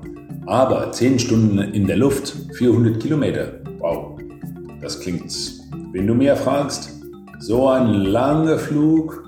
Aber 0.47 0.91
10 0.91 1.19
Stunden 1.19 1.59
in 1.59 1.87
der 1.87 1.97
Luft, 1.97 2.35
400 2.53 2.99
Kilometer, 2.99 3.53
wow, 3.79 4.19
das 4.81 4.99
klingt, 4.99 5.33
wenn 5.91 6.07
du 6.07 6.13
mehr 6.13 6.35
fragst, 6.35 6.91
so 7.39 7.67
ein 7.69 7.87
langer 7.87 8.57
Flug, 8.57 9.23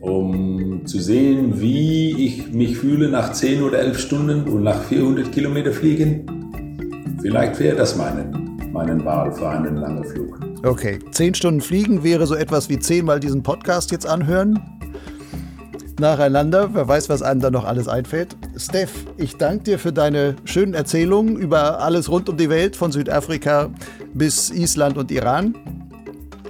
um 0.00 0.84
zu 0.86 1.00
sehen, 1.00 1.60
wie 1.60 2.26
ich 2.26 2.52
mich 2.52 2.78
fühle 2.78 3.08
nach 3.08 3.32
10 3.32 3.62
oder 3.62 3.78
11 3.78 3.98
Stunden 3.98 4.48
und 4.48 4.62
nach 4.62 4.82
400 4.84 5.32
Kilometer 5.32 5.72
fliegen, 5.72 6.35
Vielleicht 7.26 7.58
wäre 7.58 7.74
das 7.74 7.96
meine, 7.96 8.30
meine 8.72 9.04
Wahl 9.04 9.32
für 9.32 9.48
einen 9.48 9.78
langen 9.78 10.04
Flug. 10.04 10.38
Okay, 10.62 11.00
zehn 11.10 11.34
Stunden 11.34 11.60
fliegen 11.60 12.04
wäre 12.04 12.24
so 12.24 12.36
etwas 12.36 12.68
wie 12.68 12.78
zehnmal 12.78 13.18
diesen 13.18 13.42
Podcast 13.42 13.90
jetzt 13.90 14.06
anhören. 14.06 14.60
Nacheinander, 15.98 16.72
wer 16.72 16.86
weiß, 16.86 17.08
was 17.08 17.22
einem 17.22 17.40
da 17.40 17.50
noch 17.50 17.64
alles 17.64 17.88
einfällt. 17.88 18.36
Steph, 18.56 18.92
ich 19.16 19.38
danke 19.38 19.64
dir 19.64 19.80
für 19.80 19.92
deine 19.92 20.36
schönen 20.44 20.72
Erzählungen 20.72 21.36
über 21.36 21.80
alles 21.80 22.08
rund 22.08 22.28
um 22.28 22.36
die 22.36 22.48
Welt, 22.48 22.76
von 22.76 22.92
Südafrika 22.92 23.70
bis 24.14 24.50
Island 24.50 24.96
und 24.96 25.10
Iran. 25.10 25.56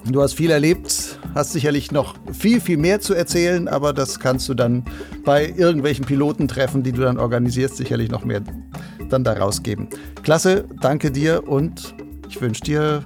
Du 0.05 0.21
hast 0.21 0.35
viel 0.35 0.51
erlebt, 0.51 1.19
hast 1.35 1.53
sicherlich 1.53 1.91
noch 1.91 2.17
viel, 2.35 2.61
viel 2.61 2.77
mehr 2.77 3.01
zu 3.01 3.15
erzählen, 3.15 3.67
aber 3.67 3.95
das 3.95 4.21
kannst 4.21 4.47
du 4.51 4.53
dann 4.53 4.85
bei 5.25 5.55
irgendwelchen 5.57 6.05
Pilotentreffen, 6.05 6.83
die 6.83 6.93
du 6.93 7.01
dann 7.01 7.17
organisierst, 7.17 7.79
sicherlich 7.79 8.11
noch 8.11 8.27
mehr 8.27 8.43
dann 9.09 9.25
da 9.25 9.33
rausgeben. 9.35 9.89
Klasse, 10.23 10.65
danke 10.81 11.11
dir 11.11 11.49
und 11.49 11.95
ich 12.29 12.41
wünsche 12.41 12.63
dir 12.63 13.05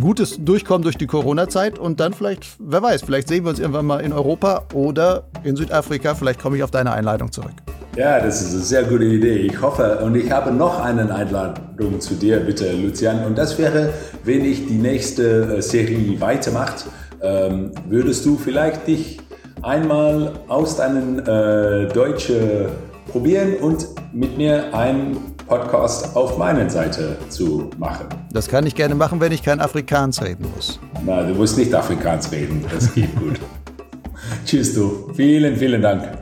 gutes 0.00 0.38
Durchkommen 0.42 0.82
durch 0.82 0.96
die 0.96 1.06
Corona-Zeit 1.06 1.78
und 1.78 2.00
dann 2.00 2.12
vielleicht, 2.14 2.46
wer 2.58 2.82
weiß, 2.82 3.02
vielleicht 3.02 3.28
sehen 3.28 3.44
wir 3.44 3.50
uns 3.50 3.58
irgendwann 3.58 3.86
mal 3.86 4.00
in 4.00 4.12
Europa 4.12 4.66
oder 4.74 5.24
in 5.44 5.56
Südafrika. 5.56 6.14
Vielleicht 6.14 6.40
komme 6.40 6.56
ich 6.56 6.62
auf 6.62 6.70
deine 6.70 6.92
Einladung 6.92 7.30
zurück. 7.30 7.52
Ja, 7.96 8.20
das 8.20 8.40
ist 8.40 8.54
eine 8.54 8.62
sehr 8.62 8.84
gute 8.84 9.04
Idee. 9.04 9.36
Ich 9.36 9.60
hoffe, 9.60 9.98
und 9.98 10.14
ich 10.14 10.30
habe 10.30 10.50
noch 10.50 10.82
eine 10.82 11.14
Einladung 11.14 12.00
zu 12.00 12.14
dir, 12.14 12.40
bitte, 12.40 12.72
Lucian. 12.72 13.24
Und 13.26 13.36
das 13.36 13.58
wäre, 13.58 13.90
wenn 14.24 14.44
ich 14.46 14.66
die 14.66 14.78
nächste 14.78 15.58
äh, 15.58 15.60
Serie 15.62 16.18
weitermacht, 16.18 16.86
ähm, 17.20 17.72
würdest 17.88 18.24
du 18.24 18.38
vielleicht 18.38 18.86
dich 18.86 19.18
einmal 19.60 20.32
aus 20.48 20.76
deinen 20.76 21.18
äh, 21.18 21.88
Deutsche 21.88 22.70
probieren 23.12 23.54
und 23.56 23.86
mit 24.12 24.36
mir 24.36 24.74
einen 24.74 25.18
Podcast 25.46 26.16
auf 26.16 26.38
meiner 26.38 26.68
Seite 26.70 27.16
zu 27.28 27.70
machen. 27.78 28.06
Das 28.32 28.48
kann 28.48 28.66
ich 28.66 28.74
gerne 28.74 28.94
machen, 28.94 29.20
wenn 29.20 29.32
ich 29.32 29.42
kein 29.42 29.60
Afrikaans 29.60 30.22
reden 30.22 30.46
muss. 30.54 30.80
Na, 31.04 31.22
du 31.22 31.34
musst 31.34 31.58
nicht 31.58 31.74
Afrikaans 31.74 32.32
reden, 32.32 32.64
das 32.72 32.92
geht 32.94 33.14
gut. 33.16 33.38
Tschüss 34.46 34.74
du. 34.74 35.10
Vielen, 35.14 35.56
vielen 35.56 35.82
Dank. 35.82 36.21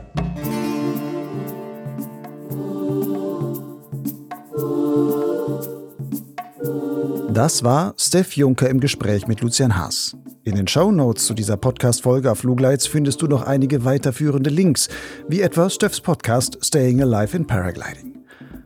Das 7.41 7.63
war 7.63 7.95
Steph 7.97 8.37
Juncker 8.37 8.69
im 8.69 8.79
Gespräch 8.79 9.25
mit 9.25 9.41
Lucian 9.41 9.75
Haas. 9.75 10.15
In 10.43 10.53
den 10.53 10.67
Show 10.67 10.91
Notes 10.91 11.25
zu 11.25 11.33
dieser 11.33 11.57
Podcast-Folge 11.57 12.31
auf 12.31 12.37
Flugleits 12.37 12.85
findest 12.85 13.19
du 13.23 13.25
noch 13.25 13.41
einige 13.41 13.83
weiterführende 13.83 14.51
Links, 14.51 14.89
wie 15.27 15.41
etwa 15.41 15.67
Steffs 15.71 16.01
Podcast 16.01 16.63
Staying 16.63 17.01
Alive 17.01 17.35
in 17.35 17.47
Paragliding. 17.47 18.19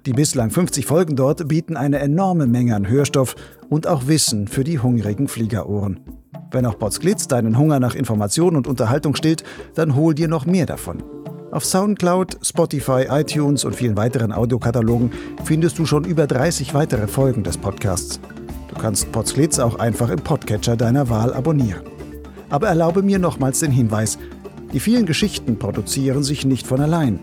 Die 0.06 0.12
bislang 0.12 0.52
50 0.52 0.86
Folgen 0.86 1.16
dort 1.16 1.48
bieten 1.48 1.78
eine 1.78 2.00
enorme 2.00 2.48
Menge 2.48 2.76
an 2.76 2.90
Hörstoff 2.90 3.38
und 3.70 3.88
auch 3.88 4.08
Wissen 4.08 4.50
für 4.50 4.66
die 4.66 4.80
hungrigen 4.80 5.30
Fliegerohren. 5.30 6.02
Wenn 6.52 6.66
auch 6.66 6.78
Potsglitz 6.78 7.30
deinen 7.30 7.58
Hunger 7.58 7.80
nach 7.80 7.96
Information 7.96 8.58
und 8.58 8.68
Unterhaltung 8.68 9.16
stillt, 9.16 9.46
dann 9.76 9.96
hol 9.96 10.14
dir 10.14 10.28
noch 10.28 10.46
mehr 10.46 10.66
davon. 10.66 11.02
Auf 11.50 11.64
Soundcloud, 11.64 12.40
Spotify, 12.42 13.06
iTunes 13.10 13.64
und 13.64 13.74
vielen 13.74 13.96
weiteren 13.96 14.34
Audiokatalogen 14.34 15.14
findest 15.46 15.80
du 15.80 15.86
schon 15.86 16.04
über 16.04 16.28
30 16.28 16.74
weitere 16.74 17.08
Folgen 17.08 17.44
des 17.44 17.58
Podcasts. 17.58 18.20
Du 18.76 18.82
kannst 18.82 19.12
Potsglitz 19.12 19.58
auch 19.60 19.80
einfach 19.80 20.10
im 20.10 20.20
Podcatcher 20.20 20.76
deiner 20.76 21.10
Wahl 21.10 21.34
abonnieren. 21.34 21.82
Aber 22.50 22.68
erlaube 22.68 23.02
mir 23.02 23.20
nochmals 23.20 23.60
den 23.60 23.72
Hinweis, 23.72 24.20
die 24.74 24.80
vielen 24.80 25.06
Geschichten 25.06 25.58
produzieren 25.58 26.24
sich 26.24 26.46
nicht 26.46 26.68
von 26.68 26.82
allein. 26.82 27.20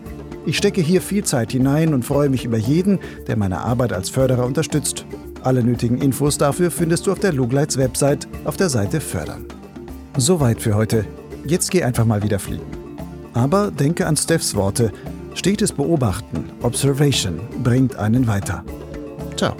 Ich 0.46 0.56
stecke 0.56 0.80
hier 0.80 1.00
viel 1.00 1.22
Zeit 1.24 1.52
hinein 1.52 1.94
und 1.94 2.04
freue 2.04 2.28
mich 2.28 2.44
über 2.44 2.56
jeden, 2.56 2.98
der 3.28 3.36
meine 3.36 3.60
Arbeit 3.60 3.92
als 3.92 4.08
Förderer 4.08 4.46
unterstützt. 4.46 5.04
Alle 5.42 5.62
nötigen 5.62 5.98
Infos 5.98 6.38
dafür 6.38 6.70
findest 6.70 7.06
du 7.06 7.12
auf 7.12 7.18
der 7.20 7.32
Lugleits 7.32 7.76
Website 7.76 8.26
auf 8.44 8.56
der 8.56 8.68
Seite 8.68 9.00
Fördern. 9.00 9.44
Soweit 10.16 10.60
für 10.60 10.74
heute. 10.74 11.04
Jetzt 11.46 11.70
geh 11.70 11.82
einfach 11.82 12.04
mal 12.04 12.22
wieder 12.22 12.38
fliegen. 12.38 12.66
Aber 13.34 13.70
denke 13.70 14.06
an 14.06 14.16
Steffs 14.16 14.54
Worte. 14.54 14.92
Stetes 15.34 15.72
Beobachten, 15.72 16.44
Observation, 16.62 17.40
bringt 17.62 17.96
einen 17.96 18.26
weiter. 18.26 18.64
Ciao. 19.36 19.56